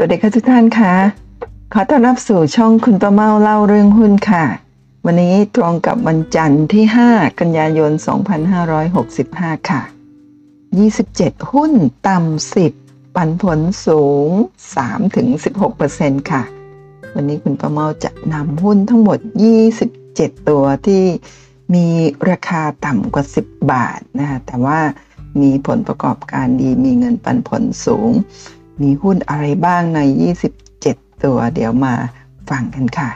[0.00, 0.94] สวัสดีค่ะทุกท่านค่ะ
[1.72, 4.44] ขอต้อนรับสู่ช่องคุณประเมาเล่าเรื่องหุ้นค่ะ
[5.04, 7.92] วันนี้ตรงกับวันจันทร์ที่ 5 กันยายน
[8.80, 9.82] 2565 ค่ะ
[10.70, 11.72] 27 หุ้น
[12.08, 14.28] ต่ำ10 ปันผลสูง
[15.10, 16.42] 3-16%ค่ะ
[17.14, 19.18] วันนี้คุณประเมาจะนำหุ้นทั้งหมด
[19.82, 21.04] 27 ตัวที่
[21.74, 21.86] มี
[22.30, 24.78] ราคาต่ำกว่า 10 บาทนะคะแต่ว่า
[25.40, 28.12] มีผลประกอบการดีมีเงินปันผลสูง
[28.82, 30.00] มีหุ้นอะไรบ้างใน
[30.62, 31.94] 27 ตัว เดี๋ยวมา
[32.50, 33.10] ฟังกันค่ะ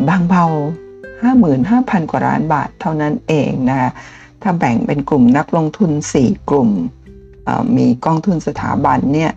[0.08, 0.46] บางเบา
[1.28, 3.92] 55,000 กว่าล้านบาทเท่านั้นเองนะคะ
[4.42, 6.70] ถ้าแบ่งเป็นกลุ่มนักลงทุน 4 กลุ่ม
[7.78, 9.32] มีกองทุนสถาบันเนี่ย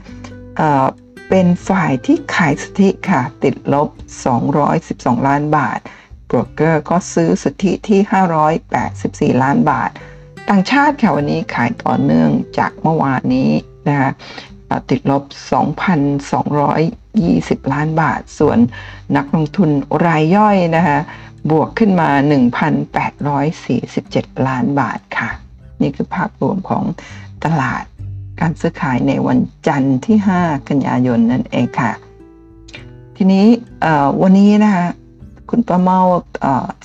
[1.29, 3.89] เป็นฝ่ายที่ขายสถิค่ะ ติดลบ
[4.59, 5.79] 212 ล้านบาท
[6.31, 9.91] บรกเกอร์ก็ซื้อสุทธิที่ 584 ล้านบาท
[10.49, 13.51] ต่างชาติค่ะวันนี้ขายต่อเนื่องจากเมื่อวานนี้
[13.89, 14.11] นะคะ
[14.91, 15.23] ติดลบ
[16.09, 18.59] 2,220 ล้านบาท ส่วน
[19.17, 19.71] นักลงทุน
[20.07, 20.99] รายย่อยนะคะ
[21.51, 22.11] บวกขึ้นมา
[23.69, 25.31] 1,847 ล้านบาทค่ะ
[25.83, 26.85] นี่คือภาพรวมของ
[27.45, 27.85] ตลาด
[28.41, 31.93] การซื้อขายในวันจันทร์ที่ 5 กันยายนนั่นเองค่ะ
[33.17, 33.47] ทีนี้
[34.23, 34.87] วันนี้นะคะ
[35.51, 36.01] คุณป้าเมา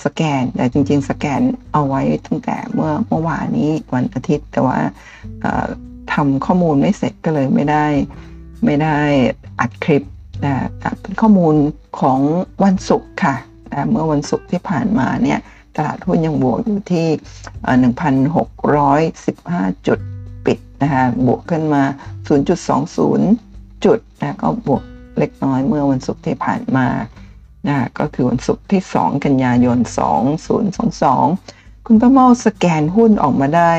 [0.04, 1.40] สแกน แต่จริง ๆ สแกน
[1.72, 4.78] เอาไว้ตั้งแต่เมื่อเมื่อวานนี้วันอาทิตย์ แต่ว่า
[6.12, 7.86] ทำข้อมูลไม่เสร็จก็เลยไม่ได้
[8.64, 8.98] ไม่ได้
[9.60, 10.02] อัดคลิป
[10.44, 10.54] นะ
[11.00, 11.54] เป็นข้อมูล
[12.00, 12.20] ของ
[12.64, 13.36] วันศุกร์ค่ะ
[13.72, 15.38] นะเมื่อวันศุกร์ที่ผ่านมาเนี่ย
[15.76, 17.08] ตลาดหุ้นยังบวกอยู่ที่
[17.86, 19.98] 1,615 จุด
[20.46, 21.82] ปิดนะคะบวกขึ้นมา
[23.04, 24.82] 0.20 จุดนะก็บวก
[25.18, 26.86] เล็กน้อยเมื่อวันศุกร์ที่ผ่านมา
[27.68, 29.78] นะก็คือวันศุกร์ที่ 2 กันยายน
[30.62, 33.72] 2022 คุณป้าเมาสแกนหุ้นออกมาได้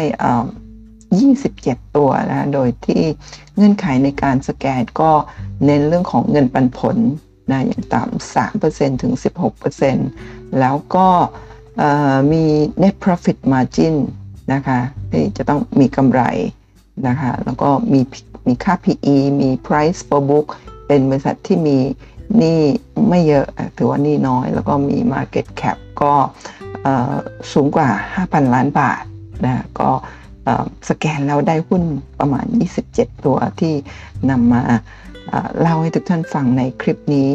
[1.15, 3.01] 27 ตัวนะโดยที่
[3.55, 5.11] เงื่อนไขในการสแกนก็
[5.65, 6.97] เน้นเรื่องของเงินปันผล
[7.51, 9.13] นะอย่างต่ำ3%ถึง
[9.85, 11.07] 16%แล้วก็
[12.31, 12.43] มี
[12.81, 13.95] net profit margin
[14.53, 14.79] นะคะ
[15.11, 16.21] ที่จะต้องมีกำไร
[17.07, 18.01] นะคะแล้วก็มี
[18.47, 20.47] มีค่า PE มี price per book
[20.87, 21.77] เป็นบริษัทที่มี
[22.41, 22.59] นี่
[23.09, 23.45] ไม่เยอะ
[23.77, 26.13] ถือว่านี่น้อย แล้วก็มี Market Cap ก็
[27.53, 27.89] สูงกว่า
[28.21, 29.03] 5,000 ล้านบาท
[29.45, 29.89] นะก็
[30.89, 31.83] สแกนแล้วได้หุ้น
[32.19, 32.45] ประมาณ
[32.85, 33.73] 27 ตัวที่
[34.29, 34.63] นำมา
[35.59, 37.29] เล่าให้ทุกท่านฟังในคลิปนี้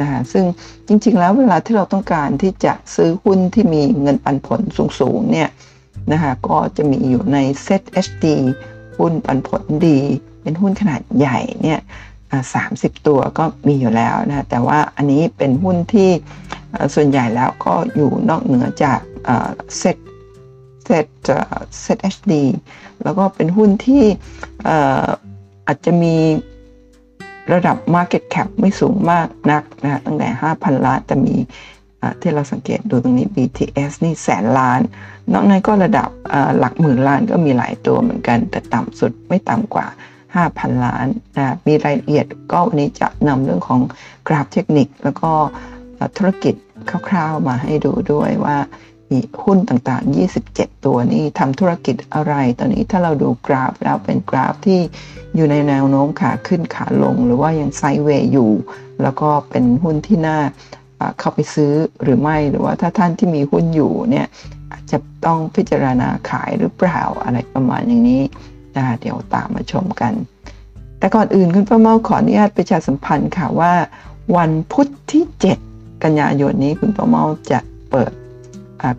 [0.00, 0.44] นะคะซึ่ง
[0.86, 4.60] จริงๆแล้วเวลาที่เราต้องการที่จะซื้อหุ้นที่มีเงินปันผล
[5.00, 5.48] สูงๆเนี่ย
[6.12, 8.26] นะคะก็จะมีอยู่ใน Set HD
[8.98, 9.98] หุ้นปันผลดี
[10.42, 11.80] เป็นหุ้นขนาดใหญ่เนี่ย
[12.68, 16.10] 30 ตัวก็มีอยู่แล้วนะแต่ว่าอันนี้เป็นหุ้นที่
[16.94, 19.00] ส่วนใหญ่แล้วก็อยู่นอกเหนือจาก
[19.78, 19.96] เซ็ต
[20.84, 21.06] เซ็ต
[21.82, 22.32] เซ็ต HD
[23.02, 24.04] แล้วก็เป็นหุ้นที่
[25.66, 26.16] อาจจะมี
[27.52, 31.36] ระดับ Market Cap ไม่สูงมากนักนะตั้งแต่ 5,000 ล้านแต่มี
[32.20, 34.80] ที่เราสังเกตดูตรงนี้ BTS นี่แสนล้าน
[35.32, 36.08] นอกนั้นก็ระดับ
[36.58, 39.86] หลักหมื่นล้านก็มีหลายตัวเหมือนกัน แต่ต่ำสุดไม่ต่ำกว่า
[40.42, 43.80] 5,000 ล้านนะมีรายละเอียดก็วันนี้จะนำเรื่องของ
[44.28, 45.30] กราฟเทคนิค แล้วก็
[46.16, 46.54] ธุรกิจ
[47.08, 48.56] คร่าวๆมาให้ดูด้วยว่า
[49.10, 50.14] มีหุ้นต่างๆ
[50.46, 54.80] 27 ตัวนี้ทำธุรกิจอะไร ตอนนี้ถ้าเราดูกราฟแล้วเป็นกราฟที่
[55.36, 58.50] อยู่ในแนวโน้มขาขึ้นขาลง หรือว่ายังไซด์เวย์อยู่
[59.02, 60.38] แล้วก็เป็นหุ้นที่น่า
[61.18, 61.72] เข้าไปซื้อ
[62.02, 64.26] หรือไม่หรือว่าถ้าท่านที่มีหุ้นอยู่เนี่ย
[64.72, 68.22] อาจจะต้องพิจารณาขายหรือเปล่าอะไรประมาณอย่างนี้
[68.76, 70.12] นะเดี๋ยวตามมาชมกัน
[70.98, 73.74] แต่ก่อนอื่นคุณป้าเมาขออนุญาตประชาสัมพันธ์ค่ะว่า
[74.36, 75.24] วันพุธที่
[75.64, 77.60] 7 กันยายนนี้คุณป้าเมาจะ
[77.90, 78.12] เปิด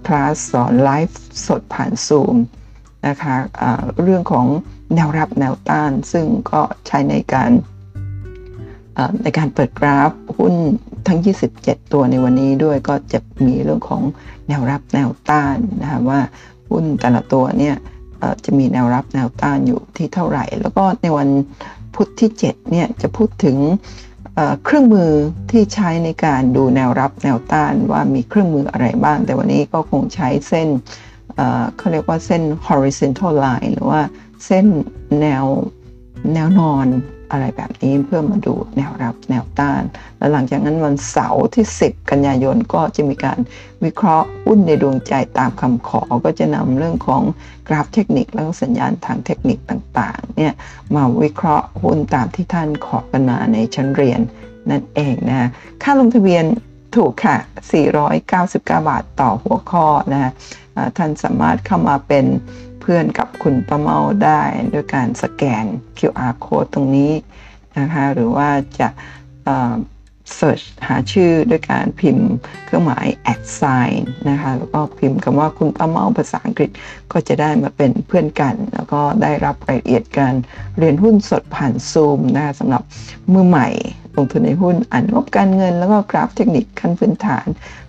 [0.08, 2.36] คลาสสอนไลฟ์สดผ่านซูม
[3.08, 3.72] นะคะะ
[4.04, 4.48] เรื่องของ
[4.96, 7.52] แนวรับแนวต้านซึ่งก็ใช้ในการ
[9.24, 10.54] ในการเปิดกราฟหุ้น
[11.08, 11.20] ทั้ง
[11.56, 14.02] 27 ตัวในวันนี้ด้วยก็จะมีเรื่องของ
[14.48, 16.20] แนวรับแนวต้านนะคะว่า
[16.70, 17.76] หุ้นแต่ละตัวเนี่ย
[18.46, 21.30] จะมีแนวรับแนวต้านอยู่ที่เท่าไหร่ แล้วก็ในวัน
[21.96, 23.58] พุธที่7เนี่ยจะพูดถึง
[24.64, 25.12] เครื่องมือ
[25.52, 30.68] ที่ใช้ในการดูแนวรับแนวต้านว่ามีเครื่องมืออะไรบ้าง แต่วันนี้ก็คงใช้เส้น
[31.78, 34.02] เขาเรียกว่าเส้น horizontal line หรือว่า
[34.46, 34.66] เส้น
[35.22, 35.46] แนว
[36.34, 36.88] แนวนอน
[37.32, 39.82] อะไรแบบนี้เพื่อมาดูแนวรับแนวต้าน
[40.18, 43.40] แล้วหลังจากนั้นวันเสาร์ที่ 10 กันยายนก็จะมีการ
[43.84, 47.24] วิเคราะห์หุ้นในดวงใจตามคำขอ ก็จะนำเรื่องของ
[47.68, 50.54] กราฟเทคนิคแล้วสัญญาณทางเทคนิคต่างๆเนี่ย
[50.96, 54.22] มาวิเคราะห์หุ้นตามที่ท่านขอกันมาในชั้นเรียน
[54.70, 55.50] นั่นเองนะ
[55.84, 56.46] ค่าลงทะเบียน
[56.96, 57.38] ถูกค่ะ
[58.02, 60.32] 499 บาทต่อหัวข้อนะ
[60.98, 62.26] ท่านสามารถเข้ามาเป็น
[62.82, 64.42] เพื่อนกับคุณประเมาได้
[64.74, 65.66] ด้วยการสแกน
[65.98, 67.14] QR code ตรงนี้
[67.80, 68.50] นะคะ หรือว่า
[68.80, 68.88] จะ
[70.38, 72.30] search หาชื่อด้วยการพิมพ์
[72.66, 74.00] เครื่องหมาย at sign
[74.30, 76.70] นะคะแล้วก็พิมพ์คำว่าคุณป้าเมาภาษาอังกฤษ
[77.12, 80.34] ก็จะได้มาเป็นเพื่อนกัน แล้วก็ได้รับรายละเอียดการ
[80.78, 82.82] เรียนหุ้นสดผ่านซูมนะคะสำหรับ
[83.34, 83.70] มือใหม่
[84.16, 87.48] ลงทุนในหุ้นอ่านงบการเงิน แล้วก็กราฟเทคนิคขั้นพื้นฐาน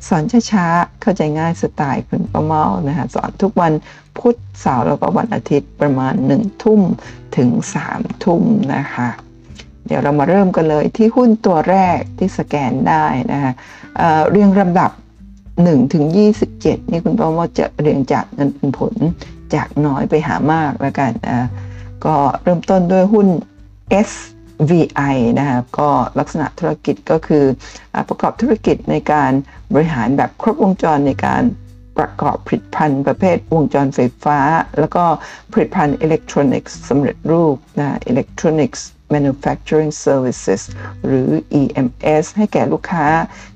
[0.08, 3.72] สอนช้าๆ เข้าใจง่ายสไตล์คุณป้าเมานะคะสอนทุกวัน
[4.18, 6.80] พุธเสาร์แล้วก็วันอาทิตย์ประมาณ1ทุ่ม
[7.36, 7.48] ถึง
[7.86, 8.42] 3ทุ่ม
[8.74, 9.08] นะคะ
[9.86, 13.52] เดี๋ยวเรามาเริ่มกันเลยที่หุ้นตัวแรกที่สแกนได้นะคะ
[13.96, 14.90] เเรียงลำดับ
[15.42, 16.04] 1ถึง
[16.48, 18.94] 27 นี่คุณป้อมว่าจะเรียงจากเงินเป็นผล
[19.54, 21.12] จากน้อยไปหามากแล้วกัน
[22.04, 23.26] ก็เริ่มต้นด้วยหุ้น
[24.06, 27.44] SVI นะครับก็ลักษณะธุรกิจก็คือ
[28.08, 29.30] ประกอบธุรกิจในการ
[29.72, 31.42] บริหารแบบครบวงจรในการ
[31.98, 34.38] ประกอบผลิตภัณฑ์ประเภทวงจรไฟฟ้า
[34.78, 35.04] แล้วก็
[35.52, 38.80] ผลิตภัณฑ์อิเล็กทรอนิกส์สำเร็จรูปนะ Electronics
[39.14, 40.62] Manufacturing Services
[41.06, 41.28] หรือ
[41.60, 43.06] EMS ให้แก่ลูกค้า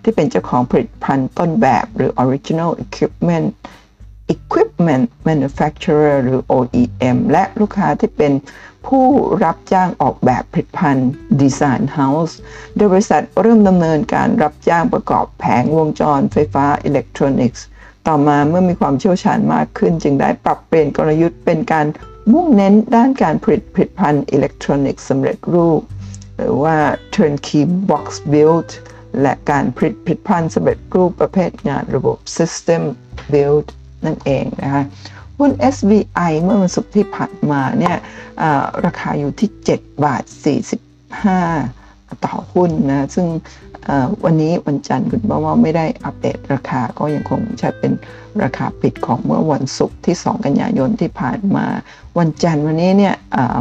[0.03, 3.49] ที่เป็นเจ้าของผลิตภัณฑ์ต้นแบบหรือ Original Equipment
[4.35, 8.33] Equipment Manufacturer หรือ OEM และลูกค้าที่เป็น
[8.87, 9.07] ผู้
[9.45, 11.11] รับจ้างออกแบบผลิตภัณฑ์
[11.43, 12.35] Design House
[12.77, 17.67] โดยบริษัทเริ่มดำเนินการรับจ้างประกอบแผงวงจรไฟฟ้าอิเล็กทรอนิกส์
[18.07, 21.87] ต่อมาเมื่อมีความเชี่ยวชาญมากขึ้น จึงได้ปรับเปลี่ยนกลยุทธ์เป็นการ
[22.33, 25.83] มุ่งเน้นด้านการผลิตผลิตภัณฑ์อิเล็กทรอนิกส์สำเร็จรูป
[26.37, 26.77] หรือว่า
[27.15, 28.71] turnkey box build
[29.21, 32.83] และการผลิตผลิตภัณฑ์สำเร็จรูปประเภทงานระบบ system
[33.33, 33.67] build
[34.05, 34.85] นั่นเองนะคะ
[35.39, 37.97] หุ้น SBI เมื่อวันศุกร์ที่ผ่านมาเนี่ย
[38.85, 40.23] ราคาอยู่ที่ 7 บาท
[41.27, 41.80] 45
[42.25, 43.27] ต่อหุ้นนะซึ่ง
[44.25, 47.93] วันนี้วันจันทร์คุณป้าว่าไม่ได้อัปเดตราคาก็ยังคงใช้เป็น
[48.43, 51.67] ราคาปิดของเมื่อวันศุกร์ที่ 2 กันยายนที่ผ่านมา
[52.19, 53.15] วันจันทร์วันนี้เนี่ย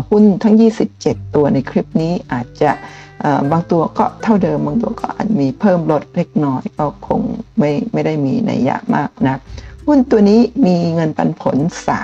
[0.09, 0.55] หุ้นทั้ง
[0.95, 2.71] 27 ตัวในคลิปนี้อาจจะ
[3.51, 7.21] บางตัวก็เท่าเดิมบางตัวก็อาจมีเพิ่มลดเล็กน้อยก็คง
[7.59, 9.39] ไม่ไม่ได้มีในยยะมากนะ
[9.87, 11.57] หุ้นตัวนี้มีเงินปันผล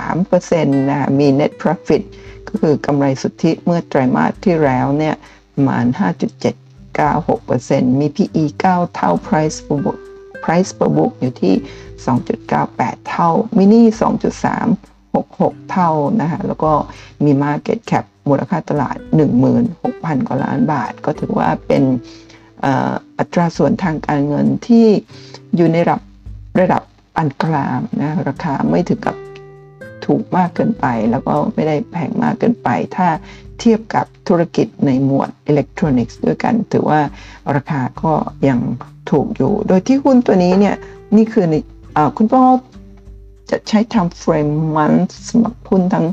[0.04, 2.02] 3%นะมี net profit
[2.48, 5.14] ก็คือกำไรสุทธิเมื่อไตรมาสที่แล้วเนี่ย
[5.56, 6.66] ประมาณ 5.7
[6.98, 9.98] 96%มี PE 9 เท่า Price per book
[10.42, 11.54] Price per book อยู่ที่
[12.34, 13.82] 2.98 เท่า Mini
[14.60, 16.72] 2.366 เท่านะคะแล้วก็
[17.24, 18.96] มี Market Cap มูลค่าตลาด
[19.62, 21.82] 16,000 กว่าล้านบาท ก็ถือว่าเป็น
[23.18, 24.86] อัตราส่วนทางการเงินที่
[25.56, 26.00] อยู่ในระดับ
[26.60, 26.82] ระดับ
[27.18, 29.16] อันกลางนะราคาไม่ถึงกับ
[30.06, 33.08] ถูกมากเกินไป แล้วก็ไม่ได้แพงมากเกินไป ถ้า
[33.60, 37.00] เทียบกับธุรกิจในหมวดอิเล็กทรอนิกส์ด้วยกัน ถือว่า
[37.56, 38.12] ราคาก็
[38.48, 38.60] ยัง
[39.10, 40.76] ถูกอยู่ โดยที่หุ้นตัวนี้เนี่ย
[41.16, 41.46] นี่คือ
[42.16, 42.42] คุณพ่อ
[43.50, 44.92] จะใช้ทำเฟรมมัน
[45.28, 46.06] สำหรับหุ้นทั้ง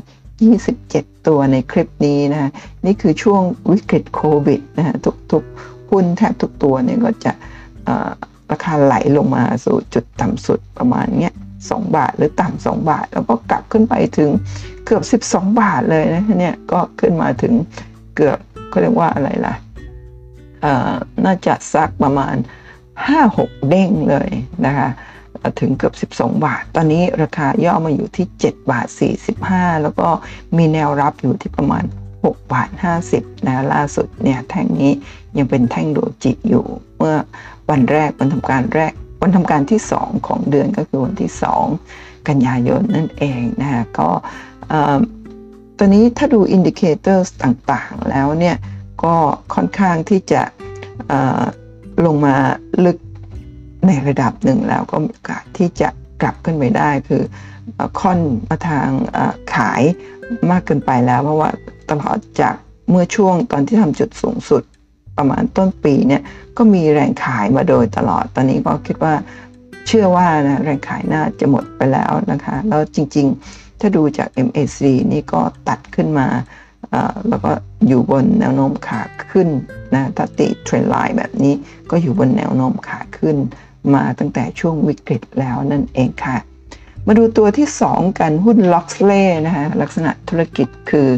[0.60, 2.50] 27 ตัวในคลิปนี้นะ
[2.86, 4.96] นี่คือช่วงวิกฤตโควิดนะฮะ
[5.32, 7.32] ทุกๆหุ้นแทบทุกตัวเนี่ยก็จะ
[8.50, 11.32] ราคาไหลลงมาสู่จุดต่ำสุดประมาณเนี้ย
[11.72, 14.30] 2 บาท หรือต่ำ2บาท แล้วก็กลับขึ้นไปถึง
[14.86, 17.52] เกือบ 12 บาทเลยนะเนี่ยก็ขึ้นมาถึง
[18.16, 19.54] เกือบเขาเรียกว่าอะไรล่ะ
[21.24, 22.36] น่าจะสักประมาณ
[23.06, 24.30] 5-6 เด้งเลย
[24.66, 24.88] นะคะ
[25.60, 28.86] ถึงเกือบ 12 บาท ตอนนี้ราคาย่อมาอยู่ที่ 7 บาท
[29.34, 30.08] 45 แล้วก็
[30.56, 31.84] มีแนวรับอยู่ที่ประมาณ
[32.18, 32.68] 6 บาท
[33.08, 34.92] 50 นะล่าสุดเนี่ยแท่งนี้
[35.36, 36.64] ยังเป็นแท่งโดจิอยู่
[36.98, 37.16] เมื่อ
[37.70, 38.92] วันแรกวันทำการแรก
[39.24, 41.30] วันทำการที่ 2 ของเดือนก็คือวันที่
[41.80, 44.08] 2 กันยายนนั่นเองนะคะก็
[45.76, 48.56] ตัวนี้ถ้าดู indicator ต่างๆ แล้วเนี่ย
[49.04, 49.14] ก็
[49.54, 50.42] ค่อนข้างที่จะ
[52.06, 52.34] ลงมา
[52.84, 52.98] ลึก
[53.86, 55.88] ในระดับหนึ่งแล้วก็มีโอกาสที่จะ
[56.22, 57.22] กลับขึ้นไปได้คือ
[58.00, 58.88] ค่อนมาทาง
[59.54, 59.82] ขาย
[60.50, 61.50] มากเกินไปแล้ว เพราะว่า
[61.90, 62.54] ตลอดจาก
[62.90, 64.62] เมื่อช่วงตอนที่ทำจุดสูงสุด
[65.18, 66.22] ประมาณต้นปีเนี่ย
[66.56, 69.14] ก็มีแรงขายมาโดยตลอด ตอนนี้ก็คิดว่า
[69.86, 74.80] เชื่อว่านะแรงขายน่าจะหมดไปแล้วนะคะ แล้วจริงๆ ถ้าดูจาก MAC
[75.12, 76.28] นี่ก็ตัดขึ้นมา
[77.28, 77.52] แล้วก็
[77.88, 79.48] อยู่บนแนวโน้มขาขึ้น
[79.94, 81.54] นะถ้าติเทรนไลน์แบบนี้
[81.90, 83.36] ก็อยู่บนแนวโน้มขาขึ้น
[83.94, 86.36] มาตั้งแต่ช่วงวิกฤตแล้วนั่นเองค่ะ
[87.06, 91.08] มาดูตัวที่ 2 กันหุ้นล็อกเล่นะคะลักษณะธุรกิจคือ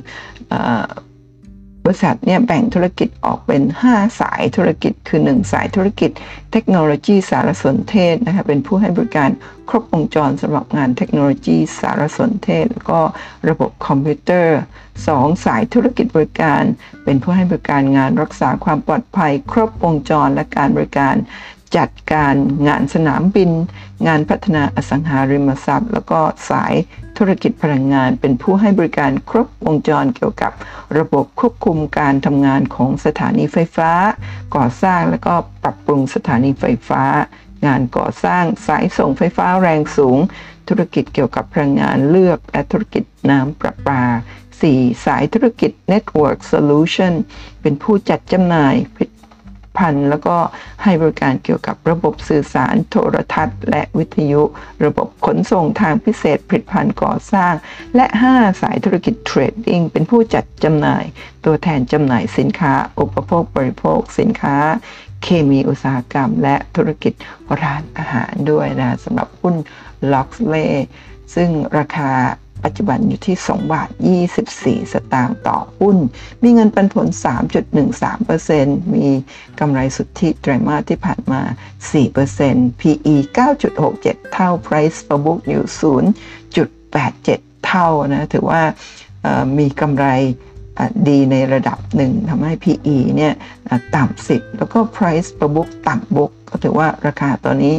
[1.86, 6.10] บริษัทเนี่ยแบ่งธุรกิจออกเป็น 5 สายธุรกิจ คือ 1 สายธุรกิจ
[6.52, 9.30] เทคโนโลยีสารสนเทศนะคะเป็นผู้ให้บริการ
[9.68, 13.00] ครบวงจรสำหรับงานเทคโนโลยีสารสนเทศ แล้วก็
[13.48, 14.58] ระบบคอมพิวเตอร์
[15.02, 16.62] 2 สายธุรกิจบริการ
[17.04, 21.14] เป็นผู้ให้บริการงานรักษาความปลอดภัย ครบวงจรและการบริการ
[21.76, 22.34] จัดการ
[22.68, 23.50] งานสนามบิน
[24.06, 26.74] งานพัฒนาอสังหาริมทรัพย์ แล้วก็สาย
[27.18, 30.52] ธุรกิจพลังงาน เป็นผู้ให้บริการครบวงจรเกี่ยวกับ
[30.98, 33.90] ระบบควบคุมการทำงานของสถานีไฟฟ้า
[34.56, 37.02] ก่อสร้างและก็ปรับปรุงสถานีไฟฟ้า
[37.66, 40.18] งานก่อสร้างสายส่งไฟฟ้าแรงสูง
[40.68, 44.02] ธุรกิจเกี่ยวกับพลังงานเลือกและธุรกิจน้ำประปา
[44.58, 45.06] 4.
[45.06, 47.14] สายธุรกิจ Network Solution
[47.62, 48.74] เป็นผู้จัดจำหน่าย
[49.78, 50.36] พันธ์แล้วก็
[50.82, 54.42] ให้บริการเกี่ยวกับระบบสื่อสารโทรทัศน์ และวิทยุ
[54.84, 57.54] ระบบขนส่งทางพิเศษผลิตภัณฑ์ก่อสร้าง
[57.96, 61.04] และ 5 สายธุรกิจเทรดดิ้งเป็นผู้จัดจำหน่าย
[61.44, 64.56] ตัวแทนจำหน่ายสินค้า อุปโภคบริโภค สินค้า
[65.22, 67.12] เคมีอุตสาหกรรม และธุรกิจ
[67.62, 69.54] ร้านอาหารด้วยนะสำหรับหุ้น
[70.12, 70.66] ล็อกเล่
[71.34, 72.10] ซึ่งราคา
[72.66, 73.88] ปัจจุบันอยู่ที่ 2 บาท
[74.40, 75.96] 24 สตางค์ต่อหุ้น
[76.42, 77.06] มีเงินปันผล
[78.00, 79.06] 3.13%มี
[79.60, 81.40] กำไรสุทธิไตรมาสที่ผ่านมา
[82.10, 83.14] 4% PE
[83.74, 85.64] 9.67 เท่า Price per book อยู่
[86.44, 88.62] 0.87 เท่านะ ถือว่า
[89.58, 90.06] มีกำไร
[91.08, 93.34] ดีในระดับหนึ่งทำให้ PE เนี่ย
[93.96, 97.74] ต่ำสิบแล้วก็ Price per book ต่ำ book ก็ถือว่าราคาตอนนี้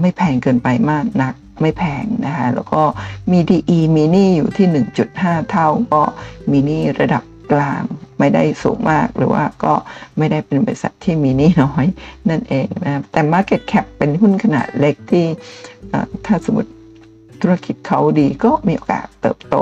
[0.00, 2.82] ไม่แพงเกินไปมากนัก ไม่แพงนะคะแล้วก็
[3.30, 6.02] มี DE mini อยู่ที่ 1.5 เท่าก็
[6.50, 7.82] มินิระดับกลาง
[8.18, 9.74] ไม่ได้สูงมากหรือว่าก็
[10.18, 11.86] ไม่ได้เป็นบริษัทที่มินิน้อย
[12.30, 15.26] นั่นเองนะแต่ Market Cap เป็นหุ้นขนาดเล็กที่
[16.26, 16.70] ถ้าสมมติ
[17.40, 19.56] ธุรกิจเขาดีก็มีโอกาสเติบโต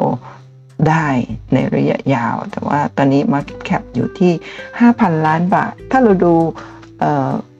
[0.88, 1.08] ได้
[1.54, 4.32] ในระยะยาว แต่ว่าตอนนี้ Market Cap อยู่ที่
[4.78, 6.34] 5,000 ล้านบาท ถ้าเราดู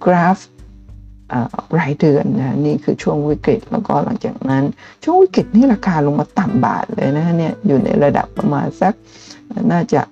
[0.04, 0.38] กราฟ
[1.78, 4.64] รายเดือนนะนี่คือช่วงวิกฤตแล้วก็หลังจากนั้น
[5.04, 8.94] ช่วงวิกฤตนี่ราคาลงมาต่ำบาทเลยนะเนี่ยอยู่ในระดับประมาณสัก
[9.72, 10.02] น่าจะ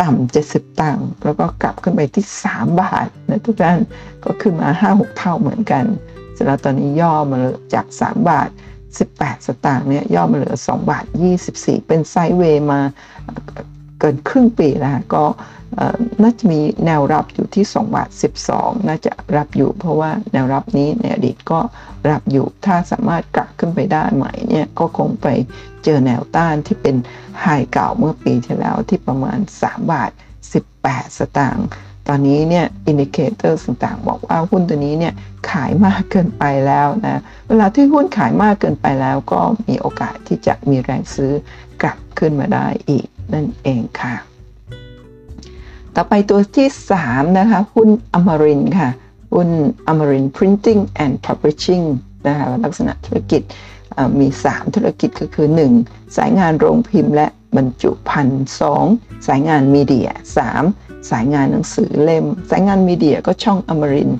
[0.00, 3.78] ต่ำเจ็ดสิบตังค์แล้วก็กลับขึ้นไปที่ 3 บาทนะทุกท่าน
[4.24, 5.84] ก็ขึ้นมา 5-6 เท่าเหมือนกัน
[6.34, 7.40] เสร็จแล้วตอนนี้ย่อมา
[7.74, 8.48] จาก 3 บาท
[8.98, 11.04] 18 สตางค์เนี่ยย่อมาเหลือ 2 บาท
[11.46, 12.80] 24 เป็นไซด์เวย์มา
[13.98, 15.24] เกินครึ่งปีแล้วก็
[16.22, 18.08] น่าจะมีแนวรับอยู่ที่2บาท
[18.48, 21.60] 12 น่าจะรับอยู่ เพราะว่าแนวรับนี้ในอดีตก็
[22.10, 25.26] รับอยู่ ถ้าสามารถกลับขึ้นไปได้ใหม่เนี่ยก็คงไป
[25.84, 26.96] เจอแนวต้านที่เป็น
[27.40, 30.10] ไฮเก่าเมื่อปีที่แล้วที่ประมาณ 3 บาท
[30.64, 31.68] 18 สตางค์
[32.08, 35.14] ตอนนี้เนี่ย indicator ต่างๆ บอกว่าหุ้นตัวนี้เนี่ย
[35.50, 41.32] ขายมากเกินไปแล้วนะ เวลาที่หุ้นขายมากเกินไปแล้วก็มีโอกาสที่จะมีแรงซื้อ
[41.82, 44.14] กลับขึ้นมาได้อีกนั่นเองค่ะ
[46.00, 46.68] ต่อไปตัวที่
[47.02, 48.88] 3 นะคะ หุ้นอมรินทร์ค่ะ
[49.34, 49.50] หุ้น
[49.88, 51.86] อมรินทร์ Printing and Publishing
[52.26, 53.42] นะคะลักษณะธุรกิจ
[54.20, 55.46] มี 3 ธุรกิจก็คือ
[55.82, 56.16] 1.
[56.16, 57.26] สายงานโรงพิมพ์และ
[57.56, 58.44] บรรจุภัณฑ์
[58.84, 59.26] 2.
[59.26, 60.08] สายงานมีเดีย
[60.58, 61.10] 3.
[61.10, 64.10] สายงานหนังสือเล่ม สายงานมีเดียก็ช่องอมริน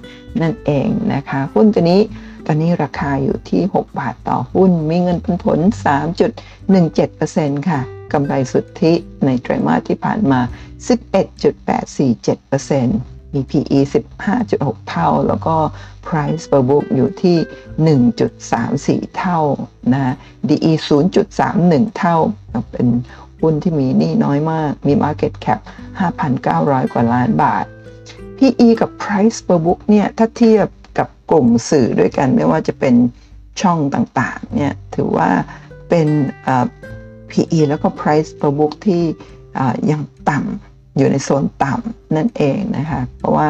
[0.40, 2.00] นั่นเองนะคะ หุ้นตัวนี้
[2.46, 5.58] ตอนนี้ราคาอยู่ที่ 6 บาทต่อหุ้น มีเงินปันผล
[6.38, 7.80] 3.17%ค่ะ
[8.12, 8.92] กำไรสุทธิ
[9.24, 10.40] ในไตรมาสที่ผ่านมา
[10.86, 13.80] 11.847%มี PE
[14.34, 15.56] 15.6 เท่า แล้วก็
[16.06, 17.38] Price per book อยู่ที่
[19.08, 19.40] 1.34 เท่า
[19.92, 20.14] นะ
[20.48, 20.72] DE
[21.38, 22.16] 0.31 เท่า
[22.72, 22.88] เป็น
[23.40, 25.60] หุ้นที่มีหนี้น้อยมาก มี Market Cap
[26.26, 27.64] 5,900 กว่าล้านบาท
[28.38, 30.66] PE กับ Price per book เนี่ย ถ้าเทียบ
[30.98, 32.94] กับกลุ่มสื่อด้วยกันไม่ว่าจะเป็น
[33.60, 35.30] ช่องต่างๆ เนี่ย ถือว่า
[35.88, 36.08] เป็น
[37.30, 39.04] PE แล้วก็ Price per book ที่
[39.90, 40.67] ยังต่ำ
[40.98, 43.48] อยู่ในโซนต่ำนั่นเองนะคะ เพราะว่า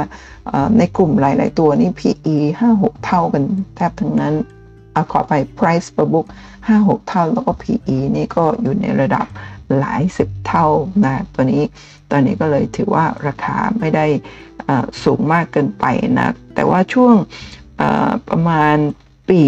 [0.78, 2.36] ในกลุ่มหลาย ๆ ตัวนี่ PE
[2.70, 3.42] 5-6 เท่ากัน
[3.76, 4.34] แทบทั้งนั้น
[4.94, 6.26] อขอไป Price per book
[6.68, 9.26] 5-6 เท่า แล้วก็ PE นี่ก็อยู่ในระดับ
[9.78, 10.66] หลายสิบเท่า
[11.04, 11.62] นะตัวนี้
[12.10, 14.06] ตอนนี้ก็เลยถือว่าราคาไม่ได้
[15.04, 15.84] สูงมากเกินไป
[16.18, 17.14] นะ แต่ว่าช่วง
[18.28, 18.76] ประมาณ
[19.28, 19.42] ปี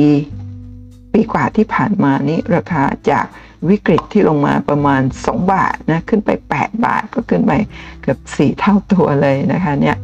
[1.13, 3.27] ปีกว่าที่ผ่านมานี้ราคาจาก
[3.69, 7.53] วิกฤตที่ลงมาประมาณ 2 บาทนะขึ้นไป 8 บาทก็ขึ้นไป
[8.03, 9.97] เกือบ 4 เท่าตัวเลยนะคะเนี่ย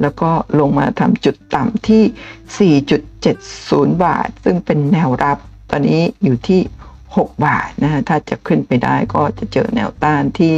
[0.00, 0.30] แล้วก็
[0.60, 5.38] ลงมาทำจุดต่ำที่ 4.70 บาท ซึ่งเป็นแนวรับ
[5.70, 6.60] ตอนนี้อยู่ที่
[7.02, 10.54] 6 บาทนะถ้าจะขึ้นไปได้ก็จะเจอแนวต้านที่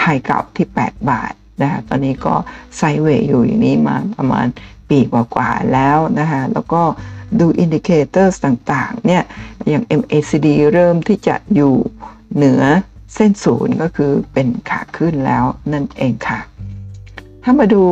[0.00, 2.34] high เก่าที่ 8 บาทนะคะตอนนี้ก็
[2.76, 4.46] sideway อยู่อย่างนี้มาประมาณ
[4.88, 6.82] ปีกว่าๆแล้วนะคะแล้วก็
[7.40, 9.22] ดู indicator ต่างๆเนี่ย
[9.68, 11.74] อย่าง MACD เริ่มที่จะอยู่
[12.34, 12.62] เหนือ
[13.14, 16.40] เส้นศูนย์ก็คือเป็นขาขึ้นแล้วนั่นเองค่ะ
[17.44, 17.82] ถ้ามาดู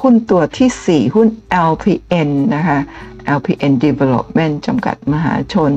[0.00, 1.28] หุ้นตัวที่ 4 หุ้น
[1.70, 2.78] LPN นะคะ
[3.36, 5.72] LPN Development จำกัดมหาชน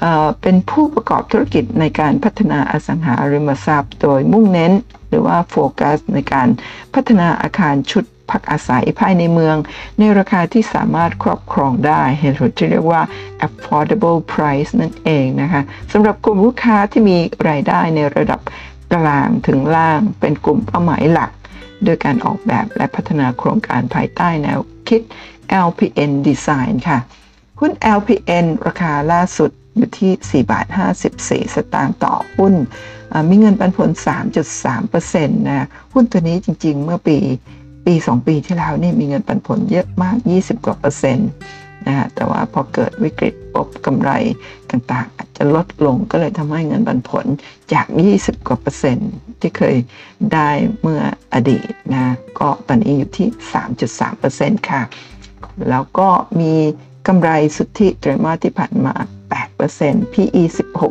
[0.00, 4.72] เเป็นผู้ประกอบธุรกิจในการพัฒนาอสังหาริมทรัพย์ โดยมุ่งเน้น
[5.08, 6.48] หรือว่าโฟกัสในการ
[6.94, 9.56] พัฒนาอาคารชุด พักอาศัยภายในเมือง
[9.98, 13.02] ในราคาที่สามารถครอบครองได้เห็นที่เรียกว่า
[13.46, 15.62] affordable price นั่นเองนะคะ
[15.92, 17.16] สำหรับกลุ่มลูกค้าที่มี
[17.48, 18.40] รายได้ในระดับ
[18.94, 21.30] กลางถึงล่างเป็นกลุ่มเป้าหมายหลัก
[21.84, 25.02] โดยการออกแบบและพัฒนาโครงการภายใต้แนวคิด
[25.66, 26.98] LPN Design ค่ะ
[27.60, 30.66] หุ้น LPN ราคาล่าสุดอยู่ที่4บาท
[31.10, 32.54] 54 สตางค์ต่อหุ้น
[33.28, 33.90] มีเงินปันผล
[34.68, 37.18] 3.3%นะ หุ้นตัวนี้จริงๆ เมื่อปี
[37.86, 41.30] ปี 2 ปีที่แล้วนี่มีเงินปันผลเยอะมาก 20 กว่าเปอร์เซ็นต์
[41.86, 44.10] นะฮะแต่ว่าพอเกิดวิกฤตปบกำไร
[44.70, 47.26] ต่างๆ อาจจะลดลงก็เลยทำให้เงินปันผล
[47.72, 47.86] จาก
[48.16, 49.10] 20 กว่าเปอร์เซ็นต์
[49.40, 49.76] ที่เคย
[50.32, 51.00] ได้เมื่อ
[51.34, 53.28] อดีตนะก็ตอนนี้อยู่ที่
[53.98, 54.82] 3.3%ค่ะ
[55.70, 56.08] แล้วก็
[56.40, 56.54] มี
[57.08, 58.94] กำไรสุทธิไตรมาสที่ผ่านมา
[59.52, 60.42] 8% PE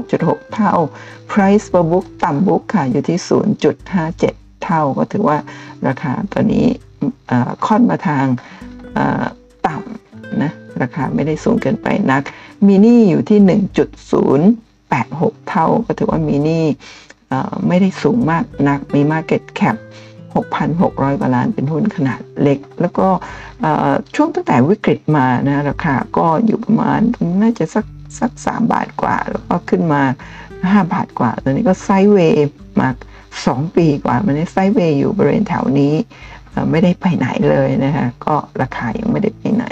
[0.03, 0.73] 16.6 เท่า
[1.31, 5.37] Price per book ต่ำ book ค่ะ อยู่ที่ 0.57เท่า ก็ถือว่า
[5.87, 6.65] ราคาตอนนี้
[7.65, 8.25] ค่อนมาทาง
[9.67, 10.51] ต่ำนะ
[10.81, 12.21] ราคาไม่ได้สูงเกินไปนัก
[12.67, 13.39] มินี่อยู่ที่
[14.29, 16.65] 1.086 เท่า ก็ถือว่ามินี่
[17.67, 19.75] ไม่ได้สูงมากนักมี Market Cap
[20.33, 23.07] 6,600กว่าล้านเป็นหุ้นขนาดเล็ก แล้วก็
[24.15, 26.99] ช่วงตั้งแต่วิกฤตมานะราคาก็อยู่ประมาณ
[27.41, 27.85] น่าจะสัก
[28.19, 30.01] สัก3บาทกว่า แล้วก็ขึ้นมา
[30.49, 32.87] 5 บาทกว่า ตอนนี้ก็ sideway มา
[33.39, 35.93] 2 ปีกว่ามันได้ sideway อยู่บริเวณแถวนี้
[36.71, 39.65] ไม่ได้ไปไหนเลยนะคะก็ราคายังไม่ได้ไปไหน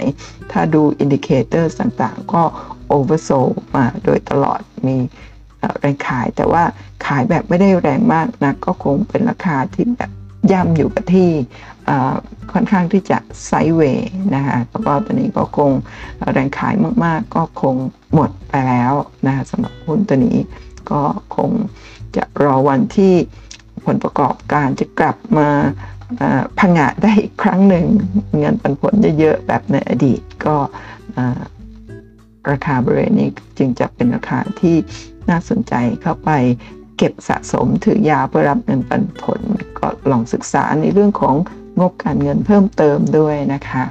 [0.52, 2.42] ถ้าดู indicator ต่างๆ ก็
[2.88, 3.30] oversold
[3.76, 4.96] มาโดยตลอดมี
[5.80, 6.62] แรงขาย แต่ว่า
[7.06, 10.10] ขายแบบไม่ได้แรงมากนะก็คงเป็นราคาที่แบบ
[10.52, 11.30] ย่ำอยู่กับที่
[12.52, 15.70] ค่อนข้างที่จะไซด์เวย์นะคะแล้วก็ตอนนี้ก็คง
[16.32, 17.74] แรงขายมากๆ ก็คง
[18.14, 18.92] หมดไปแล้ว
[19.26, 20.38] นะคะสำหรับหุ้นตัวนี้
[20.90, 21.02] ก็
[21.36, 21.50] คง
[22.16, 23.14] จะรอวันที่
[23.86, 25.48] ผลประกอบการจะกลับมา
[26.58, 27.86] พังะได้อีกครั้งหนึ่ง
[28.38, 30.56] เงินปันผลเยอะๆแบบในอดีตก็
[32.50, 34.76] ราคาบริเวณนี้จึงจะเป็นราคาที่
[35.28, 36.30] น่าสนใจเข้าไป
[36.96, 39.40] เก็บสะสมถือยาวเพื่อรับเงินปันผล
[39.78, 41.34] ก็ลองศึกษาในเรื่องของ
[41.78, 43.84] งบการเงินเพิ่มเติมด้วยนะคะ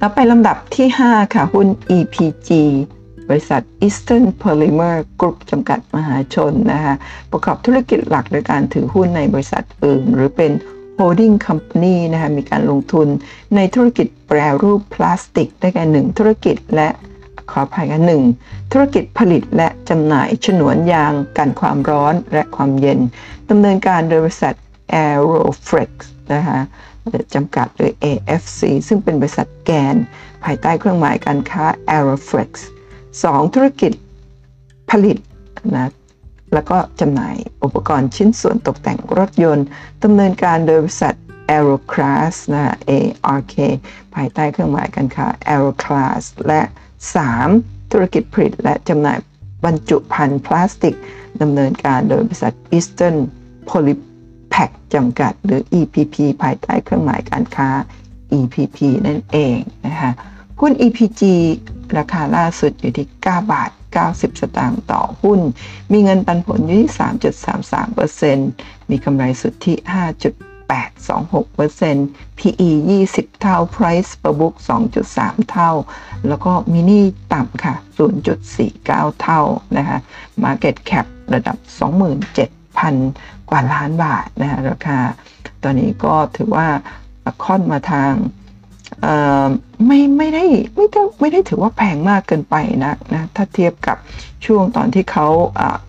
[0.00, 2.50] ต่อไปลำดับที่ 5 ค่ะ หุ้น EPG
[3.30, 6.94] บริษัท Eastern Polymer Group จำกัดมหาชนนะคะ
[7.30, 10.52] ประกอบธุรกิจหลักโดยการถือหุ้นในบริษัทอื่น หรือเป็น
[10.98, 13.08] holding company นะคะมีการลงทุน
[13.56, 16.88] ในธุรกิจแปรรูปพลาสติก ได้แก่หนึ่งธุรกิจและ
[17.50, 18.22] ขออภัยกันหนึ่ง
[18.72, 23.00] ธุรกิจผลิตและจำหน่ายฉนวนยางกันความร้อนและความเย็น
[23.50, 24.54] ดำเนินการโดยบริษัท
[25.04, 25.90] Aeroflex
[26.34, 26.60] นะคะ
[27.34, 29.96] จำกัดหรือ AFC ซึ่งเป็นบริษัทแกน
[30.44, 31.64] ภายใต้เครื่องหมายการค้า
[31.96, 32.50] Aeroflex
[33.12, 33.54] 2.
[33.54, 33.92] ธุรกิจ
[34.90, 35.16] ผลิต
[35.76, 35.90] นะ
[36.54, 39.66] แล้วก็จำหน่ายอุปกรณ์ชิ้นส่วนตกแต่งรถยนต์
[40.02, 41.14] ดำเนินการโดยบริษัท
[41.54, 43.54] Aeroclass นะ ARK
[44.14, 46.62] ภายใต้เครื่องหมายการค้า Aeroclass และ
[47.26, 47.92] 3.
[47.92, 49.18] ธุรกิจผลิตและจำหน่าย
[49.64, 50.94] บรรจุภัณฑ์พลาสติก
[51.42, 53.16] ดำเนินการโดยบริษัท Eastern
[53.68, 57.68] Polypack จำกัด หรือ EPP ภายใต้เครื่องหมายการค้า
[58.38, 60.12] EPP นั่นเองนะคะ
[60.60, 61.22] หุ้น EPG
[61.98, 63.70] ราคาล่าสุดอยู่ที่ 9 บาท
[64.00, 65.40] 90 สตางค์ต่อหุ้น
[65.92, 66.92] มีเงินปันผลอยู่ที่
[68.36, 69.76] 3.33%มีกำไรสุดที่
[71.88, 72.70] 826% PE
[73.04, 74.54] 20 เท่า Price per book
[75.02, 75.72] 2.3 เท่า
[76.28, 77.00] แล้วก็มินิ
[77.32, 77.74] ต่ำค่ะ
[78.48, 79.42] 0.49 เท่า
[79.76, 79.98] นะคะ
[80.44, 81.56] Market Cap ระดับ
[82.72, 84.98] 27,000 กว่าล้านบาทนะคะราคา
[85.62, 86.68] ตอนนี้ก็ถือว่า
[87.44, 88.12] ค่อนมาทาง
[89.86, 90.44] ไม่ไม่ได้
[90.76, 93.96] ไม่ได้ไม่ได้ถือว่าแพงมากเกินไปนะนะถ้าเทียบกับ
[94.46, 95.26] ช่วงตอนที่เขา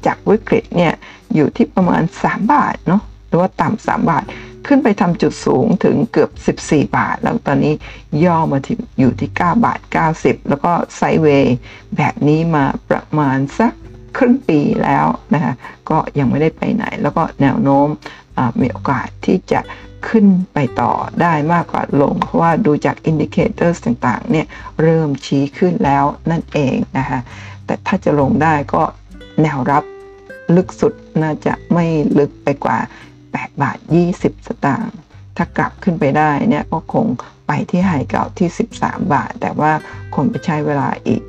[0.06, 0.94] จากวิกฤตเนี่ย
[1.36, 4.24] อยู่ที่ประมาณ 3 บาทเนาะหรือว่าต่ำ3บาท
[4.68, 7.74] ขึ้นไปทำจุดสูงถึงเกือบ 14 บาท แล้วตอนนี้
[8.26, 9.80] ย่อมาถึงอยู่ที่ 9 บาท
[10.16, 11.56] 90 แล้วก็ sideway
[11.98, 13.74] แบบนี้มาประมาณสัก
[14.18, 15.54] ครึ่งปีแล้วนะคะ
[15.90, 17.88] ก็ยังไม่ได้ไปไหน แล้วก็แนวโน้ม
[18.62, 19.60] มีโอกาสที่จะ
[20.08, 24.48] ขึ้นไปต่อได้มากกว่าลง เพราะว่าดูจาก indicator ต่างๆเนี่ย
[24.82, 27.20] เริ่มชี้ขึ้นแล้วนั่นเองนะคะ
[27.66, 28.84] แต่ถ้าจะลงได้ก็
[29.42, 29.84] แนวรับ
[30.56, 31.86] ลึกสุดน่าจะไม่
[32.20, 32.78] ลึกไปกว่า
[33.22, 33.78] 8 บาท
[34.14, 34.94] 20 สตางค์
[35.38, 37.06] ถ้ากลับขึ้นไปได้เนี่ยก็คง
[37.48, 39.72] ไปที่ไฮเก่าที่ 13 บาท แต่ว่า
[40.16, 41.22] คงไปใช้เวลาอีก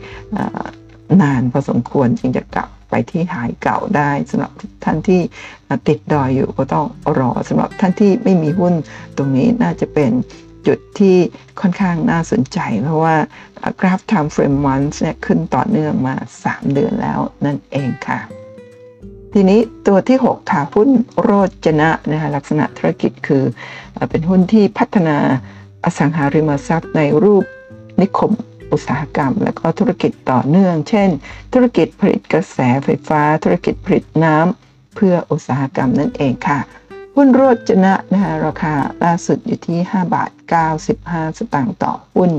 [1.22, 4.52] นานพอสมควรจึงจะกลับ ไปที่หายเก่าได้สำหรับ
[4.84, 5.20] ท่านที่
[5.88, 6.86] ติดดอยอยู่ก็ต้อง
[7.18, 8.74] รอสำหรับท่านที่ไม่มีหุ้น
[9.16, 10.10] ตรงนี้น่าจะเป็น
[10.66, 11.16] จุดที่
[11.60, 13.16] ค่อนข้างน่าสนใจ เพราะว่า
[13.80, 18.20] กราฟ time frame month เนี่ยขึ้นต่อเนื่องมา 3 เดือนแล้วนั่นเองค่ะ
[19.32, 20.88] ทีนี้ตัวที่ 6 ค่ะหุ้น
[21.20, 21.30] โร
[21.64, 23.42] จนะนะคะลักษณะธุรกิจคือ
[24.10, 25.16] เป็นหุ้นที่พัฒนา
[25.84, 27.44] อสังหาริมทรัพย์ในรูป
[28.00, 28.32] นิคม
[28.72, 31.10] อุตสาหกรรม และก็ธุรกิจต่อเนื่อง เช่น
[31.52, 36.60] ธุรกิจผลิตกระแสไฟฟ้า ธุรกิจผลิตน้ำเพื่ออุตสาหกรรมนั่นเองค่ะ
[37.16, 40.30] หุ้นโรจนะนะคะราคาล่าสุดอยู่ที่ 5 บาท
[40.84, 42.30] 95 สตางค์ต่อหุ้น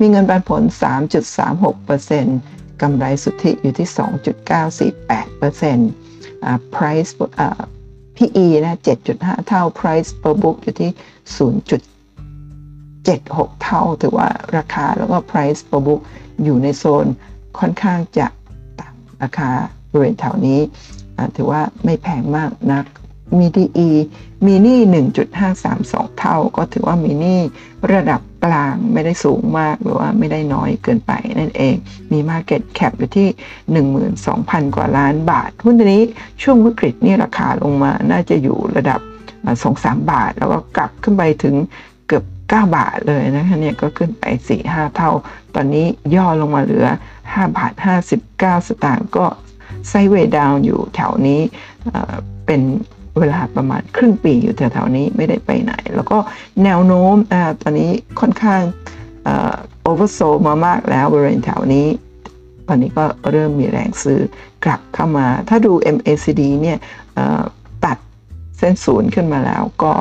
[0.00, 0.62] มีเงินปันผล
[1.72, 3.88] 3.36%กำไรสุทธิอยู่ที่
[5.78, 7.10] 2.948% price
[8.16, 8.78] PE นะ
[9.10, 10.90] 7.5 เท่า price per book อยู่ที่
[13.08, 16.00] 7 6 เท่า ถือว่าราคาแล้วก็ price per book
[16.44, 17.06] อยู่ในโซน
[17.58, 18.26] ค่อนข้างจะ
[18.80, 19.50] ต่ำราคา
[19.90, 20.60] บริเวณแถวนี้
[21.36, 22.84] ถือว่าไม่แพงมากนัก
[23.38, 23.88] มี DE
[24.46, 24.78] มีนี่
[25.48, 27.40] 1.532 เท่า ก็ถือว่ามีนี่
[27.92, 31.74] ระดับกลางไม่ได้สูงมากหรือว่าไม่ได้น้อยเกินไปนั่นเอง
[32.12, 33.28] มี Market Cap อยู่ที่
[34.06, 36.02] 12,000 กว่าล้านบาท หุ้นตัวนี้
[36.42, 39.00] ช่วงวิกฤตนี่ราคาลงมาน่าจะอยู่ระดับ
[39.54, 41.54] 2-3 บาท แล้วก็กลับขึ้นไปถึง
[42.08, 44.24] เกือบ 9 บาทเลยนะคะเนี่ยก็ขึ้นไป
[44.60, 45.10] 4-5 เท่า
[45.54, 46.86] ตอนนี้ย่อลงมาเหลือ
[47.22, 47.72] 5 บาท
[48.20, 49.26] 59 สตางค์ก็
[49.88, 51.40] sideway down อยู่แถวนี้
[52.46, 52.60] เป็น
[53.18, 56.18] เวลาประมาณครึ่งปีอยู่แถวๆนี้ไม่ได้ไปไหน แล้วก็
[56.64, 58.62] แนวโน้มอตอนนี้ค่อนข้าง
[59.82, 61.86] oversold มามากแล้วบริเวณแถวนี้
[62.68, 64.20] ตอนนี้ก็เริ่มมีแรงซื้อ
[64.64, 66.78] กลับเข้ามา ถ้าดู MACD เนี่ย
[68.58, 69.92] เส้นศูนย์ขึ้นมาแล้วก็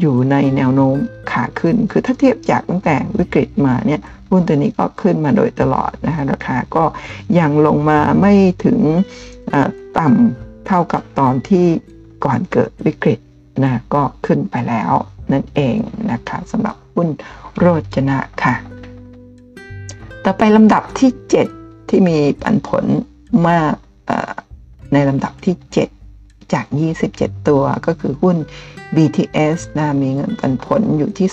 [0.00, 0.96] อยู่ในแนวโน้ม
[1.30, 6.84] ขาขึ้น คือถ้าเทียบจากตั้งแต่วิกฤตมาเนี่ยหุ้นตัวนี้ก็ขึ้นมาโดยตลอดนะคะราคาก็
[7.38, 8.78] ยังลงมาไม่ถึง
[9.98, 11.66] ต่ำเท่ากับตอนที่
[12.24, 13.18] ก่อนเกิดวิกฤต
[13.64, 14.92] นะก็ขึ้นไปแล้ว
[15.32, 15.76] นั่นเอง
[16.10, 17.08] นะคะสำหรับหุ้น
[17.58, 18.54] โรจนะค่ะ
[20.24, 21.10] ต่อไปลำดับที่
[21.50, 22.84] 7 ที่มีปันผล
[23.48, 23.74] มาก
[24.92, 25.97] ในลำดับที่ 7
[26.52, 26.66] จาก
[27.06, 28.36] 27 ตัวก็คือหุ้น
[28.96, 31.28] BTS นะมีเงินปันผลอยู่ที่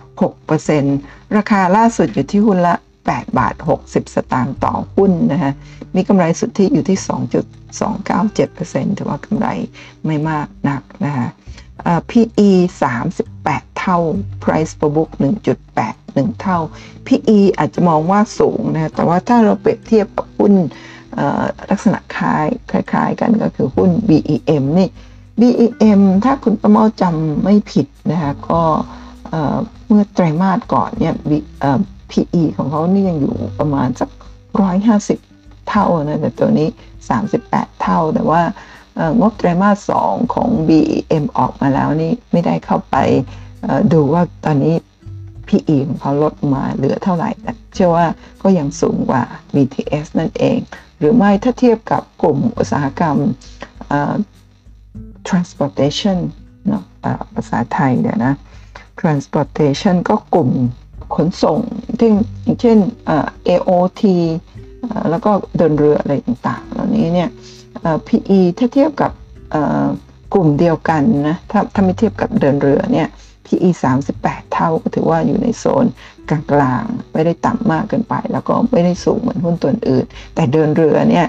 [0.00, 2.74] 3.6%ราคาล่าสุดอยู่ที่หุ้นละ
[3.06, 3.54] 8 บาท
[3.86, 5.52] 60 สตางค์ต่อหุ้นนะฮะ
[5.94, 6.98] มีกำไรสุทธิอยู่ที่
[8.84, 9.48] 2.297%ถือว่ากำไร
[10.06, 11.28] ไม่มากนักนะฮะ
[12.10, 12.50] PE
[13.12, 13.98] 38 เท่า
[14.42, 15.10] Price per book
[15.74, 16.58] 1.81 เท่า
[17.06, 20.54] PE อาจจะมองว่าสูงนะ แต่ว่าถ้าเราเปรียบเทียบกับหุ้น
[21.70, 24.88] ลักษณะคล้ายคล้าย ๆ กันก็คือหุ้น BEM นี่
[25.40, 28.62] BEM ถ้าคุณประเมาจำไม่ผิดนะคะก็
[29.86, 31.14] เมื่อไตรมาสก่อนเนี่ย
[32.10, 34.10] PE ของเขานี่ยังอยู่ประมาณสัก
[34.60, 35.18] ร้อยห้าสิบ
[35.68, 36.68] เท่านะแต่ตัวนี้
[37.24, 38.42] 38 เท่า แต่ว่า
[39.20, 42.96] งบไตรมาสสองของ BEM ออกมาแล้วนี่ไม่ได้เข้าไป
[43.92, 44.74] ดูว่าตอนนี้
[45.48, 48.06] PE ของเขาลดมาเหลือเท่าไหร่แต่เชื่อว่า
[48.42, 49.22] ก็ยังสูงกว่า
[49.54, 50.58] BTS นั่นเอง
[50.98, 53.16] หรือไม่ถ้าเทียบกับกลุ่มอุตสาหกรรม
[55.28, 56.18] transportation
[56.68, 56.84] เนาะ
[57.34, 58.34] ภาษาไทยเดี๋ยนะ
[59.00, 60.50] transportation ก็กลุ่ม
[61.14, 61.58] ขนส่ง
[61.98, 62.10] ที่
[62.60, 62.78] เช่น
[63.48, 64.02] AOT
[65.10, 67.30] แล้วก็เดินเรืออะไรต่างๆ เหล่านี้เนี่ย
[68.06, 69.12] PE ถ้าเทียบกับ
[70.34, 73.08] กลุ่มเดียวกันนะ ถ้าถ้าไม่เทียบกับเดินเรือเนี่ย
[73.54, 73.70] PE
[74.12, 75.86] 38 เท่าก็ถือว่าอยู่ในโซน
[76.30, 81.26] กลางๆ ไม่ได้ต่ำมากเกินไป แล้วก็ไม่ได้สูงเหมือนหุ้นตัวอื่น แต่เดินเรือเนี่ย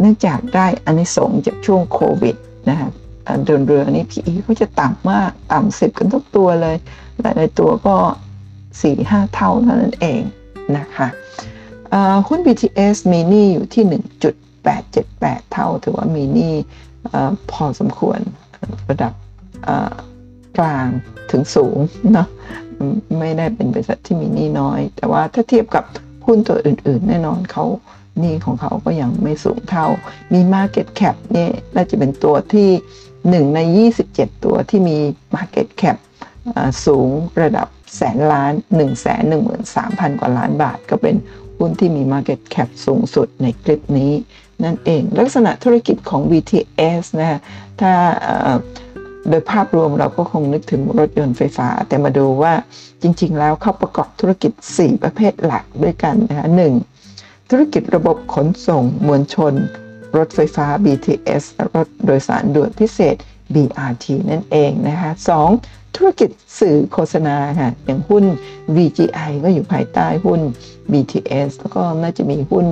[0.00, 2.36] เนื่องจากได้อันนี้สงจากช่วงโควิด
[2.68, 2.90] นะฮะ
[3.46, 6.76] เดินเรือนี่ PE เขาจะต่ำมากต่ำสิบกันทุกตัวเลย
[7.20, 7.96] หลายๆตัวก็
[8.64, 10.22] 4-5เท่าเท่านั้นเอง
[10.76, 11.08] นะคะ
[12.28, 13.84] หุ้น BTS มีหนี้อยู่ที่
[14.64, 16.54] 1.878 เท่า ถือว่ามีหนี้
[17.50, 18.18] พอสมควร
[18.90, 19.12] ระดับ
[20.58, 20.86] กลาง
[21.30, 21.78] ถึงสูง
[22.12, 22.28] เนาะ
[23.18, 25.84] ไม่ได้เป็นบริษัทที่มีหนี้น้อย แต่ว่าถ้าเทียบกับ
[26.26, 27.64] หุ้นตัวอื่น ๆ แน่นอนเขา
[28.20, 29.86] หนี้ของเขาก็ยังไม่สูงเท่า
[30.32, 32.70] มี Market Cap นี่น่าจะเป็นตัวที่
[33.14, 33.60] 1 ใน
[34.02, 34.98] 27 ตัวที่มี
[35.34, 35.96] Market Cap
[36.86, 37.08] สูง
[37.42, 41.16] ระดับแสนล้าน 1 1 3 0 0 0 กว่าล้านบาท ก็เป็น
[41.58, 44.12] หุ้นที่มี Market Cap สูงสุดในคลิปนี้
[44.64, 47.40] นั่นเองลักษณะธุรกิจของ BTS นะ
[47.80, 47.92] ถ้า
[49.30, 52.52] โดยภาพรวมเราก็คงนึกถึงรถยนต์ไฟฟ้า แต่มาดูว่า
[53.02, 56.60] จริง ๆ แล้วเขาประกอบธุรกิจ 4 ประเภทหลักด้วยกันนะคะห
[57.50, 59.54] ธุรกิจระบบขนส่งมวลชน
[60.16, 61.42] รถไฟฟ้า BTS
[61.74, 63.16] รถโดยสารด่วนพิเศษ
[63.54, 65.48] BRT นั่นเองนะคะสอง
[65.96, 68.24] ธุรกิจสื่อโฆษณาค่ะอย่างหุ้น
[68.76, 70.40] VGI ก็อยู่ภายใต้หุ้น
[70.92, 72.66] BTS แล้วก็น่าจะมีหุ้น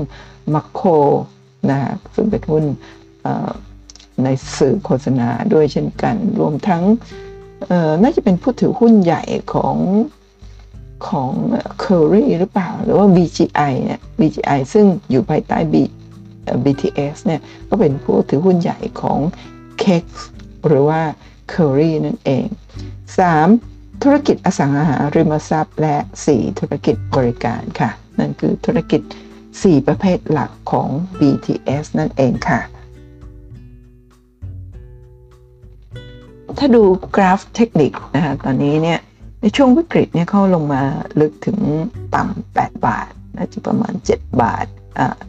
[0.55, 0.97] m a c o
[1.71, 2.65] นะคะซึ่งเป็นหุ้น
[4.25, 6.83] ในสื่อโฆษณาด้วยเช่นกัน รวมทั้ง
[8.03, 9.23] น่าจะเป็นผู้ถือหุ้นใหญ่
[9.55, 9.77] ของ
[11.09, 11.33] ของ
[11.83, 15.75] Curry หรือเปล่า หรือว่า BGI เนี่ย BGI ซึ่งอยู่ภายใต้ B
[16.65, 19.19] BTS เนี่ย ก็เป็นผู้ถือหุ้นใหญ่ของ
[19.83, 20.05] Kex
[20.67, 21.01] หรือว่า
[21.53, 22.47] Curry นั่นเอง
[23.25, 24.03] 3.
[24.03, 25.97] ธุรกิจอสังหาริมทรัพย์และ
[26.29, 26.59] 4.
[26.59, 29.01] ธุรกิจบริการค่ะ นั่นคือธุรกิจ
[29.49, 32.61] 4 ประเภทหลักของ BTS นั่นเองค่ะ
[36.59, 36.83] ถ้าดู
[37.17, 38.99] กราฟเทคนิคนะคะตอนนี้เนี่ย
[39.41, 40.83] ในช่วงวิกฤตเนี่ยเขาลงมา
[41.21, 41.59] ลึกถึง
[42.15, 44.67] ต่ำ8 บาทน่าจะประมาณ 7 บาท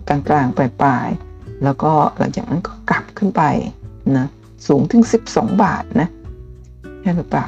[0.07, 1.07] กลางกลางปลายปลาย
[1.63, 3.43] แล้วก็หลังจากนั้นก็กลับขึ้นไป
[4.17, 4.27] นะ
[4.67, 6.09] สูงถึง 12 บาทนะ
[7.01, 7.47] ใช่หรือเปล่า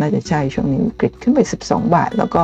[0.00, 2.42] น่าจะใช่ช่วงนี้วิกฤตขึ้นไป 12 บาท แล้วก็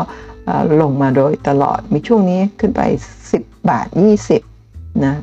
[0.81, 2.83] ลงมาโดยตลอดมีช่วงนี้ขึ้นไป
[3.27, 3.87] 10 บาท
[4.45, 5.15] 20นะ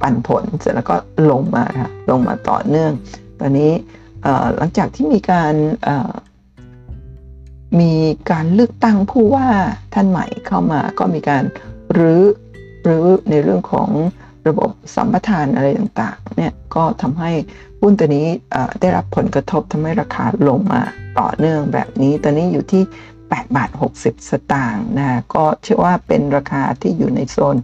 [0.00, 0.96] ปันผลเสร็จแล้วก็
[1.30, 2.92] ลงมาค่ะลงมาต่อเนื่อง
[3.40, 3.72] ตอนนี้
[4.56, 5.54] หลังจากที่มีการ
[7.80, 7.92] มี
[8.30, 9.46] การเลือกตั้งผู้ว่า
[9.94, 11.44] ท่านใหม่เข้ามาก็มีการ
[11.98, 12.22] รื้อ
[12.86, 13.88] รื้อในเรื่องของ
[14.48, 17.32] ระบบสัมปทานอะไรต่างๆเนี่ยก็ทำให้
[17.80, 18.26] หุ้นตัวนี้
[18.80, 20.82] ได้รับผลกระทบทำให้ราคาลงมา
[21.18, 22.82] ต่อเนื่องแบบนี้ตอนนี้อยู่ที่
[23.18, 27.56] 8บาท60 สตางค์นะก็เชื่อว่าเป็นราคาที่อยู่ในโซน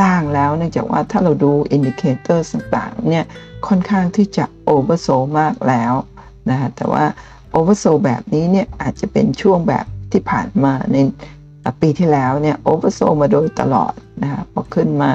[0.00, 3.24] ล่างแล้วเนื่องจากว่าถ้าเราดู indicator ต่างๆเนี่ย
[3.66, 5.08] ค่อนข้างที่จะ oversold
[5.40, 5.92] มากแล้ว
[6.50, 7.04] นะแต่ว่า
[7.52, 10.96] oversold แบบนี้เนี่ยอาจจะเป็นช่วงแบบที่ผ่านมาใน
[11.80, 13.92] ปีที่แล้วเนี่ย oversold มาโดยตลอด
[14.22, 15.10] นะคะพอขึ้นมา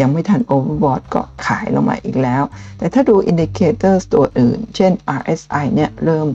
[0.00, 2.42] ยังไม่ทัน overbought ก็ขายลงมาอีกแล้ว
[2.78, 6.26] แต่ถ้าดู indicator ตัวอื่น เช่น RSI เนี่ยเริ่ม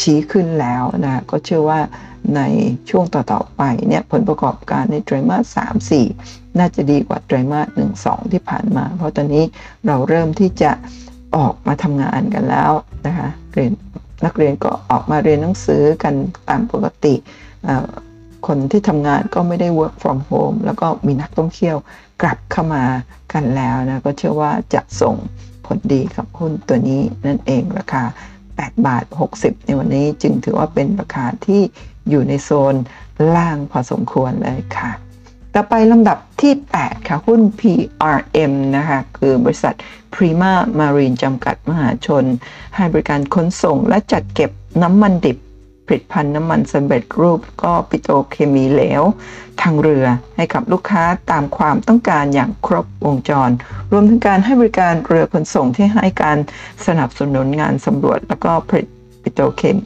[0.12, 1.80] ี้ขึ้นแล้วนะก็เชื่อว่า
[2.36, 2.40] ใน
[2.90, 5.58] ช่วงต่อ ๆ ไปเนี่ยผลประกอบการในไตรมาส
[5.98, 9.44] 3 4 น่าจะดีกว่าไตรมาส1 2ที่ผ่านมา เพราะตอนนี้
[9.86, 10.70] เราเริ่มที่จะ
[11.36, 12.72] ออกมาทำงานกันแล้ว
[13.06, 13.72] นะคะเรียน
[14.24, 16.14] นักเรียนก็ออกมาเรียนหนังสือกัน
[16.48, 17.14] ตามปกติ
[18.46, 21.76] คนที่ทำงานก็ไม่ได้ work from home แล้วก็มีนักท่องเที่ยว
[22.22, 22.84] กลับเข้ามา
[23.32, 25.14] กันแล้วนะก็เชื่อว่าจะส่ง
[25.66, 28.04] ผลดีกับหุ้นตัวนี้นั่นเองราคา
[28.44, 29.04] 8 บาท
[29.36, 31.62] 60 ในวันนี้จึงถือว่าเป็นราคาที่
[32.10, 32.74] อยู่ในโซน
[33.36, 34.90] ล่างพอสมควรเลยค่ะ
[35.54, 39.74] ต่อไปลำดับที่ 8 ค่ะ หุ้น PRM นะคะ คือบริษัท
[40.14, 42.24] Prima Marine จำกัดมหาชน
[42.76, 44.50] ให้บริการขนส่งและจัดเก็บ
[44.82, 45.38] น้ำมันดิบ
[45.86, 49.02] ผลิตภัณฑ์น้ำมันสำเร็จรูปก็ปิโตเคมีเหลว
[49.60, 53.50] ทางเรือให้กับลูกค้าตามความต้องการอย่างครบวงจร
[53.92, 56.38] รวมถึงการให้บริการเรือขนส่งที่ให้การ
[56.86, 58.86] สนับสนุนงานสำรวจ แล้วก็ผลิต
[59.22, 59.76] ปิโตเคม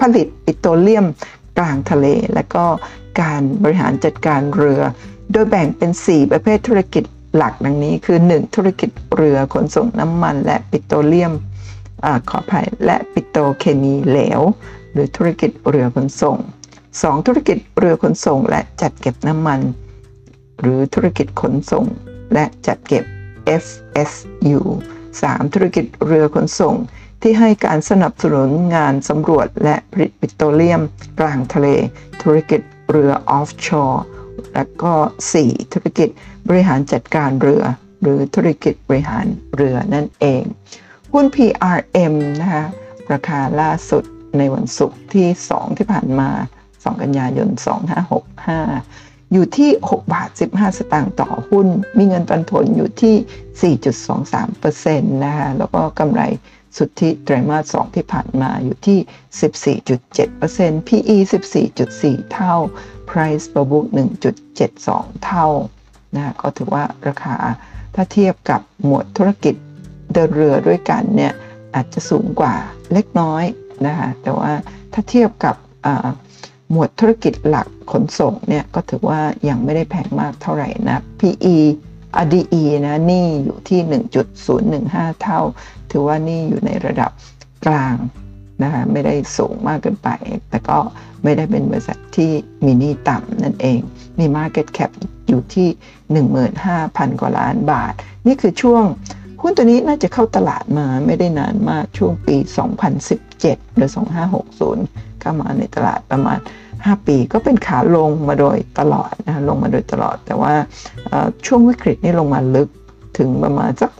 [0.00, 1.06] ผลิตปิโตรเลียม
[1.58, 2.64] กลางทะเล และก็
[3.20, 4.80] การบริหารจัดการเรือ
[5.32, 7.04] โดยแบ่งเป็น 4 ประเภทธุรกิจ
[7.36, 8.54] หลักดังนี้คือ 1.
[8.54, 11.32] ธุรกิจเรือขนส่งน้ำมัน และปิโตรเลียม
[12.04, 14.40] อขออภัยและปิโตเคมีเหลว
[14.92, 16.36] หรือธุรกิจเรือขนส่ง
[16.82, 17.26] 2.
[17.26, 19.60] ธุรกิจเรือขนส่งและจัดเก็บน้ำมัน
[20.60, 21.84] หรือธุรกิจขนส่ง
[22.34, 23.04] และจัดเก็บ
[23.62, 24.60] FSU
[25.02, 25.54] 3.
[25.54, 26.74] ธุรกิจเรือขนส่ง
[27.22, 30.80] ที่ให้การสนับสนุนงานสำรวจและผลิตปิโตรเลียม
[31.20, 31.66] กลางทะเล
[32.22, 34.04] ธุรกิจ เรือออฟชอร์
[34.54, 34.92] และก็
[35.34, 35.72] 4.
[35.72, 36.08] ธุรกิจ
[36.48, 37.64] บริหารจัดการเรือ
[38.02, 40.42] หรือธุรกิจบริหารเรือนั่นเอง
[41.12, 42.64] หุ้น PRM นะคะ
[43.12, 44.04] ราคาล่าสุด
[44.38, 46.30] ในวันศุกร์ที่ 2 ที่ผ่านมา
[46.68, 47.48] 2 กันยายน
[48.40, 51.66] 2565 อยู่ที่ 6 บาท 15 สตางค์ต่อหุ้น
[51.98, 56.22] มีเงินปันผลอยู่ที่ 4.23%นะคะแล้วก็กำไร
[56.76, 58.98] สุทธิไตรมาส 2 ที่ผ่านมาอยู่ที่
[60.74, 61.16] 14.7% PE
[61.72, 62.54] 14.4 เท่า
[63.08, 63.86] Price per book
[64.54, 65.46] 1.72 เท่า
[66.14, 67.36] นะก็ถือว่าราคา
[67.94, 69.54] ถ้าเทียบกับหมวดธุรกิจ
[70.12, 71.32] เดินเรือด้วยกันเนี่ย
[71.74, 72.54] อาจจะสูงกว่า
[72.92, 73.44] เล็กน้อย
[73.86, 74.52] นะคะแต่ว่า
[74.92, 75.56] ถ้าเทียบกับ
[76.70, 81.56] หมวดธุรกิจหลักขนส่งเนี่ยก็ถือว่ายังไม่ได้แพงมากเท่าไหร่นะ PE
[82.22, 83.80] RDE นะนี่อยู่ที่
[84.50, 85.40] 1.015 เท่า
[85.90, 87.10] ถือว่านี่อยู่ในระดับ
[87.66, 87.96] กลาง
[88.62, 90.08] นะคะไม่ได้สูงมากเกินไป
[90.48, 90.78] แต่ก็
[91.22, 92.30] ไม่ได้เป็นบริษัทที่
[92.64, 93.80] มีหนี้ต่ำนั่นเอง
[94.18, 94.90] มี Market Cap
[95.28, 95.68] อยู่ที่
[96.44, 97.92] 15,000 กว่าล้านบาท
[98.26, 98.84] นี่คือช่วง
[99.40, 102.36] หุ้นตัวนี้น่าจะเข้าตลาดมาไม่ได้นานมากช่วงปี
[103.06, 103.90] 2017 หรือ
[104.54, 106.38] 2560 เข้ามาในตลาดประมาณ
[106.84, 110.52] 5 ปี ก็เป็นขาลงมาโดยตลอดนะลงมาโดยตลอด แต่ว่า
[111.46, 112.68] ช่วงวิกฤตนี่ลงมาลึก
[113.18, 113.90] ถึงประมาณสัก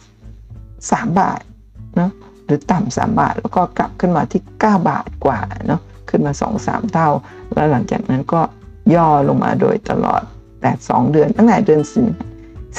[0.54, 1.40] 3 บาท
[1.96, 2.10] เนาะ
[2.44, 7.08] หรือต่ำสามบาท แล้วก็กลับขึ้นมาที่ 9 บาทกว่าเนาะขึ้นมา 2-3 เท่า
[7.54, 8.40] แล้วหลังจากนั้นก็
[8.94, 10.22] ย่อลงมาโดยตลอด
[10.60, 12.06] แต่2เดือน ตั้งแต่เดือนสิง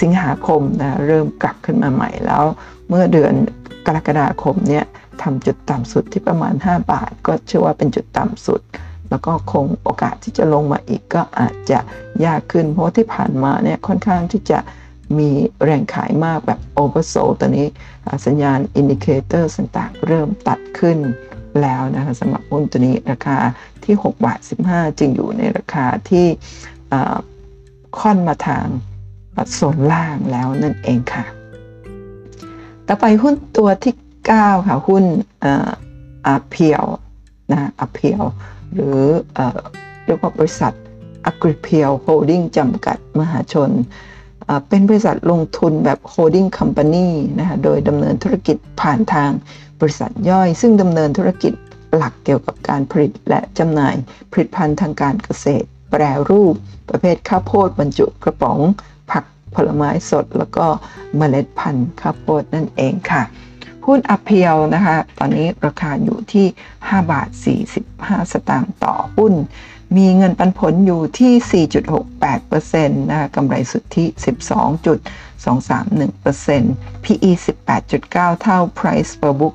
[0.01, 2.43] สิงหาคมนะเริ่มกลับขึ้นมาใหม่แล้ว
[2.89, 3.33] เมื่อเดือน
[3.85, 4.85] กรกฎาคมเนี่ย
[5.21, 8.61] ทำจุดต่ำสุดที่ประมาณ 5 บาท ก็เชื่อว่าเป็นจุดต่ำสุด
[9.09, 11.79] แล้วก็คงโอกาสที่จะลงมาอีกก็อาจจะ
[12.25, 14.59] ยากขึ้น เพราะที่ผ่านมาเนี่ยค่อนข้างที่จะ
[15.17, 15.29] มี
[15.63, 17.67] แรงขายมากแบบ oversold ตอนนี้
[18.25, 20.97] สัญญาณ indicator ต่างๆเริ่มตัดขึ้น
[21.61, 23.37] แล้วนะคะสำหรับหุ้นตัวนี้ราคา
[23.85, 24.39] ที่6บาท
[24.69, 26.27] 15 จึงอยู่ในราคาที่
[27.99, 28.65] ค่อนมาทาง
[29.53, 31.25] โซนล่างแล้วนั่นเองค่ะ
[32.87, 33.93] ต่อไปหุ้นตัวที่
[34.29, 35.03] 9 ค่ะ หุ้น
[36.27, 36.83] APURE
[37.51, 38.21] นะ APURE
[38.73, 38.99] หรือ
[40.05, 40.73] เรียกว่าบริษัท
[41.25, 43.71] อ g กริเพียวโฮลดิ้งจำกัดมหาชน
[44.69, 49.31] เป็นบริษัทลงทุนแบบ holding company นะคะโดยดำเนินธุรกิจผ่านทาง
[49.79, 51.53] บริษัทย่อย ซึ่งดำเนินธุรกิจ
[51.95, 53.95] หลักเกี่ยวกับการผลิตและจำหน่าย
[54.31, 56.53] ผลิตภัณฑ์ทางการเกษตร แปรรูป
[56.89, 58.59] ประเภทข้าวโพดบรรจุกระป๋อง
[59.11, 59.23] ผัก
[59.55, 60.65] ผลไม้สด แล้วก็
[61.17, 63.21] เมล็ดพันธุ์ข้าวโพดนั่นเองค่ะ
[63.85, 66.45] หุ้นอเพียวนะคะ ตอนนี้ราคาอยู่ที่
[66.79, 67.29] 5 บาท
[67.81, 69.33] 45 สตางค์ต่อหุ้น
[69.97, 71.65] มีเงินปันผลอยู่ที่
[72.27, 74.05] 4.68%นะคะกำไรสุทธิ
[75.45, 77.31] 12.231% PE
[77.79, 79.53] 18.9 เท่า Price per book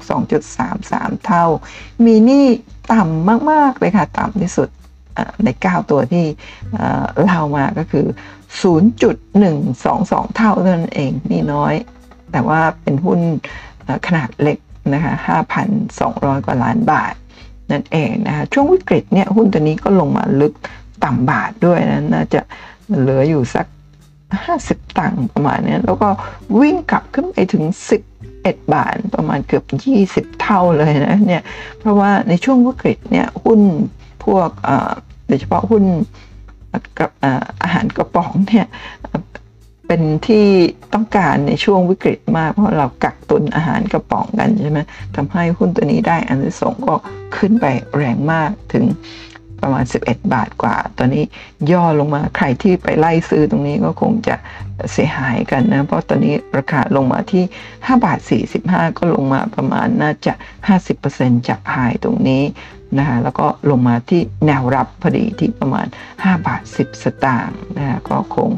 [0.63, 1.45] 2.33 เท่า
[2.05, 2.47] มีนี่
[2.93, 4.69] ต่ำมาก ๆ เลยค่ะ ต่ำที่สุด
[5.45, 6.25] ใน 9 ตัวที่
[7.23, 8.07] เล่ามาก็คือ
[9.21, 11.75] 0.122 เท่าเท่านั่นเองนี่น้อย
[12.33, 13.21] แต่ว่าเป็นหุ้น
[14.07, 14.59] ขนาดเล็ก
[14.95, 15.15] นะคะ
[15.81, 17.15] 5,200 กว่าล้านบาท
[17.71, 20.55] นั่นเองนะคะช่วงวิกฤตเนี่ยหุ้นตัวนี้ก็ลงมาลึก
[21.05, 22.41] ต่ำบาทด้วยนะน่าจะ
[23.01, 23.67] เหลืออยู่สัก
[24.33, 26.09] 50 ตังค์ประมาณนี้แล้วก็
[26.61, 27.65] วิ่งกลับขึ้นไปถึง
[28.19, 29.65] 11 บาทประมาณเกือบ
[30.03, 31.43] 20 เท่าเลยนะเนี่ย
[31.79, 33.61] เพราะว่าในช่วงวิกฤตเนี่ยหุ้น
[34.25, 34.51] พวก
[35.29, 35.85] โดยเฉพาะหุ้น
[36.99, 37.11] กับ
[37.63, 38.67] อาหารกระป๋องเนี่ย
[39.93, 40.47] เป็นที่
[40.95, 44.81] ต้องการในช่วงวิกฤตมาก เพราะเรากักตุนอาหารกระป๋องกันใช่ไหม
[45.17, 46.95] ทำให้หุ้นตัวนี้ได้อันที่สองก็
[47.37, 48.85] ขึ้นไปแรงมากถึง
[49.61, 51.25] ประมาณ 11 บาทกว่า ตอนนี้
[51.73, 54.37] ย่อลงมา ใครที่ไปไล่ซื้อตรงนี้ก็คงจะ
[54.93, 58.19] เสียหายกันนะ เพราะตอนนี้ราคาลงมาที่ 5 บาท
[58.59, 60.35] 45 ก็ลงมาประมาณน่าจะ
[60.91, 62.43] 50%จากไฮตรงนี้
[62.99, 68.51] นะคะแล้วก็ลงมาที่แนวรับพอดีที่ประมาณ 5 บาท 10 สตางค์นะคะก็คง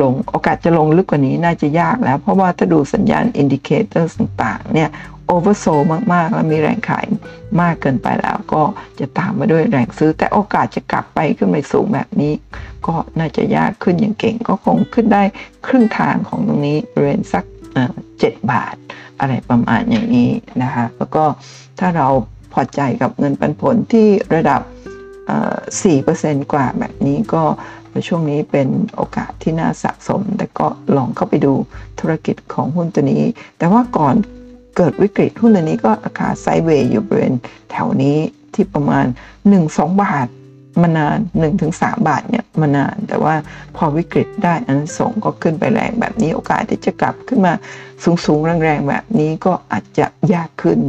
[0.00, 4.90] ลงโอกาสจะลงลึกกว่านี้น่าจะยากแล้ว เพราะว่าถ้าดูสัญญาณ indicator ต่างๆเนี่ย
[5.26, 5.66] oversold
[6.12, 7.06] มาก ๆ แล้วมีแรงขาย
[7.60, 8.62] มากเกินไปแล้วก็
[9.00, 12.32] จะตามมาด้วยแรงซื้อ แต่โอกาสจะกลับไปขึ้นไปสูงแบบนี้
[12.86, 15.22] ก็น่าจะยากขึ้นอย่างเก่ง ก็คงขึ้นได้
[15.66, 17.44] ครึ่งทางของตรงนี้บริเวณสัก
[18.18, 18.74] เจ็ดบาท
[19.20, 20.30] อะไรประมาณอย่างนี้
[20.62, 21.24] นะคะแล้วก็
[21.78, 22.08] ถ้าเรา
[22.52, 24.60] พอใจกับเงินปันผลที่ระดับ
[25.76, 27.42] 4%กว่าแบบนี้ก็
[27.94, 31.52] ในช่วงนี้เป็นโอกาสที่น่าสะสม แต่ก็ลองเข้าไปดู
[32.00, 33.24] ธุรกิจของหุ้นตัวนี้
[33.58, 34.14] แต่ว่าก่อน
[34.76, 37.34] เกิดวิกฤตหุ้นตัวนี้ก็ราคาไซเวย์อยู่บริเวณ
[37.70, 38.16] แถวนี้
[38.54, 39.06] ที่ประมาณ
[39.54, 40.28] 1-2 บาท
[40.82, 41.18] มานาน
[41.62, 43.34] 1-3 บาทเนี่ยมานาน แต่ว่า
[43.76, 47.52] พอวิกฤตได้อันส่งก็ขึ้นไปแรงแบบนี้โอกาสที่จะกลับขึ้นมา
[48.26, 50.80] สูงๆแรงๆแบบนี้ก็อาจจะยากขึ้น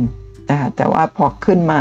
[0.50, 1.80] นะแต่ว่าพอขึ้นมา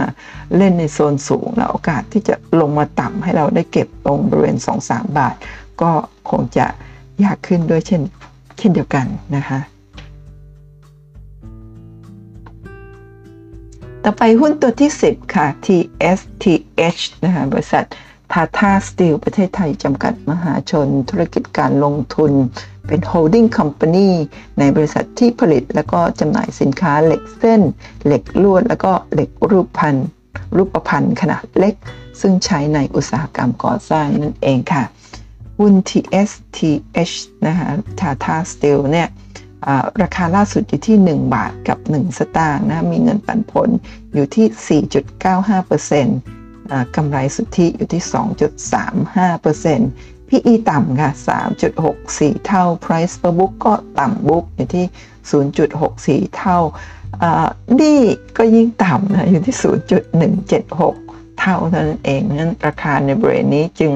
[0.57, 5.35] เล่นในโซนสูง แล้วโอกาสที่จะลงมาต่ำให้เราได้เก็บตรงบริเวณ 2-3 บาท
[5.81, 5.91] ก็
[6.31, 6.67] คงจะ
[7.25, 8.03] ยากขึ้นด้วยเช่น
[8.59, 9.59] เช่นเดียวกันนะคะ
[14.05, 17.85] ต่อไปหุ้นตัวที่ 10 ค่ะ TSTH นะคะบริษัท
[18.33, 22.33] ทาทาสตีลประเทศไทยจำกัดมหาชน ธุรกิจการลงทุน
[22.87, 24.11] เป็น holding company
[24.59, 27.61] ในบริษัทที่ผลิตแล้วก็จำหน่ายสินค้าเหล็กเส้น
[28.07, 29.95] เหล็กลวด แล้วก็เหล็กรูปพัน
[30.57, 31.75] รูปพันธ์ขนาดเล็ก
[32.21, 34.85] ซึ่งใช้ในอุตสาหกรรมก่อสร้างนั่นเองค่ะ
[35.59, 37.15] หุ้น TSTH
[37.47, 37.69] นะคะ
[38.01, 39.09] ทาทาสตีลเนี่ย
[40.03, 43.69] ราคาล่าสุดอยู่ที่ 1 บาทกับ 1 สตางค์นะมีเงินปันผล
[44.15, 44.83] อยู่ที่
[46.07, 48.03] 4.95%กำไรสุทธิอยู่ที่
[49.79, 51.11] 2.35% PE ต่ำค่ะ
[51.79, 54.87] 3.64 เท่า Price per book ก็ต่ำบุ๊กอยู่ที่
[56.27, 56.59] 0.64 เท่า
[57.81, 58.01] นี่
[58.39, 59.57] ก็ยิ่งต่ำนะอยู่ที่
[60.67, 63.93] 0.176เท่าเท่านั้นเองนั้นราคาในบริเวณนี้จึง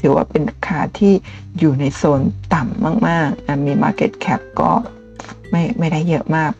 [0.00, 1.14] ถือว่าเป็นราคาที่
[1.58, 2.20] อยู่ในโซน
[2.54, 4.70] ต่ำมากๆนะมี Market Cap ก็
[5.50, 6.50] ไม่ไม่ได้เยอะมาก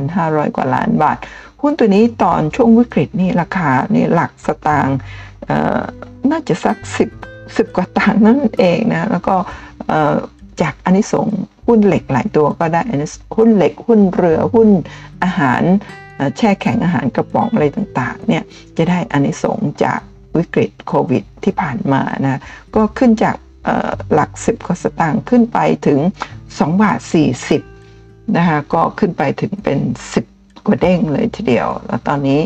[0.00, 1.18] 8,500 กว่าล้านบาท
[1.60, 4.98] หุ้นตัวนี้ตอนช่วงวิกฤตนี่ราคานี่หลักสตางค์
[6.30, 6.76] น่าจะสัก
[7.14, 9.34] 10 10กว่าตังค์นั่นเองนะ แล้วก็
[10.62, 11.26] จากอันนี้ส่ง
[11.66, 12.82] หุ้นเหล็กหลายตัวก็ได้
[13.36, 14.68] หุ้นเหล็กหุ้นเรือหุ้น
[15.22, 15.62] อาหาร
[16.36, 18.42] แช่แข็งอาหารกระป๋องอะไรต่างๆเนี่ย
[18.76, 20.00] จะได้อันนี้ส่งจาก
[20.36, 22.40] วิกฤตโควิดที่ผ่านมานะ
[22.74, 23.36] ก็ขึ้นจาก
[24.14, 25.98] หลัก 10กว่าสตางค์ขึ้นไปถึง
[26.40, 26.98] 2 บาท
[27.68, 29.78] 40นะคะก็ขึ้นไปถึงเป็น
[30.24, 32.40] 10 กว่าเด้งเลยทีเดียว แล้วตอนนี้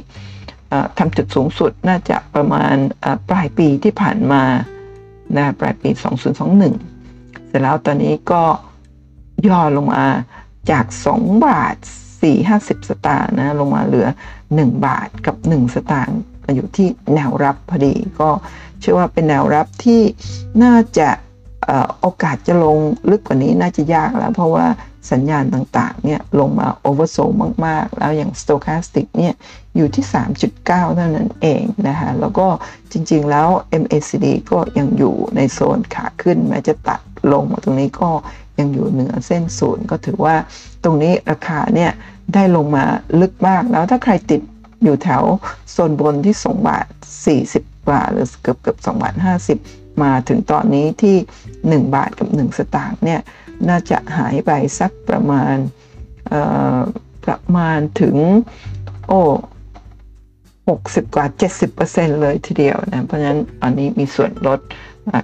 [0.98, 2.74] ทำจุดสูงสุดน่าจะประมาณ
[3.28, 4.42] ปลายปีที่ผ่านมา
[5.36, 8.42] นะปลายปี 2021 เสร็จแล้วตอนนี้ก็
[9.48, 10.04] ย่อลงมา
[10.70, 11.76] จาก 2 บาท
[12.12, 14.08] 4 50 สตางค์นะลงมาเหลือ
[14.46, 16.18] 1 บาทกับ 1 สตางค์
[16.54, 18.30] อยู่ที่แนวรับพอดี ก็
[18.80, 20.02] เชื่อว่าเป็นแนวรับที่
[20.62, 21.10] น่าจะ
[22.00, 22.78] โอกาสจะลง
[23.10, 24.66] ลึกกว่านี้น่าจะยากแล้ว เพราะว่า
[25.12, 27.16] สัญญาณต่างๆเนี่ยลงมาโอเวอร์โซ
[27.66, 29.34] มาก ๆ แล้วอย่าง Stochastic เนี่ย
[29.76, 30.04] อยู่ที่
[30.44, 30.64] 3.9
[30.96, 32.46] เท่านั้นเองนะคะแล้วก็
[32.92, 33.48] จริงๆแล้ว
[33.82, 37.00] MACD ก็ยังอยู่ในโซนขาขึ้น แม้จะตัด
[37.32, 38.10] ลงมาตรงนี้ก็
[38.58, 40.36] ยังอยู่เหนือเส้นศูนย์ก็ถือว่า
[40.84, 41.90] ตรงนี้ราคาเนี่ย
[42.34, 42.84] ได้ลงมา
[43.20, 44.40] ลึกมาก แล้วถ้าใครติด
[44.82, 45.22] อยู่แถว
[45.70, 46.86] โซนบนที่2บาท
[47.36, 49.14] 40บาทหรือเกือบเกือบ2บาท
[49.54, 51.16] 50 มาถึงตอนนี้ที่
[51.84, 53.20] 1 บาทกับ 1 สตางค์เนี่ย
[53.68, 55.54] น่าจะหายไปสักประมาณ
[57.24, 58.16] ประมาณถึง
[59.08, 59.22] โอ้
[60.06, 61.26] 60 กว่า
[61.74, 64.60] 70%เลยทีเดียวนะ เพราะฉะนั้นอันนี้มีส่วนลด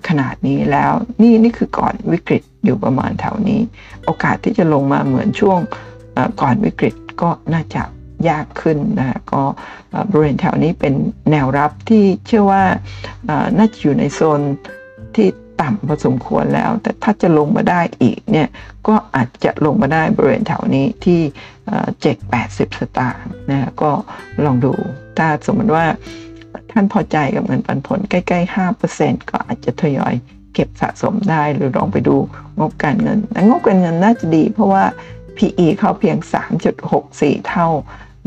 [0.09, 0.93] ขนาดนี้แล้ว
[1.23, 3.61] นี่นี่คือก่อนวิกฤตอยู่ประมาณแถวนี้
[4.05, 5.59] โอกาสที่จะลงมาเหมือนช่วง
[6.41, 7.83] ก่อนวิกฤตก็น่าจะ
[8.29, 9.43] ยากขึ้นนะก็
[10.11, 10.95] บริเวณแถวนี้เป็น
[11.31, 12.65] แนวรับที่เชื่อว่า
[13.59, 14.41] น่าจะอยู่ในโซน
[15.17, 15.29] ที่
[15.61, 18.49] ต่ำพอสมควรแล้ว แต่ถ้าจะลงมาได้อีกเนี่ย
[18.89, 21.21] ก็อาจจะลงมาได้บริเวณแถวนี้ที่
[22.03, 23.91] เจ็ดแปดสิบสตางค์นะก็
[24.45, 24.73] ลองดู
[25.19, 25.87] ถ้าสมมติว่า
[26.71, 30.15] ท่านพอใจกับเงินปันผลใกล้ๆห้าเปอร์เซ็นก็อาจจะทยอย
[30.55, 32.17] เก็บสะสมได้หรือลองไปดู
[32.59, 33.19] งบการเงิน
[33.49, 34.85] งบการเงินน่าจะดีเพราะว่า
[35.37, 36.17] PE เข้าเพียง
[36.83, 37.69] 3.64 เท่า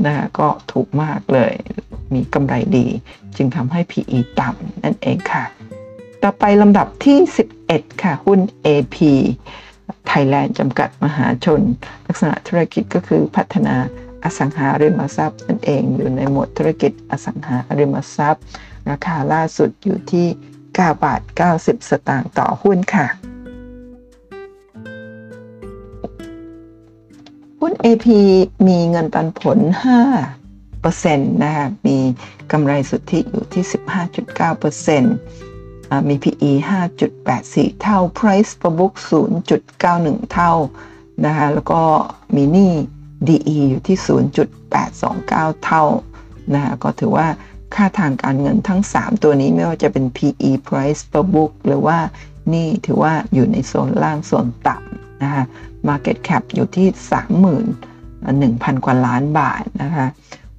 [0.06, 1.54] นะก็ถูกมากเลย
[2.14, 2.88] มีกำไรดี
[3.36, 5.44] จึงทำให้ PE ต่ำนั่นเองค่ะ
[6.24, 7.18] ต่อไปลำดับที่
[7.60, 8.98] 11 ค่ะ หุ้น AP
[10.08, 11.62] ไทยแลนด์จำกัดมหาชน
[12.08, 13.76] ลักษณะธุรกิจก็คือพัฒนา
[14.24, 18.44] อสังหาริมทรัพย์นั่นเองอยู่ในหมวดธุรกิจอสังหาริมทรัพย์
[18.90, 20.28] ราคาล่าสุดอยู่ที่
[20.62, 21.22] 9 บาท
[21.56, 23.08] 90 สตางค์ต่อหุ้นค่ะ
[27.66, 28.08] หุ้น AP
[28.68, 29.60] มีเงินปันผล
[30.32, 31.98] 5%นะคะมี
[32.52, 33.64] กำไรสุทธิอยู่ที่
[35.02, 36.52] 15.9%มี PE
[37.22, 38.94] 5.84 เท่า Price per book
[39.64, 40.54] 0.91 เท่า
[41.26, 41.82] นะคะแล้วก็
[42.36, 42.74] มีหนี้
[43.28, 43.98] DE อยู่ที่
[44.82, 45.84] 0.829 เท่า
[46.54, 47.28] นะคะก็ถือว่า
[47.76, 51.98] ค่าทางการเงินทั้ง 3 ตัวนี้ไม่ว่าจะเป็น PE Price per book หรือว่า
[52.54, 55.44] นี่ถือว่าอยู่ในโซนล่างโซนต่ำนะคะ
[55.88, 56.88] Market Cap อยู่ที่
[58.70, 60.08] 31,000 กว่าล้านบาทนะคะ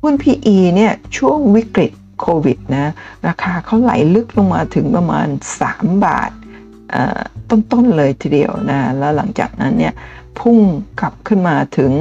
[0.02, 2.92] หุ้น PE เนี่ยช่วงวิกฤตโควิดนะ
[3.26, 5.28] ราคาเขาไหลลึกลงมาถึงประมาณ
[5.64, 6.30] 3 บาท
[7.50, 9.94] ต้นๆเลยทีเดียวนะแล้วหลังจากนั้นเนี่ย
[10.38, 10.58] พุ่ง
[11.00, 11.92] กลับขึ้นมาถึง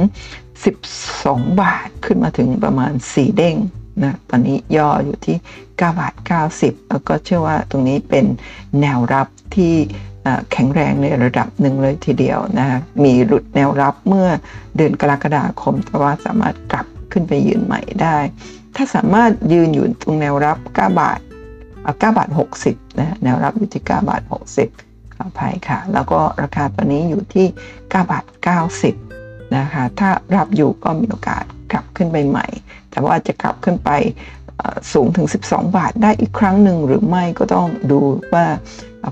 [0.74, 3.56] 12 บาทขึ้นมาถึงประมาณ 4 เด้ง
[4.02, 6.14] นะตอนนี้ย่ออยู่ที่ 9 บาท
[6.52, 8.24] 90 แล้วก็เชื่อว่าตรงนี้เป็น
[8.80, 9.74] แนวรับที่
[10.52, 14.28] แข็งแรงในระดับหนึ่งเลยทีเดียวนะมีหลุดแนวรับเมื่อ
[14.76, 18.16] เดือนกรกฎาคมแต่ว่าสามารถกลับขึ้นไปยืนใหม่ได้
[18.76, 21.18] ถ้าสามารถยืนอยู่ตรงแนวรับ 9 บาท
[22.00, 22.28] 9บาท
[22.64, 24.22] 60นะแนวรับอยู่ที่9บาท
[24.70, 28.24] 60ขออภัยค่ะ แล้วก็ราคาตอนนี้อยู่ที่9บาท
[28.90, 32.46] 90นะคะ ถ้ารับอยู่ก็มีโอกาสกลับขึ้นไปใหม่
[32.90, 33.90] แต่ว่าจะกลับขึ้นไป
[34.92, 38.00] สูงถึง 12 บาทได้อีกครั้งหนึ่งหรือไม่ก็ต้องดู
[38.34, 38.46] ว่า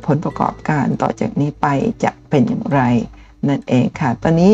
[0.07, 1.67] ผลประกอบการต่อจากนี้ไป
[2.05, 2.81] จะเป็นอย่างไร
[3.49, 4.53] นั่นเองค่ะ ตอนนี้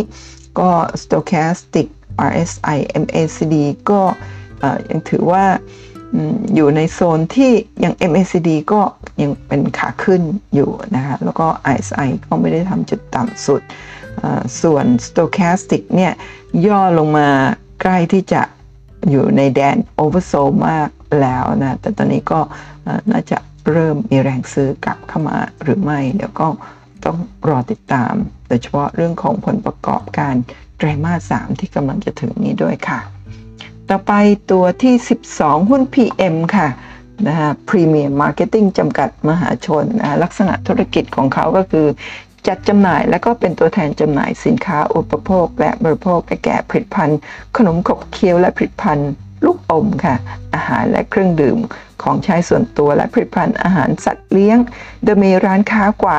[0.59, 0.71] ก็
[1.03, 1.87] Stochastic
[2.31, 3.55] RSI MACD
[3.91, 4.01] ก็
[4.91, 5.45] ยังถือว่า
[6.55, 7.53] อยู่ในโซนที่
[7.85, 8.81] ยัง MACD ก็
[9.23, 10.23] ยังเป็นขาขึ้น
[10.55, 13.63] อยู่นะคะ แล้วก็ RSI ก็ไม่ได้ทำจุดต่ำสุด
[14.63, 16.13] ส่วน Stochastic เนี่ย
[16.67, 17.29] ย่อลงมา
[17.83, 18.43] ใกล้ที่จะ
[19.11, 20.89] อยู่ในแดน oversold มาก
[21.21, 22.41] แล้วนะ แต่ตอนนี้ก็
[23.11, 23.39] น่าจะ
[23.73, 26.47] เริ่มมีแรงซื้อกลับเข้ามาหรือไม่ เดี๋ยวก็
[27.05, 27.17] ต้อง
[27.49, 28.13] รอติดตาม
[28.49, 30.35] โดยเฉพาะเรื่องของผลประกอบการ
[30.77, 33.01] ไตรมาสสามที่กำลังจะถึงนี้ด้วยค่ะ
[33.89, 34.13] ต่อไป
[34.51, 34.95] ตัวที่
[35.31, 36.69] 12 หุ้น PM ค่ะ
[37.27, 41.87] นะฮะ Premier Marketing จำกัดมหาชนนะลักษณะธุรกิจของเขาก็คือ
[42.47, 47.19] จัดจำหน่ายและก็เป็นตัวแทนจำหน่ายสินค้าอุปโภค และบริโภคแก่ผลิตภัณฑ์
[47.57, 49.11] ขนมขบเคี้ยวและผลิตภัณฑ์
[49.45, 50.17] ลูกอมค่ะ
[50.55, 51.59] อาหารและเครื่องดื่ม
[52.03, 54.59] ของใช้ส่วนตัวและผลิตภัณฑ์อาหารสัตว์เลี้ยง
[55.05, 56.19] โดยมีร้านค้ากว่า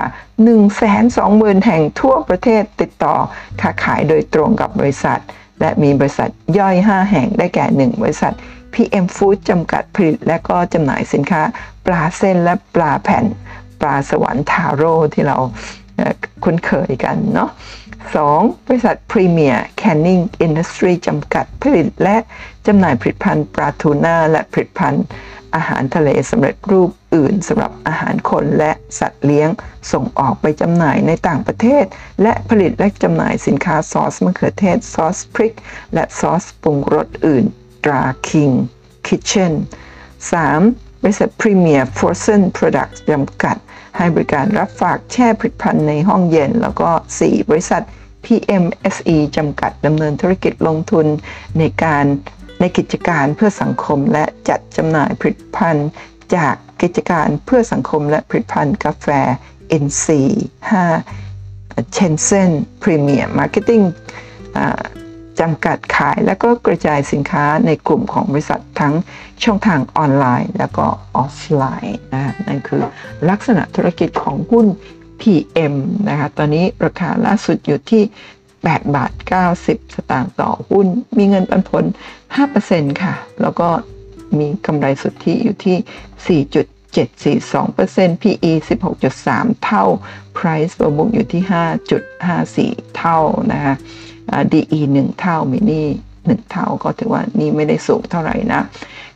[0.83, 3.15] 120,000 แห่งทั่วประเทศติดต่อ
[3.61, 5.19] ค้าขายโดยตรงกับบริษัท
[5.61, 8.33] และมีบริษัทย่อย 5 แห่งได้แก่ 1 บริษัท
[8.73, 11.41] PM Food จำกัดผลิต และก็จำหน่ายสินค้า
[11.85, 13.25] ปลาเส้นและปลาแผ่น
[13.81, 15.37] ปลาสวรรค์ทาโร่ที่เรา
[16.43, 17.49] คุ้นเคยกันเนาะ
[18.07, 18.67] 2.
[18.67, 22.17] บริษัท Premier Canning Industry จำกัดผลิตและ
[22.67, 25.05] จำหน่ายผลิตภัณฑ์ปลาทูน่าและผลิตภัณฑ์
[25.55, 29.49] อาหารทะเลสำเร็จรูปอื่นสำหรับอาหารคนและสัตว์เลี้ยง
[29.91, 31.85] ส่งออกไปจำหน่ายในต่างประเทศ
[32.21, 35.53] และผลิตและจำหน่ายสินค้าซอสมะเขือเทศ ซอสพริก
[35.93, 37.45] และซอสปรุงรสอื่น
[37.83, 38.53] ตรา King
[39.07, 39.53] Kitchen
[40.27, 41.01] 3.
[41.01, 43.57] บริษัท Premier Frozen Products จำกัด
[43.99, 46.89] ให้บริการรับฝากแช่ผลิตภัณฑ์ในห้องเย็น แล้วก็
[47.19, 47.49] 4.
[47.49, 47.83] บริษัท
[48.25, 51.05] PMSE จำกัดดำเนินธุรกิจลงทุน
[51.59, 52.05] ในการ
[52.59, 55.89] ในกิจการเพื่อสังคมและจัดจำหน่ายผลิตภัณฑ์
[56.35, 59.07] จากกิจการเพื่อสังคมและผลิตภัณฑ์กาแฟ
[59.83, 60.07] NC
[60.71, 62.49] 5 c h e n s e n
[62.83, 63.83] Premier Marketing
[65.39, 68.93] จำกัดขายและก็กระจายสินค้าในกลุ่มของบริษัททั้ง
[69.43, 70.85] ช่องทางออนไลน์ แล้วก็
[71.15, 72.81] ออฟไลน์นะนั่นคือ
[73.29, 74.67] ลักษณะธุรกิจของหุ้น
[75.21, 75.73] PM
[76.09, 78.03] นะคะตอนนี้ราคาล่าสุดอยู่ที่
[78.49, 79.11] 8 บาท
[79.53, 80.87] 90 สตางค์ต่อหุ้น
[81.17, 81.83] มีเงินปันผล
[82.43, 83.69] 5%ค่ะ แล้วก็
[84.39, 86.43] มีกำไรสุทธิอยู่ที่
[86.97, 88.51] 4.742% PE
[89.09, 89.83] 16.3 เท่า
[90.37, 91.43] Price per book อยู่ที่
[92.79, 93.19] 5.54 เท่า
[93.51, 93.75] นะคะ
[94.53, 98.61] DE 1 เท่ามินี่1เท่าก็ถือว่านี่ไม่ได้สูงเท่าไหร่นะ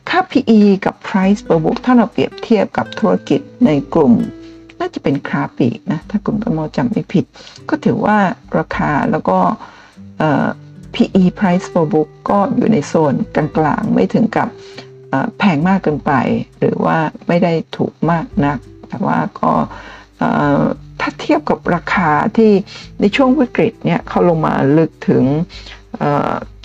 [0.09, 4.14] ค่า PE กับ Price per book ถ้าเราเปรียบเทียบกับธุรกิจในกลุ่ม
[4.80, 7.26] น่าจะเป็นคราปีนะ ถ้ากลุ่มประมอจำไม่ผิด
[7.70, 8.18] ก็ถือว่า
[8.57, 9.38] ราคาแล้วก็
[10.93, 14.47] PE price per book ก็อยู่ในโซนกลางๆ ไม่ถึงกับ
[15.38, 16.11] แพงมากเกินไป
[16.59, 16.97] หรือว่า
[17.28, 18.57] ไม่ได้ถูกมากนัก
[18.89, 19.51] แต่ว่าก็
[20.99, 22.51] ถ้าเทียบกับราคาที่
[22.99, 25.24] ในช่วงวิกฤตเนี่ยเขาลงมาลึกถึง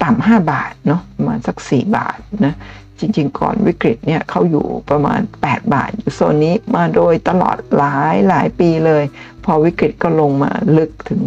[0.02, 2.54] ต่ำ5บาทเนาะประมาณสัก 4 บาทนะ
[3.00, 9.04] จริง ๆ ก่อนวิกฤตเนี่ยเขาอยู่ประมาณ 8 บาท อยู่โซนนี้มาโดยตลอดหลายหลายปีเลย
[9.44, 11.20] พอวิกฤตก็ลงมาลึกถึง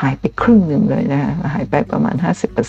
[0.00, 2.14] หายไปครึ่งหนึ่งเลยนะะหายไปประมาณ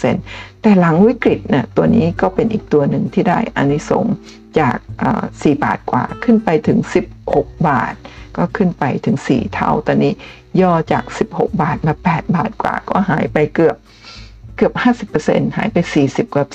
[0.03, 4.13] 50%แต่หลังวิกฤตเนี่ยตัวนี้ก็เป็นอีกตัวหนึ่งที่ได้อานิสงส์
[4.59, 4.77] จาก
[5.23, 6.79] 4บาทกว่าขึ้นไปถึง
[7.23, 7.93] 16 บาท
[8.37, 10.13] ก็ขึ้นไปถึง 4 เท่าตอนนี้
[10.61, 13.75] ย่อจาก 16 บาทมา 8 บาทกว่าก็หายไปเกือบ
[14.55, 14.73] เกือบ
[15.15, 16.45] 50%หายไป 40กว่า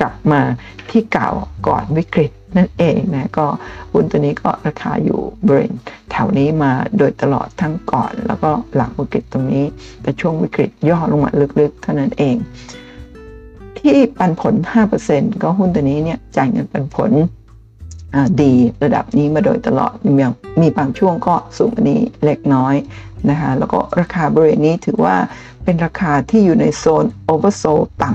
[0.00, 0.42] กลับมา
[0.90, 1.30] ที่เก่า
[1.68, 3.46] ก่อนวิกฤตนั่นเองนะก็
[3.92, 5.74] หุ้นตัวนี้ก็ราคาอยู่บริเวณ
[6.10, 9.64] แถวนี้มาโดยตลอดทั้งก่อน แล้วก็หลังวิกฤตตรงนี้
[10.02, 12.36] แต่ช่วงวิกฤตย่อลงมาลึกๆ เท่านั้นเอง
[13.80, 14.54] ที่ปันผล
[14.98, 17.10] 5%ก็หุ้นตัวนี้เนี่ยจ่ายเงินปันผล
[18.42, 18.52] ดี
[18.82, 20.12] ระดับนี้มาโดยตลอดมี
[20.60, 22.74] มีบางช่วงก็สูงกว่านี้เล็กน้อย
[23.30, 25.16] นะคะแล้วก็ราคาบริเวณนี้ถือว่า
[25.64, 27.64] เป็นราคาที่อยู่ในโซนโอเวอร์โซ
[28.02, 28.10] ต่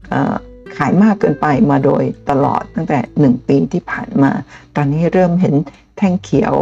[0.00, 4.30] ำขายมากเกินไปมาโดยตลอดตั้งแต่ 1 ปีที่ผ่านมา
[4.76, 5.54] ตอนนี้เริ่มเห็น
[5.98, 6.54] แท่งเขียว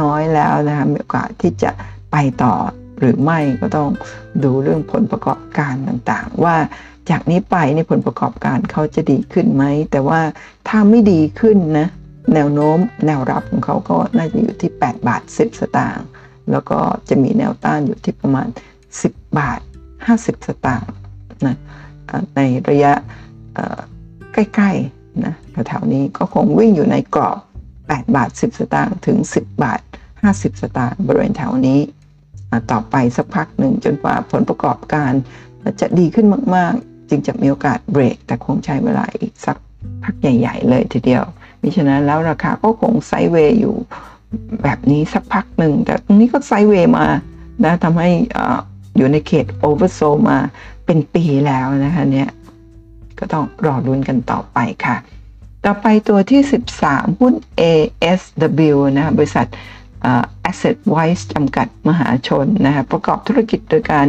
[0.00, 1.70] น้อยๆแล้วนะคะมีโอกาสที่จะ
[2.12, 2.54] ไปต่อ
[2.98, 3.88] หรือไม่ก็ต้อง
[4.44, 6.56] ดูเรื่องผลประกอบการต่างๆ ว่า
[7.10, 10.20] จากนี้ไปในผลประกอบการเขาจะดีขึ้นไหม แต่ว่า
[10.68, 11.88] ถ้าไม่ดีขึ้นนะ
[12.34, 16.06] แนวโน้มแนวรับของเขาก็น่าจะอยู่ที่ 8 บาท 10 สตางค์
[16.50, 16.78] แล้วก็
[17.08, 18.48] จะมีแนวต้านอยู่ที่ประมาณ
[18.92, 19.60] 10 บาท
[20.06, 20.90] 50 สตางค์
[21.46, 21.56] นะ
[22.36, 22.92] ในระยะ
[24.32, 25.34] ใกล้ๆนะ
[25.68, 27.38] แถวๆนี้ก็คงวิ่งอยู่ในกรอบ
[27.78, 29.80] 8 บาท 10 สตางค์ถึง 10 บาท
[30.22, 31.80] 50 สตางค์บริเวณแถวนี้
[32.72, 35.12] ต่อไปสักพักหนึ่งจนกว่าผลประกอบการ
[35.80, 36.26] จะดีขึ้น
[36.56, 39.56] มากๆ จึงจะมีโอกาสเบรก แต่คงใช้เวลาอีกสัก
[40.04, 41.24] พักใหญ่ ๆ เลยทีเดียว
[41.60, 43.74] มิฉะนั้นแล้วราคาก็คงไซเวย์อยู่
[44.62, 47.06] แบบนี้สักพักหนึ่ง แต่ตรงนี้ก็ไซเวย์มา
[47.64, 48.10] นะทำให้
[48.96, 50.00] อยู่ในเขตโอเวอร์โซ
[50.30, 50.38] มา
[50.86, 52.28] เป็นปีแล้วนะคะเนี่ย
[53.18, 54.96] ก็ต้องรอรุ้นกันต่อไปค่ะ
[55.64, 56.40] ต่อไปตัวที่
[56.80, 59.46] 13 หุ้น ASW นะบริษัท
[60.50, 64.06] Asset Wise จำกัดมหาชนนะประกอบธุรกิจโดยการ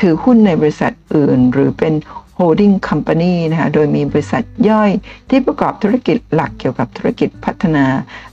[0.00, 1.94] ถือหุ้นในบริษัทอื่น หรือเป็น
[2.38, 4.90] holding company นะคะโดยมีบริษัทย่อย
[5.30, 7.84] ที่ประกอบธุรกิจหลักเกี่ยวกับธุรกิจพัฒนา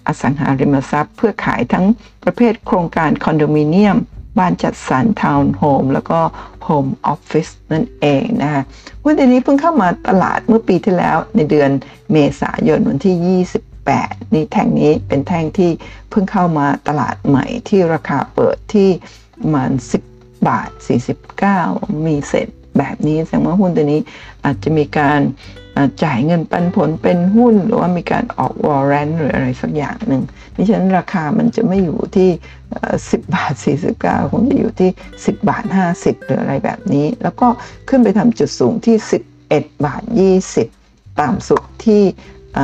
[0.07, 1.85] อสังหาริมทรัพย์ เพื่อขายทั้ง
[2.23, 3.97] ประเภทโครงการคอนโดมิเนียม
[4.37, 6.19] บ้านจัดสรรทาวน์โฮมแล้วก็
[6.63, 8.61] โฮมออฟฟิศนั่นเองนะคะ
[9.03, 11.69] หุ้นตัวนี้เพิ่งเข้ามาตลาดเมื่อปีที่แล้วในเดือน
[12.11, 15.71] เมษายนวันที่28นี่แท่งนี้เป็นแท่งที่
[16.09, 18.89] เพิ่งเข้ามาตลาดใหม่ที่ราคาเปิดที่
[19.39, 19.71] ประมาณ
[20.09, 20.69] 10 บาท
[21.37, 22.47] 49 มีเสร็จ
[22.77, 24.01] แบบนี้แสดงว่าหุ้นตัวนี้
[24.45, 25.21] อาจจะมีการ
[26.03, 30.23] จ่ายเงินปันผลเป็นหุ้น หรือว่ามีการออกวอร์เรนต์หรืออะไรสักอย่างหนึ่ง
[30.55, 32.29] ดิฉันราคามันจะไม่อยู่ที่
[32.83, 33.53] 10 บาท
[33.93, 35.63] 49 คงจะอยู่ที่ 10 บาท
[35.95, 37.47] 50 หรืออะไรแบบนี้ แล้วก็
[37.89, 38.95] ขึ้นไปทำจุดสูงที่
[39.41, 40.03] 11 บาท
[40.61, 42.03] 20 ต่ำสุดที่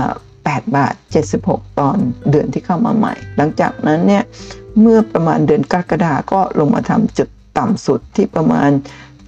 [0.09, 0.93] 8บาท
[1.37, 1.97] 76 ตอน
[2.31, 4.23] เดือนที่เข้ามาใหม่ หลังจากนั้นเนี่ย
[4.79, 8.69] เมื่อประมาณเดือนกรกฎาก็ลงมาทำจุดต่ำสุดที่ประมาณ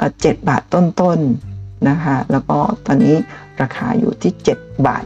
[0.09, 3.15] 7 บาทต้นๆนะคะ แล้วก็ตอนนี้
[3.61, 5.03] ราคาอยู่ที่ 7 บาท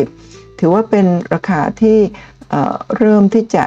[0.00, 1.98] 90 ถือว่าเป็นราคาที่
[2.96, 3.64] เริ่มที่จะ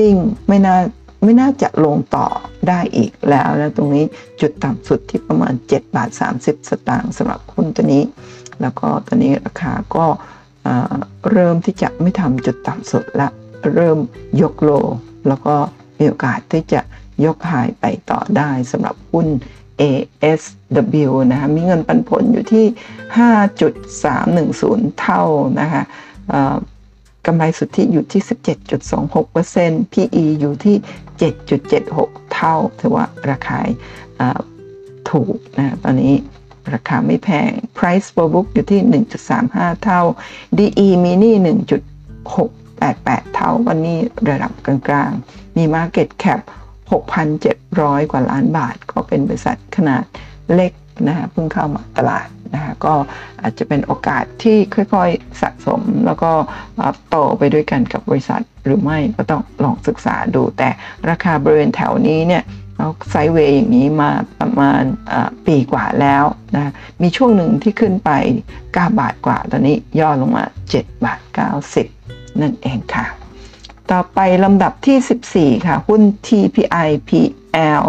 [0.00, 0.16] นิ่ง
[0.48, 0.76] ไม่น่า
[1.24, 2.26] ไม่น่าจะลงต่อ
[2.68, 4.04] ได้อีกแล้วนะตรงนี้
[4.40, 6.10] จุดต่ำสุดที่ประมาณ 7 บาท
[6.40, 8.02] 30 สตางค์สำหรับหุ้นตัวนี้
[8.60, 10.06] แล้วก็ตอนนี้ราคาก็
[11.30, 13.28] เริ่มที่จะไม่ทำจุดต่ำสุดละ
[13.74, 13.98] เริ่ม
[14.42, 14.70] ยกโล
[15.28, 15.54] แล้วก็
[15.98, 16.80] มีโอกาสที่จะ
[17.24, 19.26] ยกหายไปต่อได้สำหรับหุ้น
[19.80, 22.66] ASW นะคะมีเงินปันผลอยู่ที่
[24.82, 25.22] 5.310 เท่า
[25.60, 25.82] นะคะ
[27.26, 28.22] กำไรสุทธิอยู่ที่
[29.06, 30.76] 17.26% PE อยู่ที่
[31.76, 33.58] 7.76 เท่า ถือว่าราคา
[35.10, 36.14] ถูกนะตอนนี้
[36.74, 38.80] ราคาไม่แพง Price per book อยู่ที่
[39.32, 40.00] 1.35 เท่า
[40.58, 41.32] DE mini
[42.16, 43.98] 1.688 เท่า วันนี้
[44.30, 46.40] ระดับกลางๆ มี Market Cap
[46.92, 50.02] 6,700 กว่าล้านบาท ก็เป็นบริษัทขนาด
[50.54, 50.72] เล็ก
[51.06, 52.94] นะฮะเพิ่งเข้ามาตลาดนะคะก็
[53.42, 56.30] อาจจะเป็นโอกาสที่ค่อยๆสะสม แล้วก็
[57.10, 60.68] โตไปด้วยกันกับบริษัทหรือไม่ก็ต้องลองศึกษาดู แต่
[61.08, 62.42] ราคาบริเวณแถวนี้เนี่ย
[62.76, 64.10] เราไซเวย์อย่างนี้มา
[64.40, 64.82] ประมาณ
[65.46, 66.24] ปีกว่าแล้ว
[66.54, 66.72] นะ
[67.02, 68.10] มีช่วงหนึ่งที่ขึ้นไป
[68.54, 71.20] 9 บาทกว่า ตอนนี้ย่อลงมา 7 บาท
[71.80, 73.06] 90 นั่นเองค่ะ
[73.92, 77.84] ต่อไปลำดับที่ 14 ค่ะ หุ้น TPI PL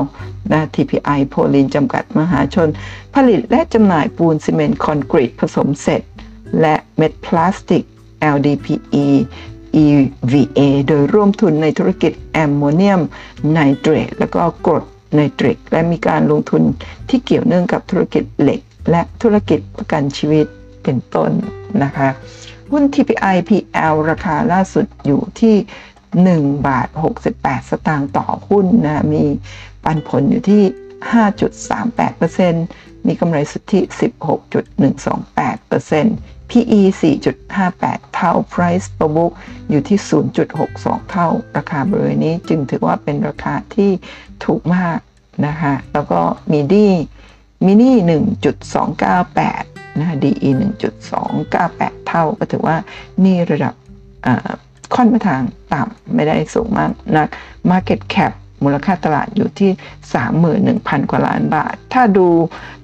[0.52, 2.70] นะ TPI โพลีนจำกัดมหาชน
[3.16, 6.02] ผลิตและจำหน่ายปูนซีเมนต์คอนกรีตผสมเสร็จ
[6.62, 7.84] และเม็ดพลาสติก
[8.34, 9.08] LDPE
[9.86, 13.02] EVA โดยร่วมทุนในธุรกิจแอมโมเนียม
[13.52, 14.84] ไนเตรตและก็กรด
[15.16, 16.64] ไนเตริกและมีการลงทุน
[17.10, 18.60] ที่เกี่ยวเนื่องกับธุรกิจเหล็ก
[18.92, 20.46] และธุรกิจประกันชีวิต
[20.84, 21.32] เป็นต้น
[21.84, 22.10] นะคะ
[22.72, 25.56] หุ้น TPIPL ราคาล่าสุดอยู่ที่
[26.08, 26.88] 1 บาท
[27.30, 29.24] 68 สตางค์ต่อหุ้นนะมี
[29.84, 30.64] ปันผลอยู่ที่
[32.50, 39.32] 5.38%มีกำไรสุทธิ 16.128% PE 4.58 เท่า Price per book
[39.70, 40.00] อยู่ที่
[40.54, 43.92] 0.62 เท่า ราคาบริเวณนี้จึงถือว่าเป็นราคาที่
[44.44, 45.00] ถูกมาก
[45.46, 46.88] นะคะ แล้วก็มีดี
[47.66, 47.96] มินี่
[48.42, 50.50] 1.298 นะคะ DE
[51.30, 52.76] 1.298 เท่า ก็ถือว่า
[53.24, 53.74] นี่ระดับ
[54.96, 55.42] ค่อนมาทาง
[55.74, 57.28] ต่ำไม่ได้สูงมากนัก
[57.72, 58.34] Market Cap
[58.64, 59.72] มูลค่าตลาดอยู่ที่
[60.42, 62.28] 31,000 กว่าล้านบาท ถ้าดู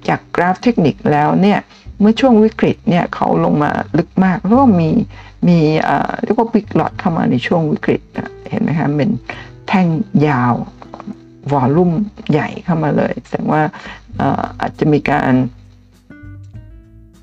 [0.07, 1.59] จากกราฟเทคนิคแล้วเนี่ย
[1.99, 4.89] เมื่อช่วงวิกฤตเนี่ยเขาลงมาลึกมาก แล้วก็มี
[5.47, 5.57] มี
[6.24, 8.01] เรียกว่าบิ๊กหลอดเข้ามาในช่วงวิกฤต
[8.49, 9.11] เห็นไหมคะเป็น
[9.68, 9.88] แท่ง
[10.28, 10.53] ยาว
[11.51, 11.91] วอลลุ่ม
[12.32, 13.64] ใหญ่เข้ามาเลย แสดงว่า
[14.61, 15.34] อาจจะมีการ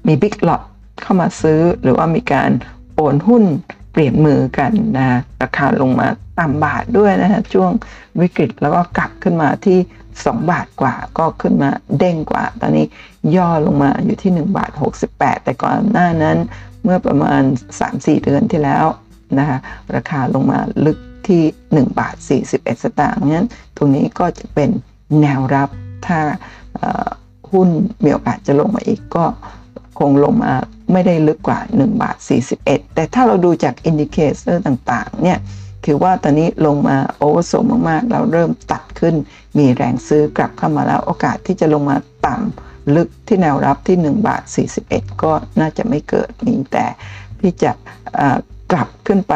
[0.07, 0.63] มีบิ๊กหลอด
[1.03, 2.51] เข้ามาซื้อ หรือว่ามีการ
[2.95, 3.45] โอนหุ้น
[3.93, 6.07] เปลี่ยนมือกันนะราคาลงมา
[6.41, 7.71] ต่ำบาทด้วยนะฮะช่วง
[8.21, 9.79] วิกฤตแล้วก็กลับขึ้นมาที่
[10.15, 12.87] 2 บาทกว่าก็ขึ้นมาเด้งกว่า ตอนนี้
[13.37, 14.71] ย่อลงมาอยู่ที่ 1 บาท
[15.09, 16.39] 68 แต่ก่อนหน้านั้น
[16.85, 17.43] เมื่อประมาณ
[17.81, 18.87] 3-4 เดือนที่แล้ว
[19.39, 19.59] นะคะ
[19.95, 20.99] ราคาลงมาลึก
[21.29, 22.15] ที่ 1 บาท
[22.51, 24.71] 41 สตางค์นั้นตรงนี้ก็จะเป็น
[25.21, 25.69] แนวรับ
[26.07, 26.21] ถ้า
[27.53, 27.69] หุ้น
[28.05, 29.25] มีโอกาสจะลงมาอีกก็
[30.01, 30.53] คงลงมา
[30.93, 32.17] ไม่ได้ลึกกว่า 1 บาท
[32.57, 35.39] 41 แต่ถ้าเราดูจาก indicator ต่างๆเนี่ย
[35.85, 37.53] คือว่าตอนนี้ลงมา oversold
[37.89, 39.15] มากๆแล้วเริ่มตัดขึ้น
[39.59, 41.97] มีแรงซื้อกลับเข้ามาแล้วโอกาสที่จะลงมา
[42.27, 44.43] ต่ำลึกที่แนวรับที่ 1 บาท
[44.83, 46.87] 41 ก็น่าจะไม่เกิดมีแต่
[47.41, 47.73] ที่จะ
[48.73, 49.35] กลับขึ้นไป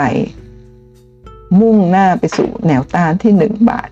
[1.61, 3.89] มุ่งหน้าไปสู่แนวต้านที่ 1 บาท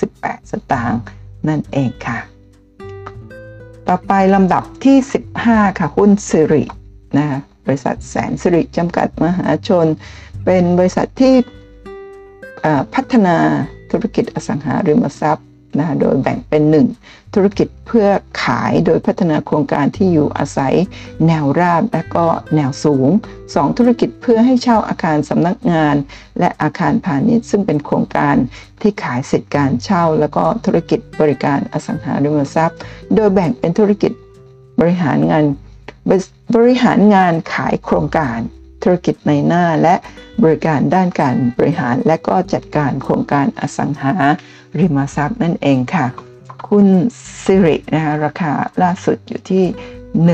[0.00, 1.00] 98 สตางค์
[1.48, 2.18] นั่นเองค่ะ
[3.88, 4.96] ต่อไปลำดับที่
[5.38, 6.64] 15 ค่ะ หุ้นสิริ
[7.18, 7.26] นะ
[7.66, 9.86] บริษัทแสนสิริจำกัดมหาชน
[10.44, 11.34] เป็นบริษัทที่
[12.94, 13.36] พัฒนา
[13.90, 15.46] ธุรกิจอสังหาริมทรัพย์
[15.78, 16.62] นะโดยแบ่งเป็น
[16.98, 18.06] 1 ธุรกิจเพื่อ
[18.44, 20.74] ขายโดยพัฒนาโครงการที่อยู่อาศัย
[21.26, 23.08] แนวราบและก็แนวสูง
[23.42, 25.94] 2 ธุรกิจเพื่อให้เช่าอาคารสำนักงาน
[26.38, 28.36] และอาคารพาณิชย์ ซึ่งเป็นโครงการ
[28.80, 32.78] ที่ขายสิทธิการเช่า แล้วก็ธุรกิจบริการอสังหาริมทรัพย์
[33.14, 34.12] โดยแบ่งเป็นธุรกิจ
[34.80, 35.44] บริหารงาน
[36.54, 38.38] บริหารงานขายโครงการ
[38.82, 39.94] ธุรกิจในหน้าและ
[40.42, 44.14] บริการด้านการบริหาร และก็จัดการโครงการอสังหา
[44.78, 46.06] ริมทรัพย์นั่นเองค่ะ
[46.68, 46.86] คุณ
[47.44, 48.52] ซิรินะคะราคา
[48.82, 49.64] ล่าสุดอยู่ที่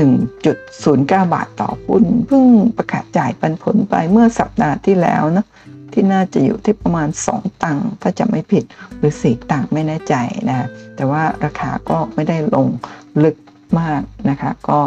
[0.09, 2.45] 1.09 บาทต่อหุ้นเพิ่ง
[2.77, 5.45] ประกาศจ่ายปันผลไปเมื่อสัปดาห์ที่แล้วนะ
[5.93, 8.63] ที่น่าจะอยู่ที่ประมาณ 2 ตังค์ถ้าจะไม่ผิด
[8.97, 10.15] หรือ 4 ตังค์ไม่แน่ใจ
[10.49, 12.67] นะแต่ว่าราคาก็ไม่ได้ลง
[13.23, 13.35] ลึก
[13.79, 14.79] มากนะคะ ก็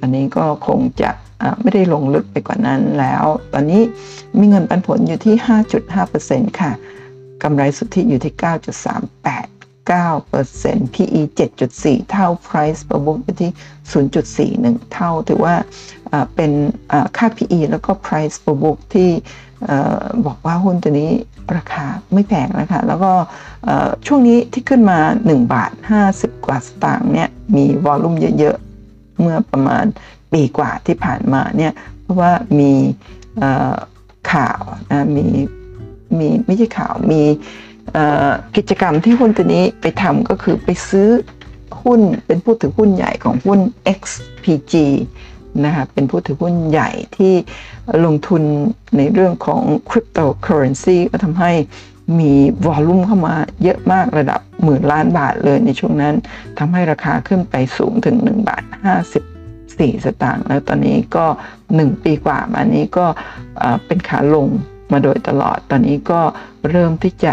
[0.00, 1.10] อันนี้ก็คงจะ
[1.62, 3.82] ไม่ได้ลงลึกไปกว่านั้นแล้ว ตอนนี้
[4.38, 5.34] มีเงินปันผลอยู่ที่
[5.96, 6.72] 5.5%ค่ะ
[7.42, 8.44] กำไรสุทธิอยู่ที่ 9.38
[9.90, 11.20] 9% PE
[11.60, 13.50] 7.4 เท่า Price per book อยู่ที่
[14.56, 15.54] 0.41 เท่า ถือว่า
[16.34, 16.52] เป็น
[17.16, 19.10] ค่า PE แล้วก็ Price per book ที่
[20.26, 21.10] บอกว่าหุ้นตัวนี้
[21.56, 23.12] ราคาไม่แพงนะคะ แล้วก็
[24.06, 25.70] ช่วงนี้ที่ขึ้นมา 1 บาท
[26.08, 29.84] 50 กว่าสตางค์เนี่ย มีวอลลุ่มเยอะๆ เมื่อประมาณ
[30.32, 31.72] ปีกว่าที่ผ่านมาเนี่ย
[32.02, 32.72] เพราะว่ามี
[34.32, 34.60] ข่าว
[34.90, 35.26] นะมี
[36.18, 37.22] มีไม่ใช่ข่าวมี
[38.56, 41.08] กิจกรรมที่หุ้นตัวนี้ไปทำก็คือไปซื้อ
[41.82, 43.60] หุ้นเป็นผู้ถือหุ้นใหญ่ของหุ้น
[43.98, 44.74] XPG
[45.64, 47.34] นะคะเป็นผู้ถือหุ้นใหญ่ที่
[48.04, 48.42] ลงทุน
[48.96, 51.52] ในเรื่องของคริปโตเคอเรนซีก็ทำให้
[52.18, 52.32] มี
[52.66, 56.14] วอลลุ่มเข้ามาเยอะมากระดับหมื่นล้านบาทเลยในช่วงนั้น
[56.58, 58.62] ทำให้ราคาขึ้นไปสูงถึง 1 บาท
[59.34, 61.26] 54 สตางค์แล้วตอนนี้ก็
[61.66, 63.06] 1 ปีกว่ามานี้ก็
[63.86, 64.48] เป็นขาลง
[64.92, 66.20] มาโดยตลอด ตอนนี้ก็
[66.70, 67.32] เริ่มที่จะ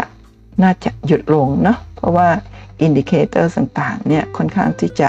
[0.62, 2.28] น่าจะหยุดลงเนาะ เพราะว่า
[2.82, 5.08] indicator ต่างๆเนี่ยค่อนข้างที่จะ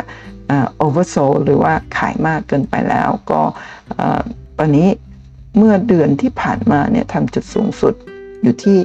[0.77, 3.41] oversold หรือว่าขายมากเกินไปแล้ว ก็
[4.57, 4.89] ตอนนี้
[5.57, 7.93] เมื่อเดือนที่ผ่านมาเนี่ยทำจุดสูงสุด
[8.41, 8.77] อยู่ที่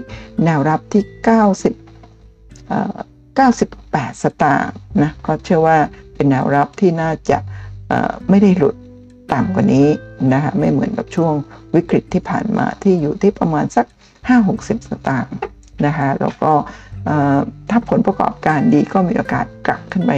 [0.44, 1.04] แนวรับที่
[1.36, 1.74] 90
[3.38, 5.78] 98 สตางค์นะก็เชื่อว่า
[6.14, 7.38] เป็นแนวรับที่น่าจะ
[8.28, 8.76] ไม่ได้หลุด
[9.32, 9.88] ต่ำกว่านี้
[10.32, 11.32] นะคะไม่เหมือนกับช่วง
[11.74, 13.86] วิกฤตที่ผ่านมาที่อยู่ที่ประมาณสัก
[14.36, 15.36] 5-60 สตางค์
[15.86, 16.52] นะคะแล้วก็
[17.70, 20.12] ถ้าผลประกอบการดีก็มีโอกาสกลับขึ้นไป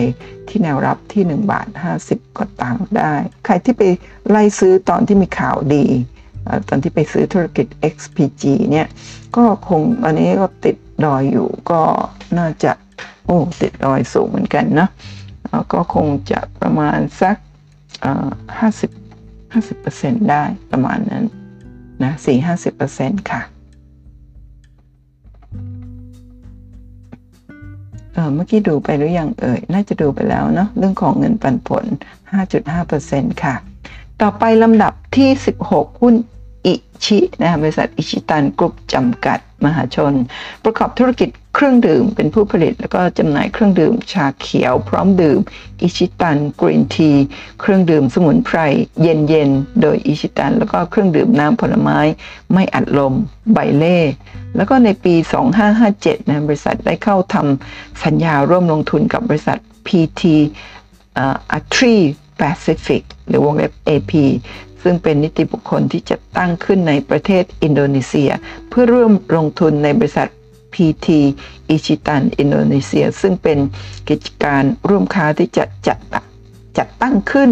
[0.48, 1.66] ที่แนวรับที่ 1 บาท
[2.02, 3.12] 50ก็ตังได้
[3.44, 3.82] ใครที่ไป
[4.28, 5.84] ไล่ซื้อตอนที่มีข่าวดี
[6.68, 8.88] ตอนที่ไปซื้อธุรกิจ XPG เนี่ย
[9.36, 11.82] ก็คงตอนนี้ก็ติดดอยอยู่ก็
[12.38, 12.72] น่าจะ
[13.26, 14.88] โอ้ติดดอยสูงเหมือนกันนะ
[15.72, 17.36] ก็คงจะประมาณสัก
[18.58, 18.90] ห้าสิบ
[19.52, 21.24] ห้าสิบเปอร์เซ็นต์ได้ประมาณนั้น
[22.02, 23.42] นะสี่ห้าสิบเปอร์เซ็นต์ค่ะ
[28.14, 31.84] เออเมื่อกี้ดูไปหรือยังเอ่ย น่าจะดูไปแล้วเนาะเรื่องของเงินปันผล
[32.64, 33.54] 5.5%ค่ะ
[34.22, 35.28] ต่อไปลำดับที่
[35.64, 36.14] 16 หุ้น
[36.66, 36.74] อิ
[37.04, 40.12] ชินะบริษัทอิชิตันกรุ๊ปจำกัด มหาชน
[40.64, 45.38] ประกอบธุรกิจเครื่องดื่ม เป็นผู้ผลิต แล้วก็จำหน่ายเครื่องดื่ม ชาเขียว พร้อมดื่ม
[45.80, 47.10] อิชิตันกรีนที
[47.60, 48.58] เครื่องดื่มสมุนไพร
[49.02, 51.98] เย็นๆโดยอิชิตัน แล้วก็เครื่องดื่มน้ำผลไม้
[52.52, 53.14] ไม่อัดลม
[53.52, 53.98] ไบเล่
[54.56, 55.14] แล้วก็ในปี
[55.72, 60.22] 2557นะบริษัทได้เข้าทำสัญญาร่วมลงทุนกับบริษัท PT
[61.52, 61.94] อัตรี
[62.38, 64.12] แปซิฟิกหรือวงเล็บ AP
[64.82, 68.30] ซึ่งเป็นนิติบุคคลที่จะตั้งขึ้นในประเทศอินโดนีเซีย
[68.68, 70.28] เพื่อร่วมลงทุนในบริษัท
[70.74, 71.06] PT
[71.68, 73.58] อิชิตันอินโดนีเซีย ซึ่งเป็น
[74.08, 75.98] กิจการร่วมค้าที่จะจัด
[76.78, 77.50] จัดตั้งขึ้น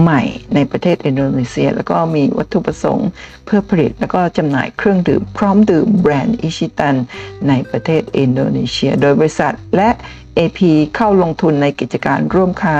[0.00, 0.22] ใหม่
[0.54, 3.08] ในประเทศอินโดนีเซีย แล้วก็มีวัตถุประสงค์
[3.44, 6.96] เพื่อผลิตแล้วก็จำหน่ายเครื่องดื่มพร้อมดื่มแบรนด์อิชิตัน
[7.48, 9.90] ในประเทศอินโดนีเซีย โดยบริษัทและ
[10.38, 10.60] AP
[10.96, 12.78] เข้าลงทุนในกิจการร่วมค้า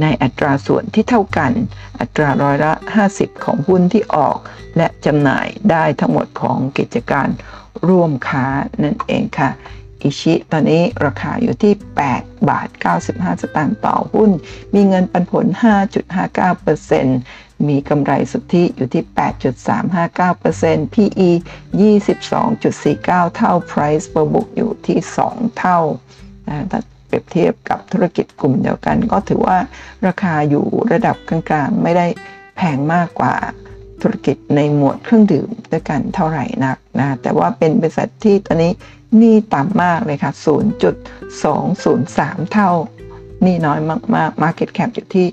[0.00, 1.52] ในอัตราส่วนที่เท่ากัน
[2.00, 2.72] อัตราร้อยละ
[3.08, 4.36] 50 ของหุ้นที่ออก
[4.76, 7.28] และจำหน่ายได้ทั้งหมดของกิจการ
[7.88, 8.46] ร่วมค้า
[8.82, 9.50] นั่นเองค่ะ
[10.02, 11.74] อิชิ ตอนนี้ราคาอยู่ที่
[12.10, 14.30] 8 บาท 95 สตางค์ต่อหุ้น
[14.74, 15.46] มีเงินปันผล
[16.36, 19.02] 5.59%มีกำไรสุทธิอยู่ที่
[19.98, 21.30] 8.359% PE
[21.80, 24.98] 22.49 เท่า Price per book อยู่ที่
[25.28, 25.78] 2 เท่า
[26.70, 29.58] ถ้าเปรียบเทียบกับธุรกิจกลุ่มเดียวกัน ก็ถือว่า
[30.06, 32.06] ราคาอยู่ระดับกลางๆ ไม่ได้
[32.56, 33.34] แพงมากกว่า
[34.02, 38.72] ธุรกิจในหมวดเครื่องดื่มด้วยกันเท่าไหร่นักนะ แต่ว่าเป็นบริษัทที่ตอนนี้
[39.20, 40.32] นี่ต่ำมากเลยค่ะ
[41.22, 42.70] 0.203 เท่า
[43.46, 43.78] นี่น้อย
[44.16, 45.26] มากๆ Market Cap อยู่ที่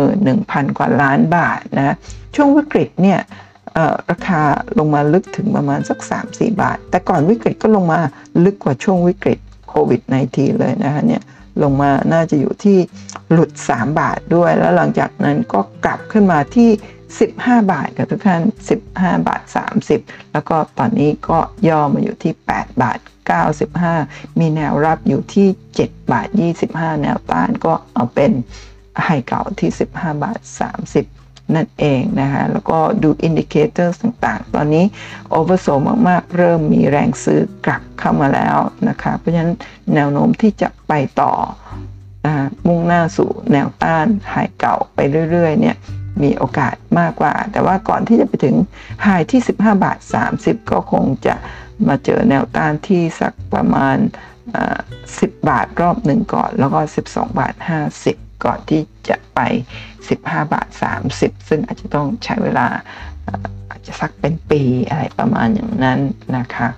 [0.00, 1.96] 11,000 กว่าล้านบาทนะ
[2.34, 3.20] ช่วงวิกฤตเนี่ย
[4.10, 4.42] ราคา
[4.78, 5.98] ลงมาลึกถึงประมาณสัก
[6.30, 8.00] 3-4 บาท แต่ก่อนวิกฤตก็ลงมา
[8.44, 9.38] ลึกกว่าช่วงวิกฤต
[9.68, 10.00] โควิด
[10.30, 11.22] -19 เลยนะคะเนี่ย
[11.62, 12.78] ลงมาน่าจะอยู่ที่
[13.32, 16.70] หลุด 3 บาทด้วย แล้วหลังจากนั้นก็กลับขึ้นมาที่
[17.16, 18.42] 15 บาทกับทุกท่าน
[18.84, 19.42] 15 บาท
[19.88, 21.38] 30 แล้วก็ตอนนี้ก็
[21.68, 22.98] ย่อมาอยู่ที่ 8 บาท
[23.68, 25.48] 95 มีแนวรับอยู่ที่
[25.80, 26.28] 7 บาท
[26.64, 28.32] 25 แนวต้านก็เอาเป็น
[29.04, 30.40] high เก่าที่ 15 บาท
[30.96, 34.84] 30 นั่นเองนะคะแล้วก็ดู indicator ต่างๆ ตอนนี้
[35.30, 35.66] oversold
[36.08, 38.56] มากๆ เริ่มมีแรงซื้อกลับเข้ามาแล้ว
[38.88, 39.54] นะคะเพราะฉะนั้น
[39.94, 41.32] แนวโน้มที่จะไปต่อ
[42.68, 44.98] มุ่งหน้าสู่แนวต้าน high เก่าไป
[45.30, 45.76] เรื่อยๆเนี่ย
[46.22, 48.56] มีโอกาสมากกว่า แต่ว่าก่อนที่จะไปถึง
[49.02, 49.98] high ที่ 15 บาท
[50.34, 51.34] 30 ก็คงจะ
[51.88, 53.96] มาเจอแนวต้านที่สักประมาณ
[54.72, 57.54] 10 บาทรอบหนึ่งก่อน แล้วก็ 12 บาท
[57.98, 59.40] 50 ก่อนที่จะไป
[59.96, 60.68] 15 บาท
[61.08, 62.66] 30 ซึ่งอาจจะต้องใช้เวลา
[63.70, 66.00] อาจจะสักเป็นปีอะไรประมาณอย่างนั้น
[66.36, 66.68] นะคะ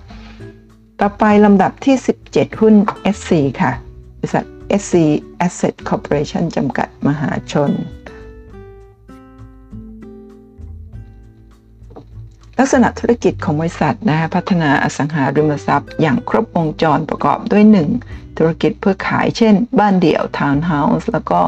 [0.99, 1.95] ต่อไปลำดับที่
[2.27, 2.75] 17 หุ้น
[3.15, 3.73] SC ค่ะ
[4.19, 4.45] บริษัท
[4.81, 4.95] SC
[5.45, 7.71] Asset Corporation จำกัดมหาชน
[12.63, 17.63] ลักษณะธุรกิจของบริษัทนะพัฒนาอสังหาริมทรัพย์ อย่างครบวงจรประกอบด้วย
[18.01, 18.37] 1.
[18.37, 21.41] ธุรกิจเพื่อขายเช่น บ้านเดี่ยวทาวน์เฮาส์แล้วก็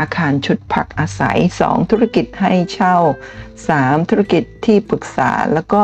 [0.00, 1.90] อาคารชุดพักอาศัย 2.
[1.90, 2.96] ธุรกิจให้เช่า
[3.52, 4.10] 3.
[4.10, 5.82] ธุรกิจที่ปรึกษาแล้วก็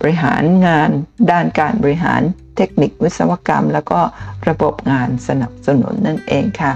[0.00, 0.90] บริหารงาน
[1.30, 2.22] ด้านการบริหาร
[2.56, 4.00] เทคนิควิศวกรรม แล้วก็
[4.48, 6.72] ระบบงานสนับสนุนนั่นเองค่ะ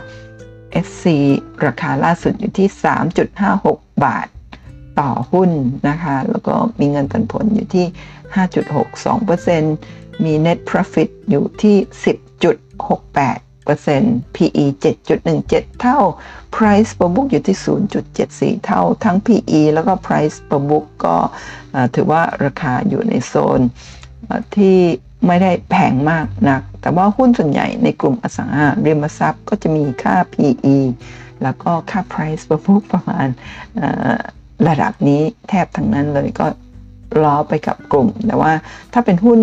[0.86, 1.04] SC
[1.66, 2.68] ราคาล่าสุดอยู่ที่
[3.34, 4.28] 3.56 บาท
[5.00, 5.50] ต่อหุ้น
[5.88, 7.86] นะคะ แล้วก็มีเงินปันผลอยู่ที่
[9.44, 11.76] 5.62%มี net profit อยู่ที่
[13.62, 15.98] 10.68% PE 7.17 เท่า
[16.56, 17.56] price per book อยู่ที่
[18.10, 21.16] 0.74 เท่า ทั้ง PE แล้วก็ price per book ก็
[21.94, 23.60] ถือว่าราคาอยู่ในโซน
[24.56, 24.78] ที่
[25.26, 30.76] ไม่ได้แพงมากนัก แต่ว่าหุ้นส่วนใหญ่ในกลุ่มอสังหาริมทรัพย์ก็จะมีค่า PE
[31.42, 33.28] แล้วก็ค่า price per book ประมาณ
[34.68, 36.46] ระดับนี้แทบทั้งนั้นเลยก็
[37.22, 38.52] ล้อไปกับกลุ่ม แต่ว่า
[38.92, 39.40] ถ้าเป็นหุ้น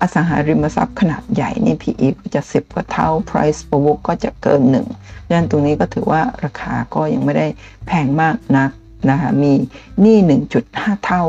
[0.00, 4.86] อสังหาริมทรัพย์ขนาดใหญ่นี่ PE ก็จะ 10 กว่าเท่า Price per book ก็จะเกินหนึ่ง
[5.26, 7.46] ดังนั้นตรงนี้ก็ถือว่าราคาก็ยังไม่ได้
[7.86, 8.70] แพงมากนัก
[9.10, 9.52] นะคะมี
[10.00, 10.16] หนี้
[10.60, 11.22] 1.5 เท่า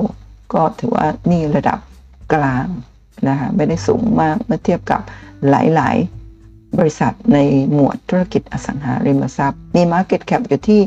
[0.54, 1.80] ก็ถือว่านี่ระดับ
[2.34, 2.68] กลาง
[3.28, 5.02] นะคะไม่ได้สูงมากเมื่อเทียบกับ
[5.50, 6.21] หลาย ๆ
[6.80, 7.38] บริษัทใน
[7.74, 10.82] หมวดธุรกิจอสังหาริมทรัพย์ มี Market Cap อยู่ที่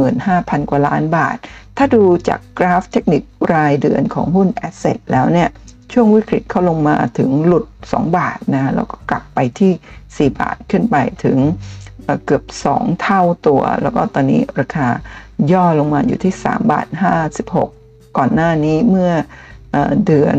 [0.00, 1.36] 15,000 กว่าล้านบาท
[1.76, 5.48] ถ้าดูจากกราฟเทคนิครายเดือนของหุ้น Asset แล้วเนี่ย
[5.92, 9.72] ช่วงวิกฤตเขาลงมาถึงหลุด 2 บาทนะแล้วก็กลับไปที่
[10.30, 11.38] 4 บาทขึ้นไปถึง
[12.24, 14.88] เกือบ 2 เท่าตัว แล้วก็ตอนนี้ราคา
[15.52, 16.86] ย่อลงมาอยู่ที่ 3 บาท
[17.50, 19.12] 56 ก่อนหน้านี้เมื่อ
[20.06, 20.36] เดือน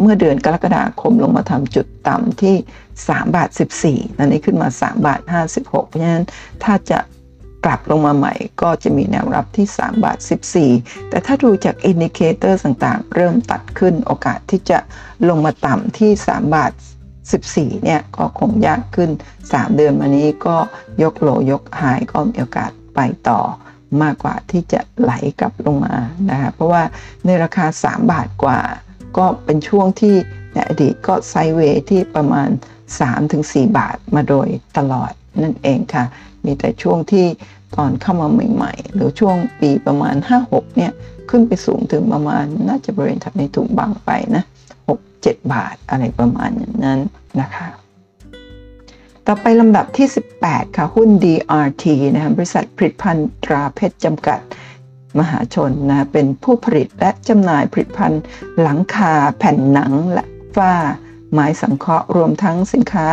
[0.00, 2.54] เมื่อเดือนกรกฎาคมลงมาทำจุดต่ำที่
[2.96, 3.48] 3 บาท
[3.84, 5.20] 14ตอนนี้ขึ้นมา 3 บาท
[5.54, 6.26] 56 เพราะฉะนั้น
[6.64, 6.98] ถ้าจะ
[7.64, 10.18] กลับลงมาใหม่ก็จะมีแนวรับที่ 3 บาท
[10.64, 14.78] 14 แต่ถ้าดูจาก indicator ต่างๆ เริ่มตัดขึ้นโอกาสที่จะ
[15.28, 16.72] ลงมาต่ำที่ 3 บาท
[17.26, 19.10] 14 เนี่ยก็คงยากขึ้น
[19.44, 20.56] 3 เดือนมานี้ก็
[21.02, 23.40] ยก low ยก high ก็มีโอกาสไปต่อ
[24.02, 25.94] มากกว่าที่จะไหลกลับลงมา
[26.30, 26.82] นะคะเพราะว่า
[27.26, 28.60] ในราคา 3 บาทกว่า
[29.18, 30.14] ก็เป็นช่วงที่
[30.52, 32.48] ในอดีตก็ไซเวย์ที่ประมาณ
[33.12, 34.46] 3-4 บาทมาโดย
[34.78, 36.04] ตลอดนั่นเองค่ะ
[36.44, 37.26] มีแต่ช่วงที่
[37.76, 40.14] ตอนเข้ามาใหม่ ๆ หรือช่วงปีประมาณ
[40.46, 40.92] 5-6 เนี่ย
[41.30, 44.44] ขึ้นไปสูงถึงประมาณน่าจะบริเวณทับในถูกบังไปนะ
[44.96, 46.50] 6-7บาทอะไรประมาณ
[46.84, 47.00] นั้น
[47.40, 47.68] นะคะ
[49.26, 50.08] ต่อไปลำดับที่
[50.42, 51.84] 18 ค่ะ หุ้น DRT
[52.14, 54.40] นะบริษัทผลิตภัณฑ์ตราเพชรจำกัด
[55.18, 58.22] มหาชนนะเป็นผู้ผลิตและจำหน่ายผลิตภัณฑ์
[58.60, 60.24] หลังคาแผ่นหนังและ
[60.56, 60.74] ฝ้า
[61.32, 63.08] ไม้สังเคราะห์รวมทั้งสินค้า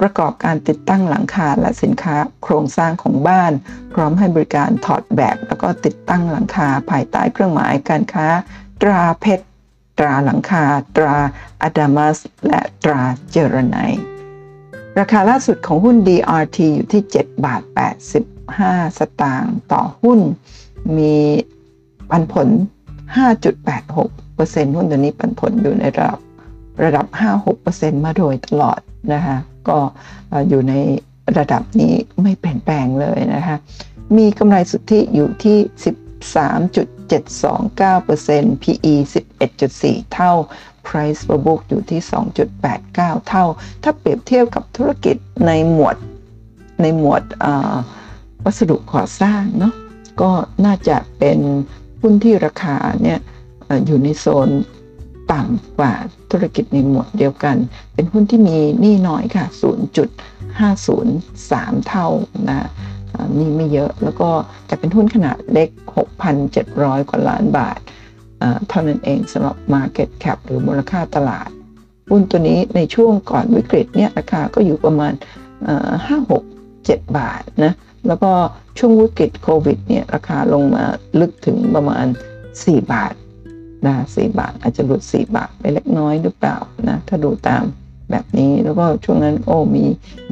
[0.00, 3.52] ประกอบการติดตั้งหลังคาและสินค้าโครงสร้างของบ้าน
[3.92, 8.26] พร้อมให้บริการถอดแบบ แล้วก็ติดตั้งหลังคาภายใต้เครื่องหมายการค้า
[8.82, 9.44] ตราเพชร
[9.98, 10.64] ตราหลังคา
[10.96, 11.16] ตรา
[11.62, 13.76] อะดามัส และตราเจรไน
[14.98, 17.62] ราคาล่าสุดของหุ้น DRT อยู่ที่ 7 บาท
[18.30, 20.20] 85 สตางค์ต่อหุ้น
[20.96, 21.14] มี
[22.10, 22.48] ปันผล
[23.16, 26.18] 5.86%หุ้นตัวนี้ปันผลอยู่ในระดับ
[26.84, 27.06] ระดับ
[27.54, 28.80] 5-6%มาโดยตลอด
[29.12, 29.36] นะคะ
[29.68, 29.78] ก็
[30.48, 30.74] อยู่ใน
[31.38, 33.56] ระดับนี้ไม่เปลี่ยนแปลงเลยนะคะ
[34.16, 35.58] มีกำไรสุทธิอยู่ที่
[36.34, 38.94] 13.729% PE
[39.54, 40.32] 11.4 เท่า
[40.86, 42.00] Price per book อยู่ที่
[42.64, 43.44] 2.89 เท่า
[43.82, 45.16] ถ้าเปรียบเทียบกับธุรกิจ
[45.46, 45.96] ในหมวด
[46.82, 47.22] ในหมวด
[48.44, 49.74] วัสดุก่อสร้างเนาะ
[50.20, 50.30] ก็
[50.64, 51.38] น่าจะเป็น
[52.00, 53.18] หุ้นที่ราคาเนี่ย
[53.86, 54.48] อยู่ในโซน
[55.32, 55.94] ต่ำกว่า
[56.30, 57.56] ธุรกิจในหมวดเดียวกัน
[57.94, 59.46] เป็นหุ้นที่มีหนี้น้อยค่ะ
[60.66, 62.06] 0.503 เท่า
[62.48, 62.68] นะ
[63.38, 64.30] นี่ไม่เยอะแล้วก็
[64.66, 65.68] แต่เป็นหุ้นขนาดเล็ก
[66.34, 67.78] 6,700 กว่าล้านบาท
[68.68, 71.48] เท่านั้นเองสำหรับ Market Cap หรือมูลค่าตลาด
[72.10, 75.12] หุ้นตัวนี้ในช่วงก่อนวิกฤตเนี่ยราคาก็อยู่ประมาณ
[75.76, 76.42] 5 6
[76.86, 77.72] 7 บาทนะ
[78.06, 78.32] แล้วก็
[78.78, 80.84] ช่วงวิกฤตโควิดเนี่ยราคาลงมา
[81.20, 82.06] ลึกถึงประมาณ
[82.48, 83.14] 4 บาท
[83.86, 86.56] นะ4บาท อาจจะหลุด 4 บาทไปเล็กน้อยหรือเปล่า
[86.88, 87.64] นะถ้าดูตาม
[88.10, 89.84] แบบนี้แล้วก็ช่วงนั้นโอ้มี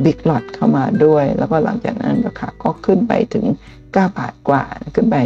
[0.04, 3.44] บิ๊กหลอดเข้ามาด้วย แล้วก็หลังจากนั้นราคาก็ขึ้นไปถึง
[3.74, 4.64] 9 บาทกว่า
[4.94, 5.16] ขึ้นไป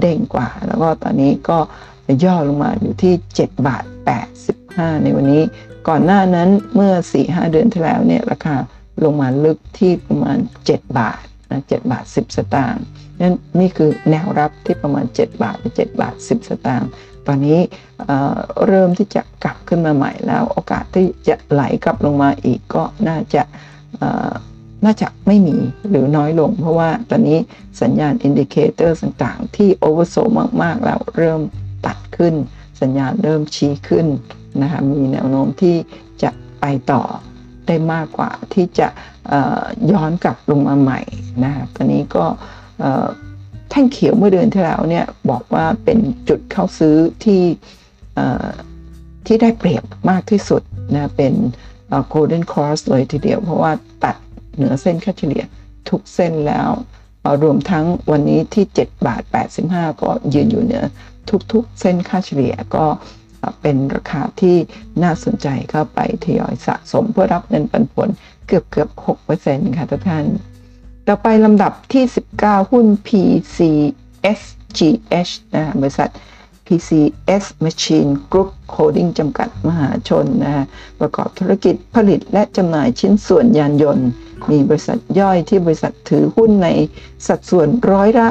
[0.00, 1.58] เด้งกว่า แล้วก็ตอนนี้ก็
[2.24, 3.84] ย่อลงมาอยู่ที่ 7 บาท
[4.42, 5.42] 85 ในวันนี้
[5.88, 8.56] ก่อนหน้านั้นเมื่อ 4-5 เดือนที่แล้วเนี่ยราคา
[9.04, 11.22] ลงมาลึกที่ประมาณ 7 บาท
[11.52, 12.84] นะ7บาท 10 สตางค์
[13.20, 16.88] นั่นนี่คือแนวรับที่ประมาณ 7 บาท7บาท 10 สตางค์
[17.26, 17.58] ตอนนี้
[18.66, 23.42] เริ่มที่จะกลับขึ้นมาใหม่แล้ว โอกาสที่จะไหลกลับลงมาอีกก็น่าจะ
[24.84, 25.56] น่าจะไม่มี
[25.90, 27.38] หรือน้อยลง เพราะว่าตอนนี้
[27.82, 30.16] สัญญาณ indicator ต่างๆ ที่ oversold
[30.62, 31.40] มาก ๆ แล้วเริ่ม
[31.86, 32.34] ตัดขึ้น
[32.80, 34.06] สัญญาณเริ่มชี้ขึ้น
[34.62, 35.76] นะคะมีแนวโน้มที่
[36.22, 36.30] จะ
[36.60, 37.02] ไปต่อ
[37.66, 38.88] ได้มากกว่าที่จะ
[39.92, 41.00] ย้อนกลับลงมาใหม่
[41.44, 42.24] นะคะตอนนี้ก็
[43.70, 45.98] แท่งเขียวเมื่อเดือนที่แล้วเนี่ยบอกว่าเป็น
[46.28, 47.42] จุดเข้าซื้อที่
[49.26, 50.62] ที่ได้เปรียบมากที่สุด
[50.94, 51.34] นะเป็น
[52.12, 53.72] golden cross เลยทีเดียว เพราะว่า
[54.04, 54.16] ตัด
[54.54, 55.44] เหนือเส้นค่าเฉลี่ย
[55.88, 56.68] ทุกเส้นแล้ว
[57.42, 59.22] รวมทั้งวันนี้ที่ 7 บาท
[59.62, 60.84] 85 ก็ยืนอยู่เหนือ
[61.52, 62.84] ทุกๆ เส้นค่าเฉลี่ยก็
[63.60, 64.56] เป็นราคาที่
[65.02, 68.08] น่าสนใจเข้าไปทยอยสะสมเพื่อรับเงินปันผล
[68.46, 68.88] เกือบเกือบ
[69.32, 70.24] 6%ค่ะทุกท่าน
[71.08, 72.04] ต่อไปลำดับที่
[72.38, 73.82] 19 หุ้น PCSGH
[75.54, 76.10] นะบริษัท
[76.66, 80.66] PCS Machine Group Holding จำกัดมหาชนนะ
[81.00, 84.08] ประกอบธุรกิจผลิตและจำหน่ายชิ้นส่วนยานยนต์
[84.50, 86.68] มีบริษัทย่อยที่บริษัทถือหุ้นใน
[87.26, 88.28] สัดส่วนร้อยละ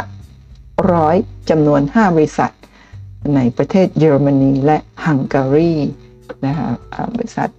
[0.94, 1.16] ร้อย
[1.50, 2.52] จำนวน 5 บริษัท
[3.36, 5.74] ในประเทศเยอรมนีและฮังการี
[6.46, 6.70] นะคะ
[7.16, 7.50] บริษัท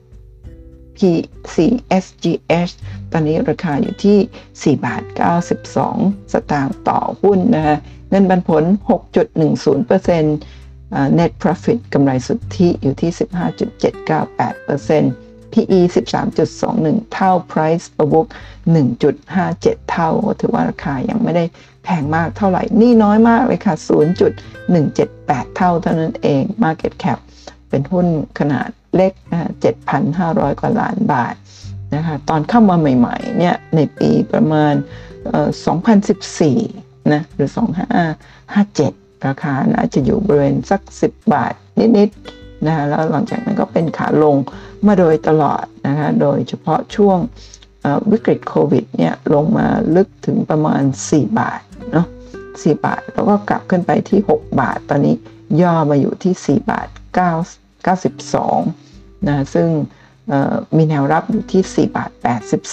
[0.96, 2.72] PCSGH
[3.12, 4.18] ตอนนี้ราคาอยู่ที่
[4.78, 5.02] 4 บาท
[5.68, 7.76] 92 สตางค์ต่อหุ้นนะคะ
[8.10, 8.64] เงินปันผล
[9.30, 13.12] 6.10% net profit กำไรสุทธิอยู่ที่ 15.798%
[15.52, 15.80] PE
[16.54, 18.28] 13.21 เท่า price per book
[19.12, 20.10] 1.57 เท่า
[20.40, 21.44] ถือว่าราคายังไม่ได้
[21.84, 23.74] แพงมากเท่าไหร่ นี่น้อยมากเลยค่ะ
[24.44, 27.18] 0.178 เท่าเท่านั้นเอง market cap
[27.68, 28.06] เป็นหุ้น
[28.38, 29.50] ขนาดเล็กนะ
[30.02, 31.34] 7,500 กว่าล้านบาท
[31.94, 34.74] นะคะตอนเข้ามาใหม่ๆเนี่ยในปีประมาณ
[35.92, 37.50] 2014 นะหรือ
[38.16, 41.52] 2557 ราคาน่าจะอยู่บริเวณสัก 10 บาท
[41.98, 44.36] นิดๆนะคะแล้วหลังจากนั้นก็เป็นขาลง
[44.86, 47.18] มาโดยตลอดนะคะโดยเฉพาะช่วง
[48.12, 49.66] วิกฤตโควิดเนี่ยลงมา
[49.96, 51.60] ลึกถึงประมาณ 4 บาท
[51.92, 52.06] เนาะ
[52.50, 55.14] 4บาท แล้วก็กลับขึ้นไปที่ 6 บาท ตอนนี้
[55.60, 59.68] ย่อมาอยู่ที่ 4 บาท 9 92นะซึ่ง
[60.76, 62.10] มีแนวรับอยู่ที่ 4 บาท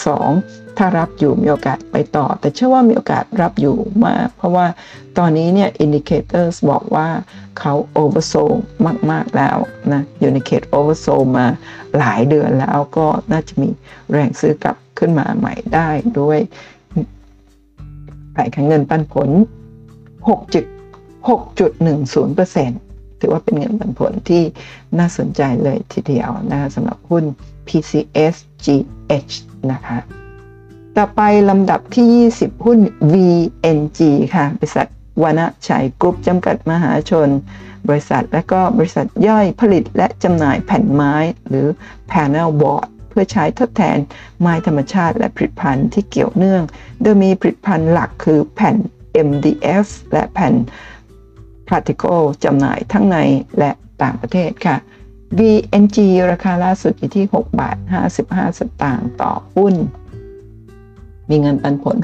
[0.07, 4.67] 82 ถ้ารับอยู่มีโอกาสไปต่อ แต่เชื่อว่ามีโอกาสรับอยู่มาก เพราะว่า
[5.17, 7.07] ตอนนี้เนี่ย indicator บอกว่า
[7.59, 8.51] เขา oversold
[9.11, 9.57] มาก ๆ แล้ว
[9.93, 11.45] นะอยู่ในเขต oversold มา
[11.97, 13.69] หลายเดือนแล้วก็น่าจะมี
[14.11, 15.89] แรงซื้อกลับขึ้นมาใหม่ได้
[16.19, 16.39] ด้วย
[18.35, 19.29] ขายเงินปันผล
[20.27, 22.88] 6.6.10%
[23.19, 24.43] ถือว่าเป็นเงินปันผลที่
[24.97, 27.23] น่าสนใจเลยทีเดียวนะสำหรับหุ้น
[27.67, 29.33] PCSGH
[29.71, 29.97] นะคะ
[30.97, 32.07] ต่อไปลำดับที่
[32.39, 32.79] 20 หุ้น
[33.13, 33.99] VNG
[34.35, 34.87] ค่ะ บริษัท
[35.23, 37.29] วานะชัยกรุ๊ปจำกัดมหาชน
[37.87, 41.13] บริษัทและก็บริษัทย่อยผลิตและจำหน่ายแผ่นไม้
[41.47, 41.67] หรือ
[42.11, 43.97] panel board เพื่อใช้ทดแทน
[44.41, 46.63] ไม้ธรรมชาติและผลิตภัณฑ์ที่เกี่ยวเนื่อง
[47.01, 48.75] โดยมีผลิตภัณฑ์หลักคือแผ่น
[49.27, 50.53] MDF และแผ่น
[51.69, 53.17] Particle จำหน่ายทั้งใน
[53.59, 53.71] และ
[54.03, 54.77] ต่างประเทศค่ะ
[55.39, 55.97] VNG
[56.31, 59.75] ราคาล่าสุดอยู่ที่ 6 บาท 55 สตางค์ต่อหุ้น
[61.29, 61.97] มีเงินปันผล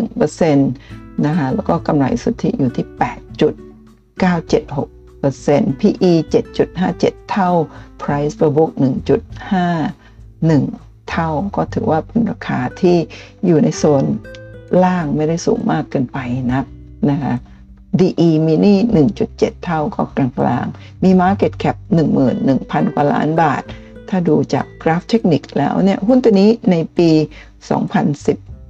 [0.00, 0.54] 6.11%
[1.26, 2.86] นะคะ แล้วก็กำไรสุทธิอยู่ที่
[4.18, 6.12] 8.976% PE
[6.76, 7.50] 7.57 เท่า
[8.00, 12.96] Price per book 1.51 เท่า ก็ถือว่าเป็นราคาที่
[13.46, 14.04] อยู่ในโซน
[14.84, 16.18] ล่างไม่ได้สูงมากเกินไป
[16.52, 16.64] นัก
[17.10, 17.34] นะคะ
[18.00, 18.74] DE mini
[19.18, 21.76] 1.7 เท่าก็กลางๆ มี Market Cap
[22.34, 23.62] 11,000 กว่าล้านบาท
[24.08, 27.10] ถ้าดูจากกราฟเทคนิคแล้วเนี่ย หุ้นตัวนี้ในปี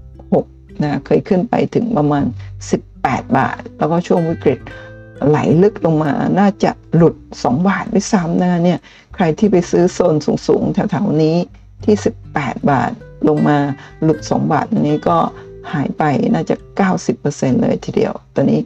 [0.02, 2.24] 2016 นะ เคยขึ้นไปถึงประมาณ
[2.80, 4.58] 18 บาท แล้วก็ช่วงวิกฤต
[5.28, 8.78] ไหลลึกลงมา น่าจะหลุด 2 บาทด้วยซ้ำนะเนี่ย
[9.14, 10.14] ใครที่ไปซื้อโซน
[10.46, 11.36] สูงๆ แถวๆนี้
[11.84, 11.94] ที่
[12.32, 12.90] 18 บาท
[13.28, 13.58] ลงมา
[14.02, 15.18] หลุด 2 บาทอันนี้ก็
[15.72, 16.02] หายไป
[16.34, 16.56] น่าจะ
[17.08, 18.60] 90%เลยทีเดียว ตอนนี้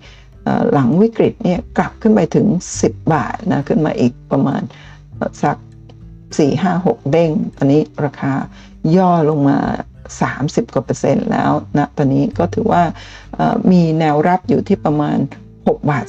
[0.72, 2.46] หลังวิกฤตเนี่ยกลับขึ้นไปถึง
[2.80, 4.62] 10 บาทนะขึ้นมาอีกประมาณ
[5.42, 5.56] สัก
[6.08, 8.32] 4 5 6 เด้ง ตอนนี้ราคา
[8.96, 9.58] ย่อลงมา
[10.18, 12.82] 30 กว่าเปอร์เซ็นต์แล้วนะตอนนี้ก็ถือว่า
[13.70, 15.18] มีแนวรับอยู่ที่ประมาณ
[15.52, 16.04] 6 บาท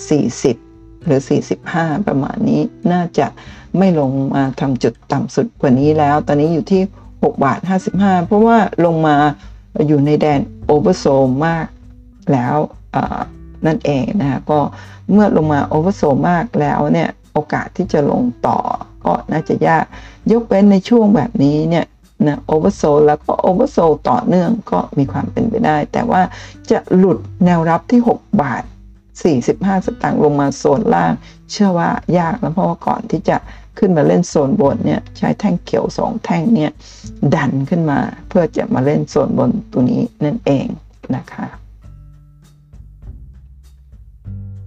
[0.52, 1.22] 40 หรือ
[1.64, 2.62] 45 ประมาณนี้
[2.92, 3.28] น่าจะ
[3.78, 6.82] ไม่ลงมาทำจุดต่ำสุดกว่านี้แล้ว ตอนนี้อยู่ที่
[7.12, 7.60] 6 บาท
[7.94, 9.18] 55 เพราะว่าลงมา
[9.88, 11.06] อยู่ในแดน oversold
[11.46, 11.68] มาก
[12.32, 12.58] แล้ว
[13.66, 14.60] นั่นเองนะคะก็
[15.12, 18.60] เมื่อลงมา oversold มากแล้วเนี่ยโอกาสที่จะลงต่อ
[19.06, 19.86] ก็น่าจะยาก
[20.32, 21.86] ยกเว้นในช่วงแบบนี้เนี่ย
[22.28, 23.78] นะ oversold แล้วก็ oversold
[24.10, 26.22] ต่อเนื่องก็มีความเป็นไปได้ แต่ว่า
[26.72, 28.64] จะหลุดแนวรับที่ 6 บาท
[29.24, 31.14] 45 สตางค์ลงมาโซนล่าง
[31.52, 33.38] เชื่อว่ายากแล้วเพราะว่าก่อนที่จะ
[33.80, 36.72] ขึ้นมาเล่นโซนบนเนี่ยใช้แท่งเขียวสองแท่งเนี่ย
[37.36, 40.66] ดันขึ้นมาเพื่อจะมาเล่นโซนบนตัวนี้นั่นเอง
[41.16, 41.46] นะคะ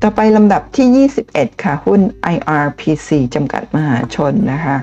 [0.02, 2.00] ต่อไปลำดับที่ 21 ค่ะ หุ้น
[2.34, 4.76] IRPC จำกัดมหาชนนะคะ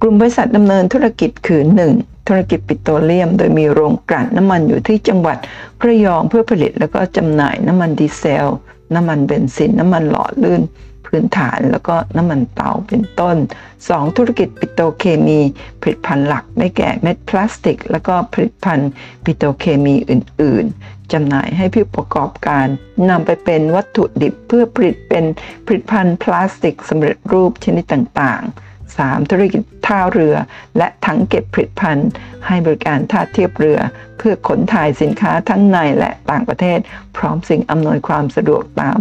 [0.00, 1.62] กลุ่มบริษัทดำเนินธุรกิจคือ
[1.96, 2.28] 1.
[2.28, 5.36] ธุรกิจปิโตรเลียม โดยมีโรงกลั่นน้ำมันอยู่ที่จังหวัด
[5.84, 8.46] ระยองเพื่อผลิตแล้วก็จำหน่ายน้ำมันดีเซล
[8.94, 10.62] น้ำมันเบนซิน น้ำมันหล่อลื่น
[11.10, 13.36] พื้นฐาน แล้วก็น้ำมันเตาเป็นต้น
[13.76, 14.16] 2.
[14.16, 15.40] ธุรกิจปิโตเคมี
[15.80, 18.90] ผลิตภัณฑ์หลักได้แก่เม็ดพลาสติก แล้วก็ผลิตภัณฑ์
[19.24, 22.66] ปิโตเคมีอื่น ๆจำหน่ายให้ผู้ประกอบการ
[23.10, 25.24] นำไปเป็นวัตถุดิบเพื่อผลิตเป็น
[25.66, 29.30] ผลิตภัณฑ์พลาสติกสำเร็จรูปชนิดต่างๆ 3.
[29.30, 30.34] ธุรกิจท่าเรือ
[30.78, 32.10] และถังเก็บผลิตภัณฑ์
[32.46, 33.78] ให้บริการท่าเทียบเรือ
[34.18, 36.78] เพื่อขนถ่ายสินค้าทั้งในและต่างประเทศ
[37.16, 38.98] พร้อมสิ่งอำนวยความสะดวกตาม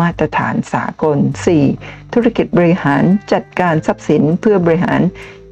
[0.00, 1.18] มาตรฐานสากล
[1.66, 2.14] 4.
[2.14, 5.00] ธุรกิจบริหารจัดการทรัพย์สินเพื่อบริหาร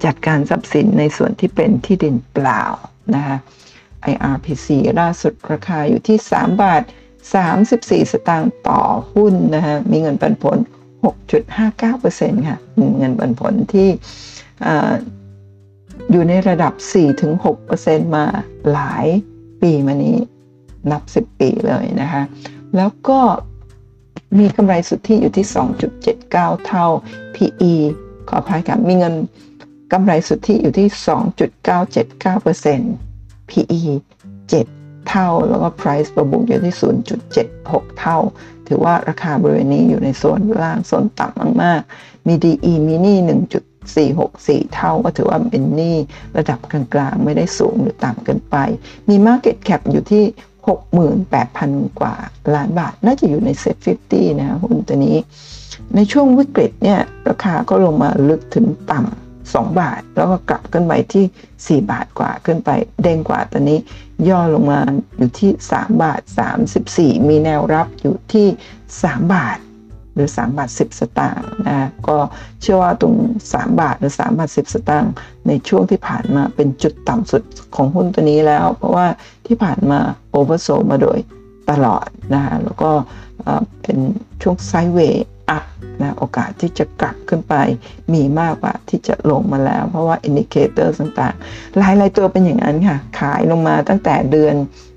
[0.05, 2.65] จัดการทรัพย์สินในส่วนที่เป็นที่ดินเปล่า
[3.15, 3.37] นะคะ
[4.13, 4.69] IRPC
[5.01, 6.83] ล่าสุดราคาอยู่ที่ 3 บาท
[7.47, 8.83] 34 สตางค์ต่อ
[9.15, 10.59] หุ้นนะคะมีเงินปันผล
[11.05, 12.59] 6.59%ค่ะ
[12.99, 13.89] เงินปันผลที่
[16.11, 16.73] อยู่ในระดับ
[17.45, 18.25] 4-6%มา
[18.73, 19.07] หลาย
[19.63, 20.17] ปีมานี้
[20.91, 22.23] นับ 10 ปีเลยนะคะ
[22.77, 23.21] แล้วก็
[24.39, 25.47] มีกำไรสุทธิอยู่ที่
[26.07, 26.87] 2.79 เท่า
[27.35, 27.73] PE
[28.29, 29.15] ขออภัยค่ะมีเงิน
[29.93, 30.89] กำไรสุทธิอยู่ที่
[33.41, 33.83] 2.979% PE
[34.45, 36.75] 7 เท่า แล้วก็ Price per book อยู่ที่
[37.37, 38.19] 0.76 เท่า
[38.71, 43.19] ถือว่าราคาบริเวณนี้อยู่ในโซนล่างโซนต่ำมากๆ มี DE มีนี่
[44.67, 45.97] 1.464 เท่าก็ถือว่าเป็นนี่
[46.37, 48.57] ระดับกลางๆ ไม่ได้สูงหรือต่ำเกินไป
[49.09, 50.25] มี Market Cap อยู่ที่
[51.31, 52.15] 68,000 กว่า
[52.55, 53.77] ล้านบาท น่าจะอยู่ในเซ็ต
[54.11, 55.17] 50 นะหุ้นตัวนี้
[55.95, 62.71] ในช่วงวิกฤตเนี่ยราคาก็ลงมาลึกถึงต่ำ 2 บาท แล้วก็กลับขึ้นไปที่ 4 บาทกว่าขึ้นไป
[63.03, 63.79] เด้งกว่าตอนนี้
[64.29, 64.81] ย่อลงมา
[65.17, 66.21] อยู่ที่ 3 บาท
[66.75, 68.47] 34 มีแนวรับอยู่ที่
[68.91, 69.59] 3 บาท
[70.15, 72.17] หรือ 3 บาท 10 สตางค์นะก็
[72.61, 73.15] เชื่อว่าตรง
[73.49, 75.13] 3 บาทหรือ 3 บาท 10 สตางค์
[75.47, 77.43] ในช่วงที่ผ่านมาเป็นจุดต่ำสุด
[77.75, 79.07] ของหุ้นตัวนี้แล้ว เพราะว่า
[79.47, 79.99] ที่ผ่านมา
[80.31, 81.19] oversold มาโดย
[81.71, 82.91] ตลอดนะแล้วก็
[83.83, 83.99] เป็น
[84.43, 85.65] ช่วง sideway up
[86.03, 87.55] นะโอกาสที่จะกลับขึ้นไป
[88.15, 94.55] มีมากกว่าที่จะลงมาแล้ว เพราะว่า indicator ต่างๆ หลายๆตัวเป็นอย่างนั้นค่ะ ขายลงมาตั้งแต่เดือน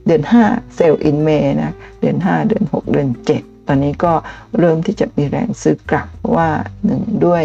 [0.07, 4.13] เดือน 5 sell in May นะ เดือน 5 เดือน 6 เดือน 7 ตอนนี้ก็
[4.57, 6.49] เริ่มที่จะมีแรงซื้อกลับเพราะว่า
[6.85, 7.43] หนึ่งด้วย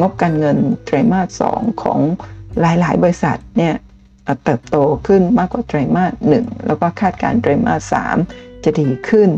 [0.00, 2.00] งบการเงินไตรมาส 2 ของ
[2.60, 3.74] หลายๆ บริษัทเนี่ย
[4.44, 4.76] เติบโต
[5.06, 7.94] ขึ้นมากกว่าไตรมาส 1 แล้วก็คาดการไตรมาส
[8.28, 9.30] 3 จะดีขึ้น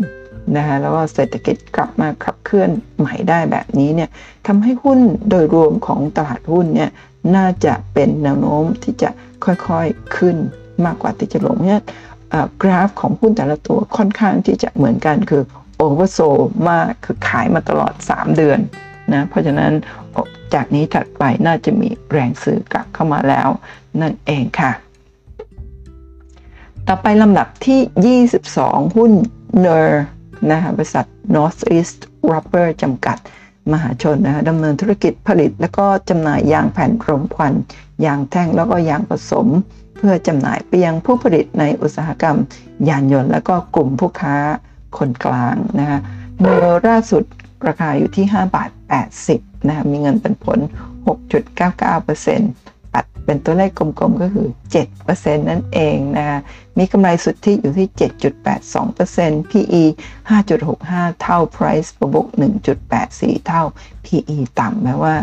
[0.56, 4.10] นะคะแล้วก็เศรษฐกิจกลับมาขับเคลื่อนใหม่ได้แบบนี้เนี่ย
[4.46, 4.98] ทำให้หุ้น
[5.28, 6.90] โดยรวมของตลาดหุ้นเนี่ย
[7.36, 9.10] น่าจะเป็นแนวโน้มที่จะ
[9.44, 10.36] ค่อยๆขึ้น
[10.84, 11.80] มากกว่าที่จะลงเนี่ย
[12.62, 15.42] กราฟของหุ้นแต่ละตัวค่อนข้างที่จะเหมือนกันคือ
[15.78, 16.18] โอเวอร์โซ
[16.70, 18.58] มากคือขายมาตลอด 3 เดือน
[19.12, 19.72] นะเพราะฉะนั้น
[20.54, 23.48] จากนี้ถัดไปน่าจะมีแรงซื้อกลับเข้ามาแล้ว
[24.00, 24.72] นั่นเองค่ะ
[26.88, 29.12] ต่อไปลำดับที่ 22 หุ้น
[29.64, 31.98] NER น นะคะบริษัท Northeast
[32.31, 33.19] Rubber จำกัด
[33.73, 37.55] มหาชนนะคะดำเนินธุรกิจผลิต แล้วก็จำหน่ายยางแผ่นรมควัน
[38.05, 39.47] ยางแท่งแล้วก็ยางผสม
[39.97, 42.36] เพื่อจำหน่ายไปยังผู้ผลิตในอุตสาหกรรม
[42.89, 44.36] ยานยนต์ แล้วก็กลุ่มผู้ค้า
[44.98, 45.98] คนกลางนะคะ
[46.39, 46.56] เมื่อ
[46.86, 47.24] ล่าสุด
[47.66, 48.70] ราคาอยู่ที่ 5 บาท
[49.20, 50.59] 80นะคะมีเงินเป็นผล
[51.06, 51.12] 6.99%ต
[51.59, 52.63] ปัด
[53.24, 54.48] เป็นตัวเลขกลมๆก็คือ
[54.96, 56.38] 7%นั่นเองนะคะ
[56.78, 57.88] มีกำไรสุทธิอยู่ที่
[58.70, 59.82] 7.82% PE
[60.30, 62.28] 5.65 เท่า Price per book
[62.86, 63.62] 1.84 เท่า
[64.06, 65.14] PE ต่ำแม้ว่า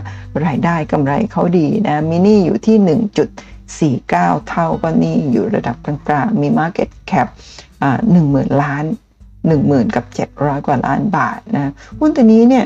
[0.45, 2.77] รายได้กำไรเขาดีนะมินี่อยู่ที่
[4.07, 7.27] 1.49 เท่าก็นี่อยู่ระดับกลางๆ มี Market Cap
[7.81, 8.85] อ่า10,000 ล้าน
[9.39, 12.65] 10,000 กับ 700 กว่าล้านบาทนะหุ้นตัวนี้เนี่ย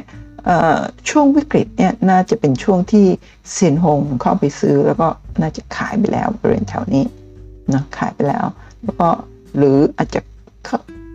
[1.10, 3.06] ช่วงวิกฤตเนี่ยน่าจะเป็นช่วงที่
[3.52, 5.08] เซียนหงเข้าไปซื้อ แล้วก็
[5.42, 7.04] น่าจะขายไปแล้วบริเวณแถวนี้
[7.74, 8.46] นะขายไปแล้ว
[8.84, 9.08] แล้วก็
[9.58, 10.22] หรืออาจจะ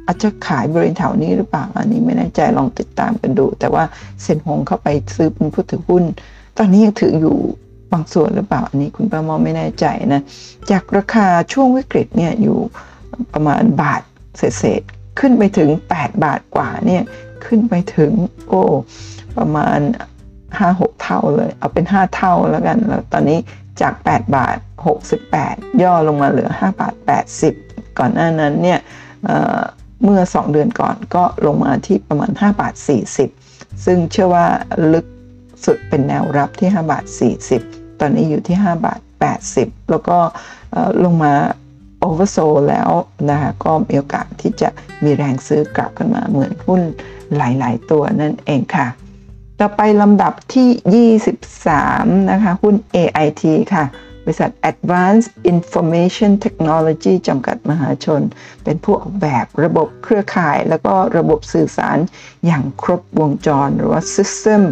[0.07, 3.85] อาจจะขายบริเวณแถวนี้หรือเปล่าอันนี้ไม่แน่ใจลองติดตามกันดู แต่ว่า
[4.21, 6.05] เซียนหงเข้าไปซื้อเป็นผู้ถือหุ้น
[6.59, 7.37] ตอนนี้ยังถืออยู่
[7.93, 10.23] บางส่วนหรือเปล่าอันนี้คุณประมอไม่แน่ใจนะ
[10.71, 12.59] จากราคาช่วงวิกฤตเนี่ยอยู่
[13.35, 14.03] ประมาณบาท
[14.39, 14.83] เศษ
[15.19, 17.03] ขึ้นไปถึง 8 บาทกว่าเนี่ย
[17.47, 18.13] ขึ้นไปถึง
[18.49, 18.63] โอ้
[19.39, 19.79] ประมาณ
[20.41, 23.39] 5-6 เท่าเลย เอาเป็น 5 เท่าแล้วกันแล้วตอนนี้
[23.81, 24.57] จาก 8 บาท
[25.21, 26.95] 68 ย่อลงมาเหลือ 5 บาท
[27.47, 28.81] 80 ก่อนหน้านั้นเนี่ย
[29.25, 32.75] เเมื่อ 2 เดือนก่อนก็ลงมาที่ประมาณ 5 บาท
[33.29, 34.47] 40 ซึ่งเชื่อว่า
[34.93, 35.07] ลึก
[35.65, 37.05] สุดเป็นแนวรับที่ 5 บาท
[37.53, 39.01] 40 ตอนนี้อยู่ที่ 5 บาท
[39.45, 40.19] 80 แล้วก็
[41.05, 41.35] ลงมา
[42.01, 42.37] โอเวอร์โซ
[42.69, 42.91] แล้ว
[43.31, 44.69] นะคะก็มีโอกาสที่จะ
[45.05, 46.81] มีแรงซื้อกลับขึ้นมาเหมือนหุ้น
[47.37, 48.87] หลาย ๆ ตัวนั่นเองค่ะ
[49.61, 53.43] ต่อไปลำดับที่ 23 นะคะ หุ้น AIT
[53.75, 53.85] ค่ะ
[54.25, 58.21] บริษัท Advanced Information Technology จำกัดมหาชน
[58.65, 61.99] เป็นผู้ออกแบบระบบเครือข่าย แล้วก็ระบบสื่อสาร
[62.47, 64.63] อย่างครบวงจรหรือว่า System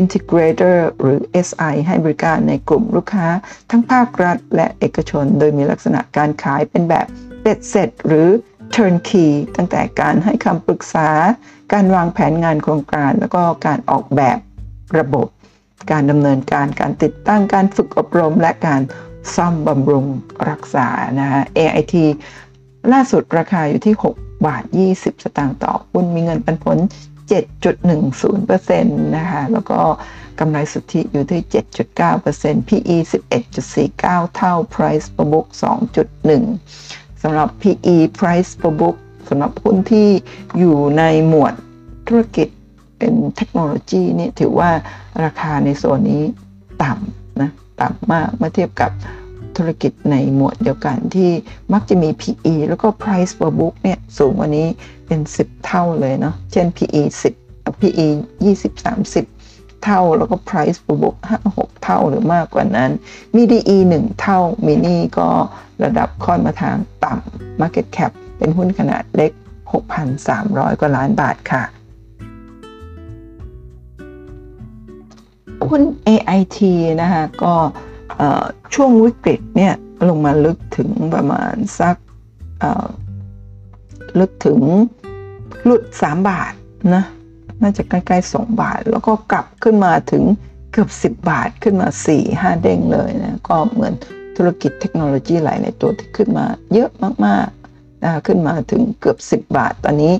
[0.00, 3.26] Integrator หรือ SI ให้บริการในกลุ่มลูกค้า
[3.70, 7.06] ทั้งภาครัฐและเอกชน โดยมีลักษณะการขายเป็นแบบ
[7.42, 8.28] เบ็ดเสร็จหรือ
[8.74, 11.10] turnkey ตั้งแต่การให้คำปรึกษา
[11.72, 14.38] การวางแผนงานโครงการ แล้วก็การออกแบบ
[14.98, 15.26] ระบบ
[15.90, 18.80] การดำเนินการการติดตั้งการฝึกอบรม และการ
[19.34, 20.04] ซ่อมบำรุง
[20.50, 20.88] รักษา
[21.20, 21.94] นะฮะ AIT
[22.92, 26.78] ล่าสุดราคาอยู่ที่ 6 บาท 20 สตางค์ต่อหุ้นมีเงินปันผล
[27.30, 28.82] 7.10%
[29.16, 29.80] นะคะแล้วก็
[30.38, 31.42] กำไรสุทธิอยู่ที่
[32.06, 32.96] 7.9% PE
[33.52, 35.46] 11.49 เท่า Price per book
[36.34, 38.96] 2.1 สำหรับ PE price per book
[39.28, 40.08] สำหรับหุ้นที่
[40.58, 41.54] อยู่ในหมวด
[42.08, 42.48] ธุรกิจ
[42.98, 44.70] เป็นเทคโนโลยีนี่ถือว่า
[45.24, 46.22] ราคาในโซนนี้
[46.82, 47.50] ต่ำนะ
[47.80, 48.90] ต่ำมากเมื่อเทียบกับ
[49.56, 51.30] ธุรกิจในหมวดเดียวกันที่
[51.72, 54.68] มักจะมี PE แล้วก็ price per book เนี่ยสูงกว่านี้
[55.08, 57.02] เป็น 10 เท่าเลยเนาะเช่น PE
[57.40, 58.08] 10 PE
[58.44, 58.72] 20
[59.26, 62.90] 30 เท่าแล้วก็ price per book 5 6 เท่าหรือมากกว่านั้น
[63.34, 65.28] มี DE 1 เท่ามินี่ก็
[65.84, 69.32] ระดับค่อนมาทางต่ำ Market Cap เป็นหุ้นขนาดเล็ก
[70.06, 71.62] 6,300 กว่าล้านบาทค่ะ
[75.68, 76.58] หุ้น AIT
[77.02, 77.54] นะคะก็
[78.74, 79.74] ช่วงวิกฤตเนี่ย
[80.08, 81.96] ลงมาลึกถึงประมาณสัก
[84.20, 84.58] ลึกถึง
[85.68, 86.52] หลุด 3 บาท
[86.94, 87.04] นะ
[87.62, 90.24] น่าจะใกล้ๆ 2 บาท แล้วก็กลับขึ้นมาถึง
[90.72, 91.88] เกือบ 10 บาทขึ้นมา
[92.24, 93.94] 4-5 เด้งเลยนะก็เหมือน
[94.36, 96.90] ธุรกิจเทคโนโลยีหลายในตัวที่ขึ้นมาเยอะ
[97.26, 100.14] มากๆนะขึ้นมาถึงเกือบ 10 บาท ตอนนี้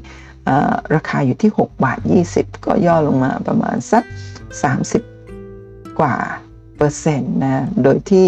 [0.94, 1.98] ราคาอยู่ที่ 6 บาท
[2.32, 4.04] 20 ก็ย่อลงมาประมาณสัก
[5.20, 6.16] 30 กว่า
[6.76, 8.26] เปอร์เซ็นต์นะโดยที่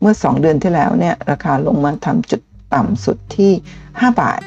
[0.00, 2.42] เมื่อ 2 เดือนที่แล้วเนี่ยราคาลงมาทำจุด
[2.74, 3.52] ต่ำสุดที่
[3.86, 4.40] 5 บาท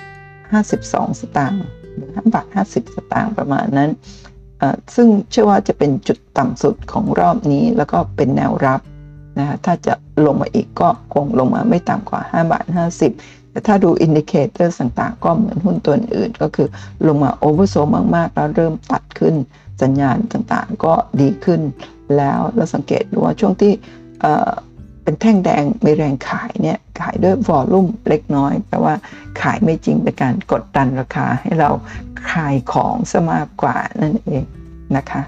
[0.56, 1.66] 52 สตางค์
[2.04, 3.90] 5บาท50 สตางค์ประมาณนั้น
[4.96, 8.80] ซึ่งเชื่อว่าจะเป็นจุดต่ำสุดของรอบนี้ แล้วก็เป็นแนวรับ
[9.40, 9.94] นะถ้าจะ
[10.26, 12.66] ลงมาอีกก็คงลงมาไม่ต่ำกว่า 5 บาท
[13.10, 16.68] 50 แต่ถ้าดู indicator ต่างๆ ก็เหมือนหุ้นตัวอื่นก็คือ
[17.08, 17.76] ลงมา oversold
[18.16, 19.36] มากๆ แล้วเริ่มตัดขึ้น
[19.82, 21.62] สัญญาณต่างๆ ก็ดีขึ้น
[22.18, 23.74] แล้วเราสังเกตดูว่าช่วงที่
[25.06, 28.94] เป็นแท่งแดงมีแรงขายเนี่ยขายด้วย volume เล็กน้อยแปลว่า
[29.42, 31.70] ขายไม่จริงเป็นการกดดันราคาให้เรา
[32.32, 34.44] ขายของซะมากกว่านั่นเอง
[34.98, 35.22] นะคะ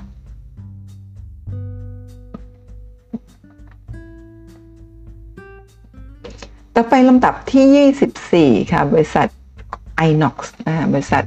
[6.76, 9.28] ต่อไปลำดับที่ 24 ค่ะ บริษัท
[10.08, 10.36] Inox
[10.68, 11.24] นะบริษัท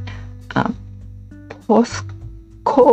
[1.66, 2.86] Postco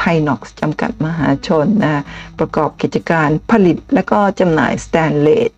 [0.00, 2.02] Tinox จำกัดมหาชนนะ
[2.38, 5.50] ประกอบกิจการผลิตและก็จำหน่ายสแตนเลส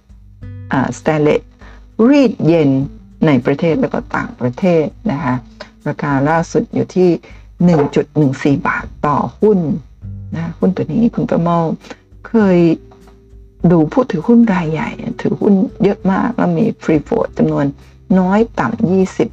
[0.98, 1.42] สแตนเลส
[2.08, 2.70] รีดเย็น
[3.26, 5.34] ในประเทศและก็ต่างประเทศนะคะ
[5.88, 7.10] ราคาล่าสุดอยู่ที่
[8.58, 9.58] 1.14 บาทต่อหุ้น
[10.36, 11.58] นะหุ้นตัวนี้คุณประเมา
[12.28, 12.58] เคย
[13.72, 14.88] ดูผู้ถือหุ้นรายใหญ่
[15.20, 17.66] ถือหุ้นเยอะมาก แล้วมีฟรีโฟลจำนวน
[18.18, 19.28] น้อยต่ำยี่สิบ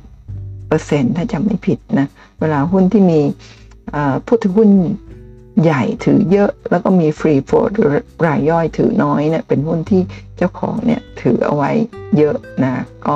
[0.67, 2.07] เปอร์เซ็นถ้าจำไม่ผิดนะ
[2.39, 3.21] เวลาหุ้นที่มี
[4.25, 4.69] ผู้ถือหุ้น
[5.63, 7.71] ใหญ่ถือเยอะ แล้วก็มีฟรีโฟลด
[8.25, 10.01] รายย่อยถือน้อยเนี่ยเป็นหุ้นที่
[10.37, 11.71] เจ้าของเนี่ยถือเอาไว้
[12.17, 12.73] เยอะนะ
[13.05, 13.15] ก็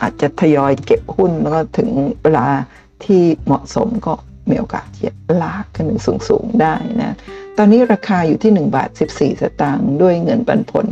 [0.00, 1.90] อาจจะทยอยเก็บหุ้นแล้วก็ถึง
[2.22, 2.46] เวลา
[3.04, 4.14] ที่เหมาะสมก็
[4.50, 5.06] มีโอกาสที่
[5.42, 7.16] ลากขึ้นสูงสูงได้นะ
[7.56, 10.86] ตอนนี้ราคาอยู่ที่1บาท14 สตางค์ด้วยเงินปันผล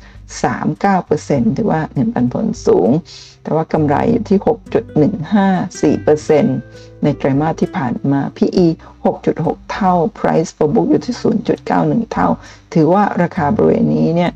[0.00, 2.88] 9.39%ถือว่าเงินปันผลสูง
[3.46, 4.38] แต่ว่ากำไรอยู่ที่
[5.94, 8.66] 6.154%ในไตรมาสที่ผ่านมา PE
[9.16, 11.16] 6.6 เท่า Price per book อยู่ที่
[11.64, 12.28] 0.91 เท่า
[12.74, 14.32] ถือว่าราคาบริเวณนี้เนี่ย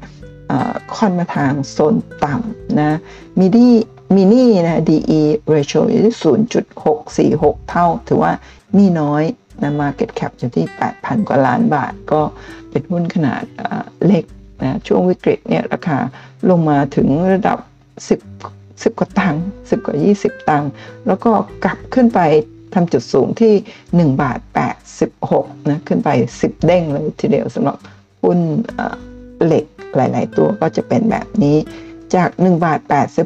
[0.96, 2.98] ค่อนมาทางโซนต่ำนะ
[3.38, 3.68] มีดี
[4.14, 5.20] มินี่นะ DE
[5.54, 6.16] ratio อยู่ที่
[6.82, 8.32] 0.646 เท่า ถือว่า
[8.76, 9.22] นี่น้อย
[9.62, 10.66] นะ market cap อยู่ที่
[10.96, 12.20] 8,000 กว่าล้านบาท ก็
[12.70, 13.42] เป็นหุ้นขนาด
[14.06, 14.24] เล็ก
[14.62, 15.98] นะ ช่วงวิกฤตเนี่ยราคา
[16.50, 17.58] ลงมาถึงระดับ
[18.08, 20.70] 10 10 กว่าตังค์10 กว่า 20 ตังค์
[21.06, 21.30] แล้วก็
[21.64, 22.20] กลับขึ้นไป
[22.74, 23.54] ทำจุดสูงที่
[24.10, 24.38] 1 บาท
[25.04, 27.76] 86นะขึ้นไป 10 เด้งเลยทีเดียวสำหรับ
[28.22, 28.38] หุ้น
[29.44, 29.64] เหล็ก
[29.96, 31.56] หลาย ๆ ตัวก็จะเป็นแบบนี้
[32.14, 32.80] จาก 1 บาท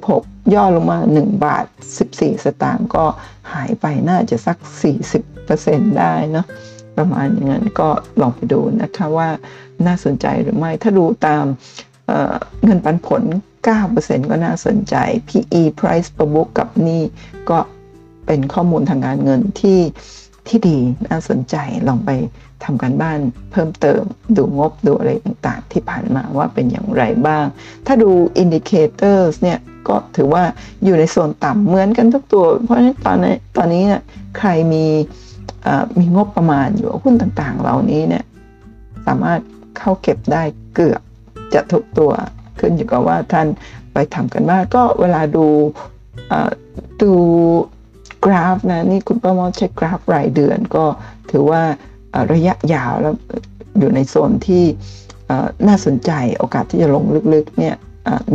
[0.05, 1.66] 86 ย่อลงมา 1 บาท
[2.05, 3.05] 14 สตางค์ก็
[3.52, 4.59] หายไปน่าจะสัก
[5.28, 6.47] 40%ได้เนาะ
[6.97, 7.89] ประมาณอย่างนั้นก็
[8.20, 9.28] ลองไปดูนะคะว่า
[9.86, 11.44] น่าสนใจหรือไม่ถ้าดูตาม
[12.06, 13.22] เเงินปันผล
[13.73, 14.95] 9%ก็น่าสนใจ
[15.28, 17.03] PE price per book กับนี่
[17.51, 17.59] ก็
[18.27, 19.81] เป็นข้อมูลทางการเงินที่
[20.49, 20.78] ที่ดี
[21.09, 21.57] น่าสนใจ
[21.89, 22.11] ลองไป
[22.65, 23.19] ทำการบ้าน
[23.53, 24.03] เพิ่มเติม
[24.36, 27.45] ดูงบดูอะไรต่างๆ ที่ผ่านมาว่าเป็นอย่างไรบ้าง
[27.86, 28.11] ถ้าดู
[28.43, 29.59] indicators เนี่ย
[29.89, 30.45] ก็ถือว่า
[30.85, 34.03] อยู่ในโซนต่ำเหมือนกันทุกตัว เพราะฉะนั้นตอนนี้ตอนนี้เนี่ย
[34.39, 34.85] ใครมี
[35.99, 38.24] มีงบประมาณอยู่หุ้นต่างๆ เหล่านี้เนี่ย
[39.07, 39.41] สามารถ
[39.78, 40.43] เข้าเก็บได้
[40.74, 41.01] เกือบ
[41.55, 42.12] จะทุกตัว
[42.59, 43.47] ขึ้นอยู่กับว่าท่าน
[43.93, 45.47] ไปทำกันบ้านก็เวลาดู
[47.02, 47.12] ดู
[48.24, 50.85] กราฟนะนี่คุณป้ามอใช้กราฟรายเดือนก็
[51.31, 51.62] ถือว่า
[52.32, 53.14] ระยะยาวแล้ว
[53.78, 54.64] อยู่ในโซนที่
[55.68, 57.05] น่าสนใจโอกาสที่จะลง
[57.35, 57.76] ลึกๆเนี่ย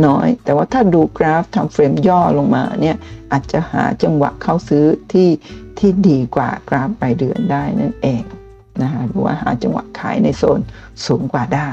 [0.06, 2.96] น้อย แต่ว่าถ้าดูกราฟทำเฟรมย่อลงมาเนี่ย
[3.32, 5.28] อาจจะหาจังหวะเข้าซื้อที่
[5.78, 8.22] ที่ดีกว่ากราฟรายเดือนได้นั่นเอง
[8.82, 10.60] นะคะหรือว่าหาจังหวะขายในโซน
[11.06, 11.70] สูงกว่าได้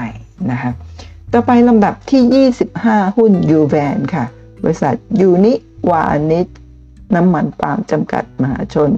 [0.50, 0.72] นะคะ
[1.32, 4.24] ต่อไปลำดับที่ 25 หุ้นยูแวนค่ะ
[4.62, 5.54] บริษัทยูนิ
[5.90, 6.46] วานิช
[7.14, 8.90] น้ำมันปาล์มจำกัดมหาชน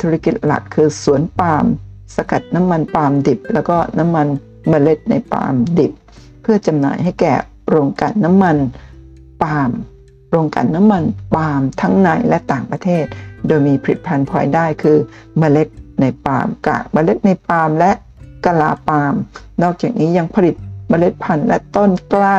[0.00, 1.64] ธุรกิจหลักคือสวนปาล์ม
[2.16, 4.26] สกัดน้ำมันปาล์มดิบ แล้วก็น้ำมัน
[4.68, 5.92] เมล็ดในปาล์มดิบ
[6.42, 7.34] เพื่อจำหน่ายให้แก่
[7.68, 8.56] โรงกลั่นน้ำมัน
[9.42, 9.70] ปาล์ม
[10.30, 11.04] โรงกลั่นน้ำมัน
[11.34, 13.04] ปาล์มทั้งในและต่างประเทศ
[13.46, 14.96] โดยมีผลิตภัณฑ์พลอยได้คือ
[15.38, 15.68] เมล็ด
[16.00, 17.90] ในปาล์มกากเมล็ดในปาล์มและ
[18.44, 19.14] กะลาปาล์ม
[19.62, 20.54] นอกจากนี้ยังผลิต
[20.88, 22.38] เมล็ดพันธุ์และต้นกล้า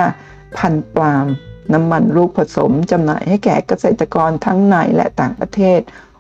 [0.58, 1.26] พันธุ์ปาล์ม
[1.74, 5.80] น้ำมันลูกผสมจำหน่ายให้แก่เกษตรกรทั้งในและต่างประเทศ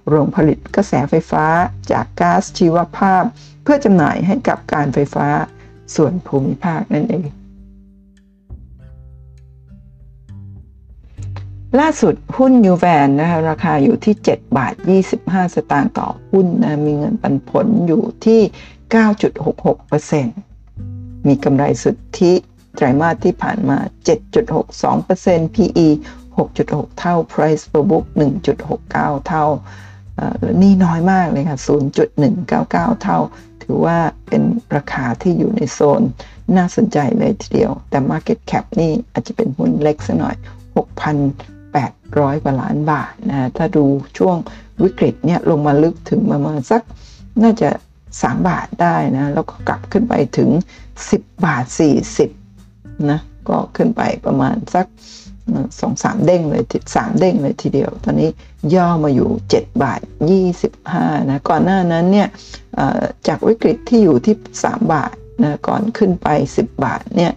[0.09, 1.45] โรงผลิตกระแสไฟฟ้า
[1.91, 3.23] จากก๊าซชีวภาพ
[3.63, 5.27] เพื่อจำหน่ายให้กับการไฟฟ้า
[5.95, 7.25] ส่วนภูมิภาคนั่นเอง
[11.79, 14.73] ล่าสุดหุ้นยูแวนนะคะราคาอยู่ที่ 7 บาท
[15.13, 18.41] 25 สตางค์ต่อหุ้นนะมีเงินปันผลอยู่ที่
[18.91, 20.46] 9.66%
[21.27, 22.33] มีกำไรสุทธิ
[22.75, 23.77] ไตรมาสที่ผ่านมา
[24.61, 25.87] 7.62% PE
[26.37, 28.05] 6.6 เท่า Price per book
[28.67, 29.45] 1.69 เท่า
[30.61, 31.59] นี่น้อยมากเลยค่ะ
[32.29, 33.19] 0.199 เท่า
[33.63, 33.97] ถือว่า
[34.27, 34.41] เป็น
[34.75, 36.01] ราคาที่อยู่ในโซน
[36.57, 40.35] น่าสนใจเลยทีเดียว แต่ Market Cap นี่อาจจะเป็นหุ้นเล็กสักหน่อย
[41.35, 43.83] 6,800 กว่าล้านบาทนะ ถ้าดู
[44.17, 44.35] ช่วง
[44.83, 46.81] วิกฤตเนี่ยลงมาลึกถึงประมาณสัก
[47.43, 47.69] น่าจะ
[48.21, 50.49] 3 บาทได้นะ แล้วก็กลับขึ้นไปถึง
[50.97, 51.65] 10 บาท
[52.37, 53.19] 40นะ
[53.49, 54.85] ก็ขึ้นไปประมาณสัก
[55.79, 56.63] สองสามเด้งเลย
[56.95, 58.29] สามเด้งเลยทีเดียว ตอนนี้
[58.73, 60.01] ย่อมาอยู่ 7 บาท
[60.65, 62.27] 25นะก่อนหน้านั้นเนี่ย
[63.27, 65.13] จากวิกฤตที่อยู่ที่ 3 บาท
[65.43, 66.27] นะก่อนขึ้นไป
[66.57, 67.31] 10 บาทเนี่ย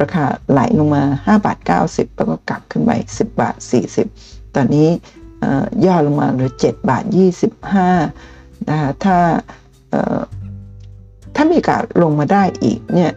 [0.00, 1.58] ราคาไหลลงมา 5 บาท
[1.88, 3.56] 90 แล้วก็กลับขึ้นไป 10 บาท
[4.04, 4.88] 40 ตอนนี้
[5.86, 7.04] ย่อลงมาเหลือ 7 บาท
[7.86, 9.18] 25นะถ้า
[11.34, 13.12] ถ้ามีการลงมาได้อีกเนี่ย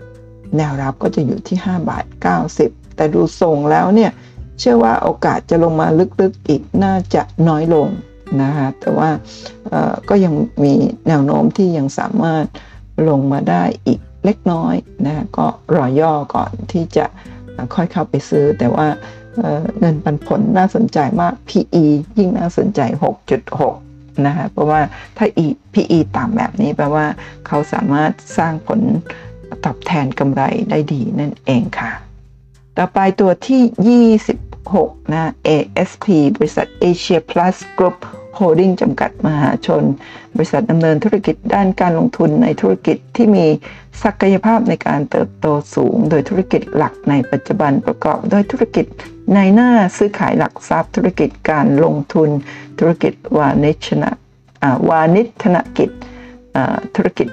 [0.57, 2.05] แนวรับก็จะอยู่ที่ 5 บาท
[2.49, 4.11] 90 แต่ดูทรงแล้วเนี่ย
[4.59, 5.87] เชื่อว่าโอกาสจะลงมา
[6.21, 7.87] ลึกๆอีกน่าจะน้อยลง
[8.41, 9.09] นะคะแต่ว่า
[10.09, 10.33] ก็ยัง
[10.63, 10.73] มี
[11.07, 12.45] แนวโน้มที่ยังสามารถ
[13.09, 14.75] ลงมาได้อีกเล็กน้อย
[15.05, 15.45] นะก็
[15.75, 17.05] รอย่อก่อนที่จะ
[17.75, 18.87] ค่อยเข้าไปซื้อ แต่ว่า
[19.79, 21.85] เงินปันผลน่าสนใจมาก PE
[22.17, 22.81] ยิ่งน่าสนใจ
[23.41, 23.94] 6.6
[24.27, 24.81] นะคะเพราะว่า
[25.17, 25.25] ถ้า
[25.73, 27.05] PE ต่ำแบบนี้แปลว่า
[27.47, 28.79] เขาสามารถสร้างผล
[29.65, 31.91] ตอบแทนกำไรได้ดีนั่นเองค่ะ
[32.77, 36.05] ต่อไปตัวที่ 26 นะ ASP
[36.35, 37.97] บริษัท Asia Plus Group
[38.35, 39.83] โฮลดิ้งส์ จำกัดมหาชน
[40.35, 43.45] บริษัทดำเนินธุรกิจด้านการลงทุนในธุรกิจที่มี
[44.03, 52.29] ศักยภาพในการเติบโตสูง โดยธุรกิจหลักในปัจจุบันประกอบด้วยธุรกิจนายหน้าซื้อขายหลักทรัพย์ธุรกิจการลงทุน
[52.79, 54.11] ธุรกิจวานิชนะ
[54.89, 55.89] วานิชนกิจ
[56.95, 57.27] ธุรกิจ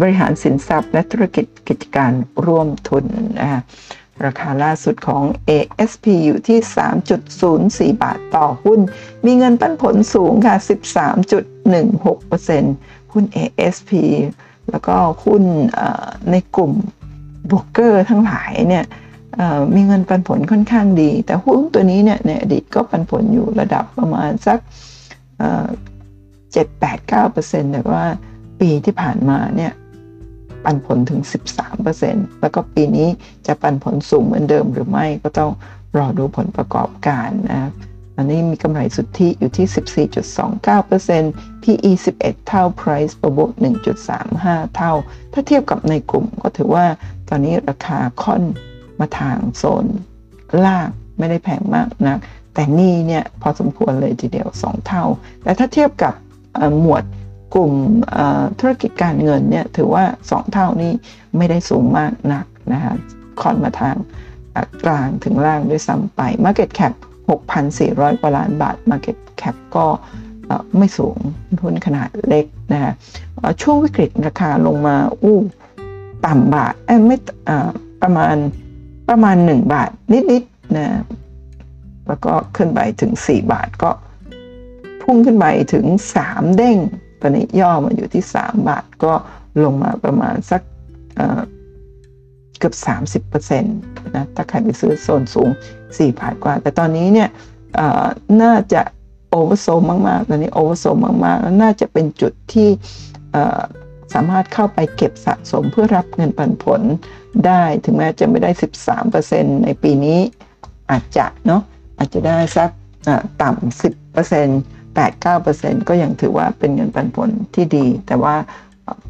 [0.00, 2.12] บริหารสินทรัพย์ และธุรกิจกิจการ
[2.46, 3.04] ร่วมทุน
[3.40, 3.60] นะคะ
[4.24, 6.58] ราคาล่าสุดของ ASP อยู่ที่
[7.92, 8.80] 3.04 บาทต่อหุ้น
[9.26, 10.56] มีเงินปันผลสูงค่ะ
[12.04, 13.90] 13.16%หุ้น ASP
[14.70, 15.44] แล้วก็หุ้น
[16.30, 16.72] ในกลุ่ม
[17.50, 18.84] บล็อกเกอร์ทั้งหลายเนี่ย
[19.74, 24.58] มีเงินปันผลค่อนข้างดี แต่หุ้นตัวนี้เนี่ยในอดีตก็ปันผลอยู่ระดับประมาณสัก
[26.52, 28.06] 7-8-9%แปดเก้าเปอร์เซ็นต์แต่ว่า
[28.60, 29.72] ปีที่ผ่านมาเนี่ย
[30.64, 31.20] ปันผลถึง
[31.80, 33.08] 13%แล้วก็ปีนี้
[33.46, 35.52] จะปันผลสูงเหมือนเดิมหรือไม่ก็ต้อง
[35.98, 37.70] รอดูผลประกอบการนะ
[38.16, 39.66] อันนี้มีกำไรสุทธิอยู่ที่
[40.04, 43.50] 14.29% PE 11 เท่า Price per book
[44.14, 44.92] 1.35 เท่า
[45.32, 46.86] ถ้าเทียบกับในกลุ่มก็ถือว่า
[47.28, 48.42] ตอนนี้ราคาค่อน
[49.02, 49.86] มาทางโซน
[50.64, 50.88] ล่าง
[51.18, 52.20] ไม่ได้แพงมากนะ
[52.54, 55.04] แต่นี่เนี่ยพอสมควรเลยทีเดียว 2 เท่า
[55.42, 56.14] แต่ถ้าเทียบกับ
[56.80, 57.04] หมวด
[57.54, 57.72] กลุ่ม
[58.60, 60.92] ธุรกิจการเงินเนี่ยถือว่า 2 เท่านี้
[61.36, 62.94] ไม่ได้สูงมากนักนะคะ
[63.40, 63.96] คอนมาทาง
[64.84, 66.92] กลางถึงล่างด้วยซ้ำไป Market Cap
[67.56, 69.86] 6,400 กว่าล้านบาท Market Cap ก็
[70.78, 71.16] ไม่สูง
[71.60, 72.92] ทุนขนาดเล็กนะฮะ
[73.62, 75.38] ช่วงวิกฤตราคาลงมาอู้
[76.26, 76.74] ต่ำบาท
[77.06, 77.16] ไม่
[78.02, 78.36] ประมาณ
[79.08, 80.88] ประมาณ 1 บาทนิดๆนะ
[82.06, 83.90] แล้วก็ขึ้นไปถึง 4 บาทก็
[85.02, 85.86] พุ่งขึ้นไปถึง
[86.22, 86.78] 3 เด้ง
[87.20, 89.12] ตอนนี้ย่อมาอยู่ที่ 3 บาทก็
[89.64, 90.62] ลงมาประมาณสัก
[92.58, 92.74] เกือบ
[93.22, 95.48] 30%นะถ้าใครไปซื้อโซนสูง
[95.82, 97.28] 4 บาทกว่า แต่ตอนนี้เนี่ย
[98.42, 98.82] น่าจะ
[99.30, 99.66] โอเวอร์โซ
[100.08, 100.84] มาก ๆ ตอนนี้โอเวอร์โซ
[101.24, 102.68] มาก ๆ แล้วน่าจะเป็นจุดที่
[104.14, 106.82] สามารถเข้าไปเก็บสะสมเพื่อรับเงินปันผล
[107.46, 108.50] ได้ถึงแม้จะไม่ได้
[109.06, 110.20] 13%ในปีนี้
[110.90, 111.62] อาจจะเนาะ
[111.98, 112.70] อาจจะได้สัก
[113.42, 118.34] ต่ำ10% 8-9%ก็ยังถือว่าเป็นเงินปันผลที่ดี แต่ว่า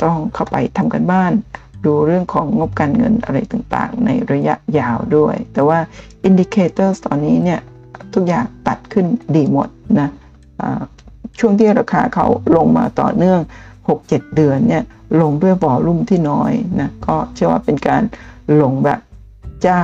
[0.03, 1.33] ต้องเข้าไปทำการบ้าน
[1.85, 5.79] ดูเรื่องของงบการเงินอะไรต่างๆ ในระยะยาวด้วย แต่ว่า
[6.25, 7.61] indicator ตอนนี้เนี่ย
[8.15, 9.69] ทุกอย่างตัดขึ้นดีหมด
[10.01, 10.09] นะ
[11.39, 12.27] ช่วงที่ราคาเขา
[12.57, 13.41] ลงมาต่อเนื่อง
[13.89, 14.85] 6-7 เดือนเนี่ย
[15.21, 18.03] ลงด้วยบอลุ่มที่น้อยนะก็เชื่อว่าเป็นการ
[18.63, 19.01] ลงแบบ
[19.63, 19.83] เจ้า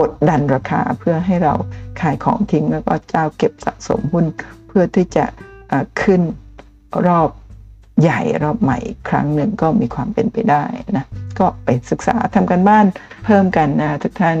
[0.00, 1.54] กดดันราคาเพื่อให้เรา
[2.00, 4.26] ขายของทิ้งแล้วก็เจ้าเก็บสะสมหุ้น
[4.66, 5.24] เพื่อที่จะ
[6.02, 6.22] ขึ้น
[7.06, 7.30] รอบ
[8.02, 10.64] ใหญ่รอบใหม่อีกครั้งหนึ่งก็มีความเป็นไปได้
[10.96, 11.06] นะ
[11.38, 12.86] ก็ไปศึกษาทำกันบ้าน
[13.24, 14.36] เพิ่มกันนะทุกท่าน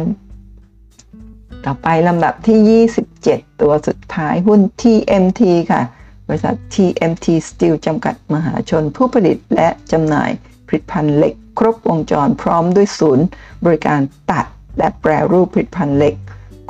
[1.64, 2.86] ต่อไปลำดับที่
[3.18, 5.82] 27 ตัวสุดท้ายหุ้น TMT ค่ะ
[6.30, 10.30] บริษัท TMT Steel จำกัดมหาชน ผู้ผลิตและจำหน่าย
[10.66, 13.26] ผลิตภัณฑ์เหล็ก ครบวงจรพร้อมด้วยศูนย์
[13.64, 14.00] บริการ
[14.30, 14.46] ตัด
[14.78, 16.14] และแปรรูปผลิตภัณฑ์เหล็ก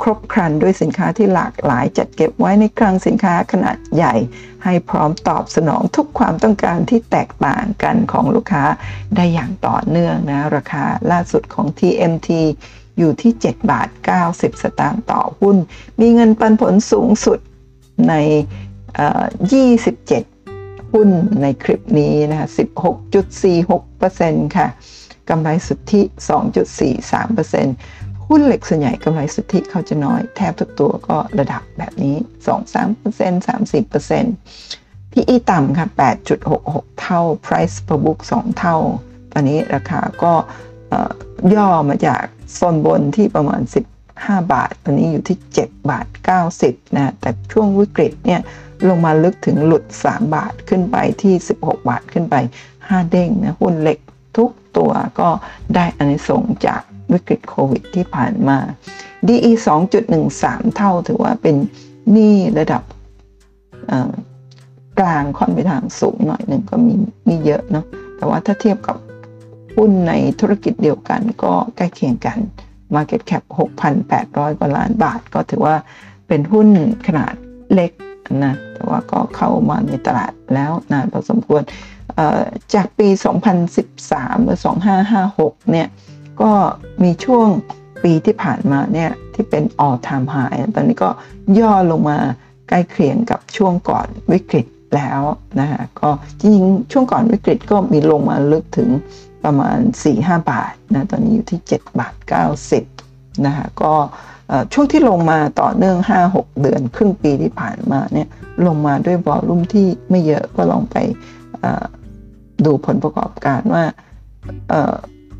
[0.01, 4.15] ครบครันด้วยสินค้าที่หลากหลายจัดเก็บไว้ในคลังสินค้าขนาดใหญ่
[4.63, 8.63] ให้พร้อมตอบสนองทุกความต้องการที่แตกต่างกันของลูกค้า
[9.15, 12.29] ได้อย่างต่อเนื่องนะราคาล่าสุดของ TMT
[12.97, 13.87] อยู่ที่ 7 บาท
[14.25, 15.57] 90 สตางค์ต่อหุ้น
[15.99, 17.39] มีเงินปันผลสูงสุด
[18.09, 18.13] ใน
[18.93, 21.09] 27 หุ้น
[21.41, 22.47] ในคลิปนี้นะคะ
[23.71, 24.67] 16.46%ค่ะ
[25.29, 26.01] กำไรสุทธิ
[26.95, 32.15] 2.43%หุ้นเหล็กส่วนใหญ่กำไรสุทธิเขาจะน้อย แทบทุกตัวก็ระดับแบบนี้
[32.55, 35.87] 2-3% 30% PE ต่ำค่ะ
[36.43, 38.77] 8.66 เท่า Price per book 2 เท่า
[39.31, 40.33] ตอนนี้ราคาก็
[41.55, 42.23] ย่อมาจาก
[42.53, 43.90] โซนบนที่ประมาณ 10
[44.27, 46.07] 5 บาท ตอนนี้อยู่ที่ 7 บาท
[46.51, 48.41] 90 นะ แต่ช่วงวิกฤตเนี่ย
[48.87, 52.35] ลงมาลึกถึงหลุด 3 บาทขึ้นไปที่ 16 บาทขึ้นไป
[52.73, 53.99] 5 เด้งนะหุ้นเหล็ก
[54.37, 55.29] ทุกตัวก็
[55.75, 56.81] ได้อานิสงจาก
[57.11, 58.57] วิกฤตโควิดที่ผ่านมา
[59.27, 59.51] DE
[60.13, 61.55] 2.13 เท่าถือว่าเป็น
[62.11, 62.83] หนี้ระดับ
[64.99, 66.93] กลางค่อนไปทางสูงหน่อยหนึ่งก็มี
[67.27, 67.85] มีเยอะเนาะ
[68.17, 68.97] แต่ว่าถ้าเทียบกับ
[69.75, 72.37] หุ้นในธุรกิจเดียวกันก็ใกล้เคียงกัน
[72.95, 73.43] Market Cap
[74.01, 75.75] 6,800 กว่าล้านบาท ก็ถือว่า
[76.27, 76.67] เป็นหุ้น
[77.07, 77.33] ขนาด
[77.73, 77.91] เล็ก
[78.45, 81.61] นะแต่ว่าก็เข้ามาในตลาดแล้วนานพอสมควร
[82.73, 83.07] จากปี
[83.77, 84.59] 2013 หรือ
[85.13, 85.87] 2556 เนี่ย
[86.41, 86.51] ก็
[87.03, 87.47] มีช่วง
[88.03, 91.09] ปีที่ผ่านมาเนี่ย ที่เป็น all time high ตอนนี้ก็
[91.59, 92.17] ย่อลงมา
[92.69, 94.65] ใกล้เคียงกับช่วงก่อนวิกฤต
[94.95, 95.21] แล้ว
[95.59, 96.09] นะฮะก็
[96.39, 98.89] จริงๆช่วงก่อนวิกฤตก็มีลงมาลึกถึง
[99.43, 99.79] ประมาณ
[100.13, 102.15] 4-5 บาทนะตอนนี้อยู่ที่ 7 บาท
[102.79, 103.93] 90นะคะก็
[104.73, 105.97] ช่วงที่ลงมาต่อเนื่อง
[106.29, 108.27] 5-6 เดือนครึ่งปีที่ผ่านมาเนี่ย
[108.67, 110.95] ลงมาด้วยวอลลุ่มที่ไม่เยอะก็ลองไป
[112.65, 113.83] ดูผลประกอบการว่า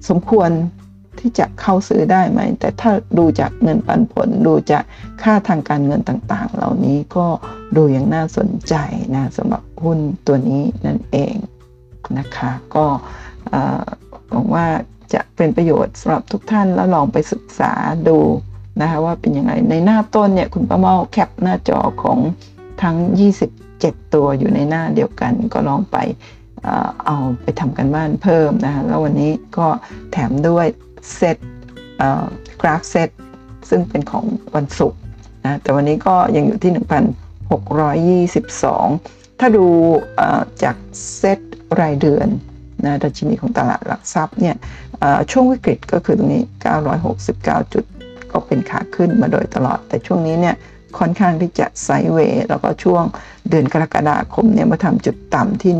[0.09, 0.49] สมควร
[1.19, 4.83] ที่จะเข้าซื้อได้ไหม แต่ถ้าดูจากเงินปันผล ดูจาก
[5.23, 7.27] ค่าทางการเงินต่างๆ เหล่านี้ก็
[7.75, 8.75] ดูอย่างน่าสนใจ
[9.15, 11.35] นะสำหรับหุ้นตัวนี้นั่นเอง
[12.17, 12.85] นะคะ ก็
[14.29, 14.65] หวังว่า
[15.13, 17.71] จะเป็นประโยชน์สำหรับทุกท่านแล้วลองไปศึกษา
[18.07, 18.17] ดู
[18.81, 22.19] นะคะว่าเป็นยังไงในหน้าต้นเนี่ยคุณป้าเมาแคปหน้าจอของ
[22.81, 22.97] ทั้ง
[23.55, 25.97] 27 ตัวอยู่ในหน้าเดียวกัน ก็ลองไป
[27.05, 29.67] เอาไปทำกันบ้านเพิ่มนะคะแล้ววันนี้ก็
[30.11, 30.65] แถมด้วย
[31.15, 31.37] เซต
[32.61, 33.09] กราฟเซต
[33.69, 34.99] ซึ่งเป็นของวันศุกร์
[35.45, 36.71] นะแต่วันนี้ก็ยังอยู่ที่
[38.41, 39.65] 1,622 ถ้าดู
[40.63, 40.75] จาก
[41.17, 41.39] เซต
[41.81, 42.27] รายเดือน
[42.85, 44.55] นะดัชนีของตลาดหลักทรัพย์เนี่ย
[45.31, 46.43] ช่วงวิกฤตก็คือตรงนี้
[47.07, 47.85] 969 จุด
[48.31, 50.55] ก็เป็นขาขึ้นมาโดยตลอด แต่ช่วงนี้เนี่ย
[50.99, 53.03] ค่อนข้างที่จะไซเวย์แล้วก็ช่วง
[53.49, 55.73] เดือนกรกฎาคมเนี่ยมาทำจุดต่ำที่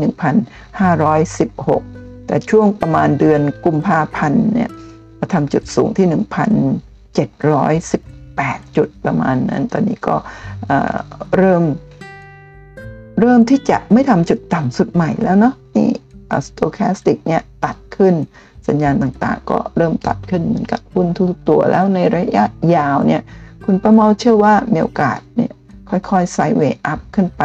[0.70, 4.70] 1,516 แต่ช่วงประมาณเดือนกุมภาพันธ์เนี่ย
[5.18, 10.16] มาทำจุดสูงที่ 1,718 จุดประมาณนั้น ตอนนี้ก็
[11.36, 11.64] เริ่ม
[13.20, 15.90] เริ่มที่จะไม่ทำจุดต่ำสุดใหม่แล้วเนาะนี่
[16.44, 18.14] สโตแคสติกเนี่ยตัดขึ้น
[18.68, 22.44] สัญญาณต่างๆ ก็เริ่มตัดขึ้นเหมือนกับหุ้นทุกตัวแล้วในระยะ
[22.76, 23.22] ยาวเนี่ย
[23.64, 25.52] คุณประเมาเชื่อว่ามีโอกาสเนี่ย
[25.90, 27.42] ค่อยๆไซด์เวย์อัพขึ้นไป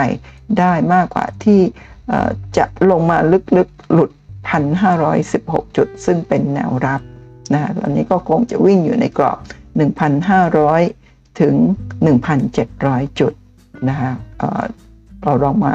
[0.60, 1.62] ได้มากกว่าที่
[2.58, 3.18] จะลงมา
[3.58, 4.12] ลึกๆหลุด
[4.94, 7.02] 1,516 จุด ซึ่งเป็นแนวรับ
[7.54, 9.38] นะตอนนี้ก็คงจะวิ่งอยู่ในกรอบ
[10.60, 11.56] 1,500 ถึง
[12.38, 13.34] 1,700 จุด
[13.90, 14.12] นะคะ
[15.24, 15.74] เราลองมา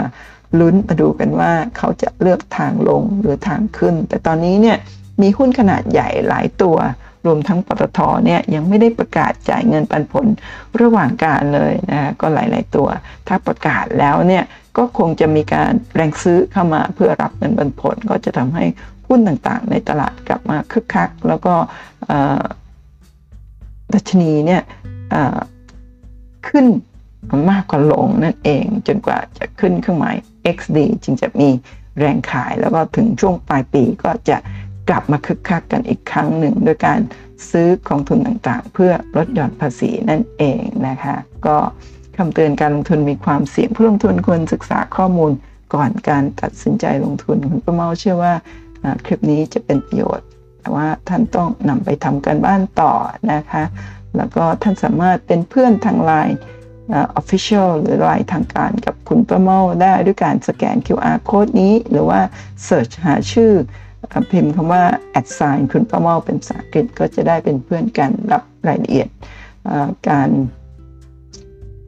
[0.60, 4.76] ลุ้นมาดูกันว่าเขาจะเลือกทางลงหรือทางขึ้น แต่ตอนนี้เนี่ย
[5.22, 6.76] มีหุ้นขนาดใหญ่หลายตัว
[7.26, 10.26] รวมทั้งปตทเนี่ยยังไม่ได้ประกาศจ่ายเงินปันผล
[10.80, 12.88] ระหว่างการเลยนะก็หลาย ๆ ตัว
[13.28, 14.44] ถ้าประกาศแล้วเนี่ย
[14.76, 18.64] ก็คงจะมีการแรงซื้อเข้ามาเพื่อรับเงินปันผล ก็จะทำให้
[19.08, 21.54] หุ้นต่างๆ ในตลาดกลับมาคึกคัก แล้วก็
[23.92, 24.62] ดัชนีเนี่ย
[26.48, 26.64] ขึ้น
[27.50, 30.16] มากกว่าลงนั่นเอง จนกว่าจะขึ้นเครื่องหมาย
[30.56, 31.48] XD จึงจะมี
[31.98, 34.36] แรงขายแล้วก็ถึงช่วงปลายปีก็จะ
[34.88, 37.00] กลับมาคึกคักกันอีกครั้งหนึ่ง โดยการ
[37.50, 41.16] ซื้อกองทุนต่างๆ เพื่อลดหย่อนภาษีนั่นเองนะคะ
[41.46, 41.56] ก็
[42.16, 45.32] คำเตือนการลงทุนมีความเสี่ยงผู้ลงทุนควรศึกษาข้อมูล
[45.74, 48.34] ก่อนการตัดสินใจลงทุนคุณประเมาเชื่อว่า
[49.04, 50.26] คลิปนี้จะเป็นประโยชน์
[50.60, 52.92] แต่ว่าท่านต้องนำไปทำการบ้านต่อ
[53.32, 53.64] นะคะ
[54.16, 56.36] แล้วก็ท่านสามารถเป็นเพื่อนทางไลน์
[57.20, 62.20] Official หรือไลน์ทางการกับคุณประเมาได้ด้วยการสแกน QR code นี้ หรือว่า
[62.66, 63.52] Search หาชื่อ
[64.30, 64.84] พิมพ์คำว่า
[65.20, 69.08] a d sign คุณป้าเมาเป็นภาษาอังกฤษก็จะได้เป็นเพื่อนกันรับรายละเอียด
[70.08, 70.28] การ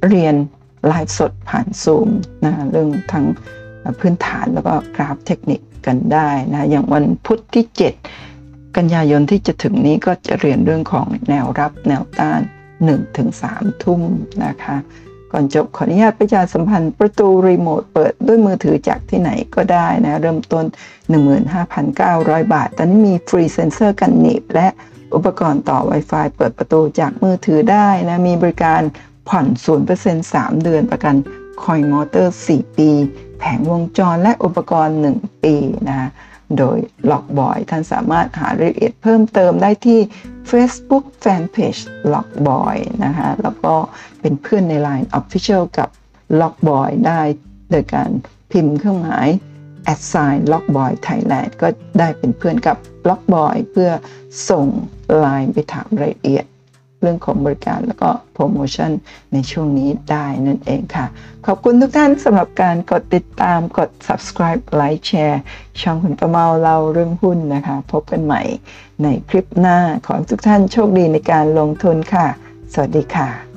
[0.06, 0.34] เรียน
[0.88, 2.08] ไลฟ์สดผ่านซูม
[2.44, 3.26] นะเรื่องทั้ง
[4.00, 7.64] พื้นฐานแล้วก็กราฟเทคนิคกันได้นะอย่างวันพุธที่
[8.20, 12.40] 7 กันยายนที่จะถึงนี้ก็จะเรียนเรื่องของแนวรับแนวต้าน
[13.12, 14.00] 1-3ทุ่ม
[14.44, 14.76] นะคะ
[15.32, 20.64] ก่อนจบขออนุญาตประชาสัมพันธ์ประตูรีโมทเปิดด้วยมือถือจากที่ไหนก็ได้นะ เริ่มต้น
[21.78, 24.68] 15,900 บาท ตอนนี้มีฟรีเซนเซอร์กันหนีบและ
[25.14, 28.80] อุปกรณ์ต่อ Wi-Fi เปิดประตูจากมือถือได้นะ มีบริการ
[29.28, 29.46] ผ่อน
[29.90, 31.14] 0% 3 เดือนประกัน
[31.62, 32.90] คอยล์มอเตอร์ 4 ปี
[33.38, 35.54] แผงวงจรและอุปกรณ์ 1 ปี
[35.88, 36.08] นะ
[36.58, 36.78] โดย
[37.10, 40.00] ล็อกบอย ท่านสามารถหารายละเอียดเพิ่มเติมได้ที่
[40.50, 41.80] Facebook Fanpage
[42.12, 43.74] ล็อกบอยนะคะแล้วก็
[44.20, 45.88] เป็นเพื่อนใน Line Official กับ
[46.40, 47.20] ล็อกบอยได้
[47.70, 48.10] โดยการ
[48.52, 49.28] พิมพ์เครื่องหมาย
[49.92, 51.68] a d sign ล็อกบอยไทยแลนด์ก็
[51.98, 52.76] ได้เป็นเพื่อนกับ
[53.08, 53.90] ล็อกบอยเพื่อ
[54.50, 54.66] ส่ง
[55.18, 56.44] ไลน์ไปถามรายละเอียด
[57.04, 58.90] เรื่องของบริการแล้วก็โปรโมชั่น
[59.32, 61.06] ในช่วงนี้ได้นั่นเองค่ะ
[61.46, 65.38] ขอบคุณทุกท่านสำหรับการกดติดตามกด subscribe like share
[65.80, 68.42] ช่องคุณประเมาเล่าเรื่องหุ้นนะคะ พบกันใหม่
[69.02, 72.26] ในคลิปหน้าขอทุกท่านโชคดีในการลงทุนค่ะ
[72.72, 73.53] สวัสดีค่ะ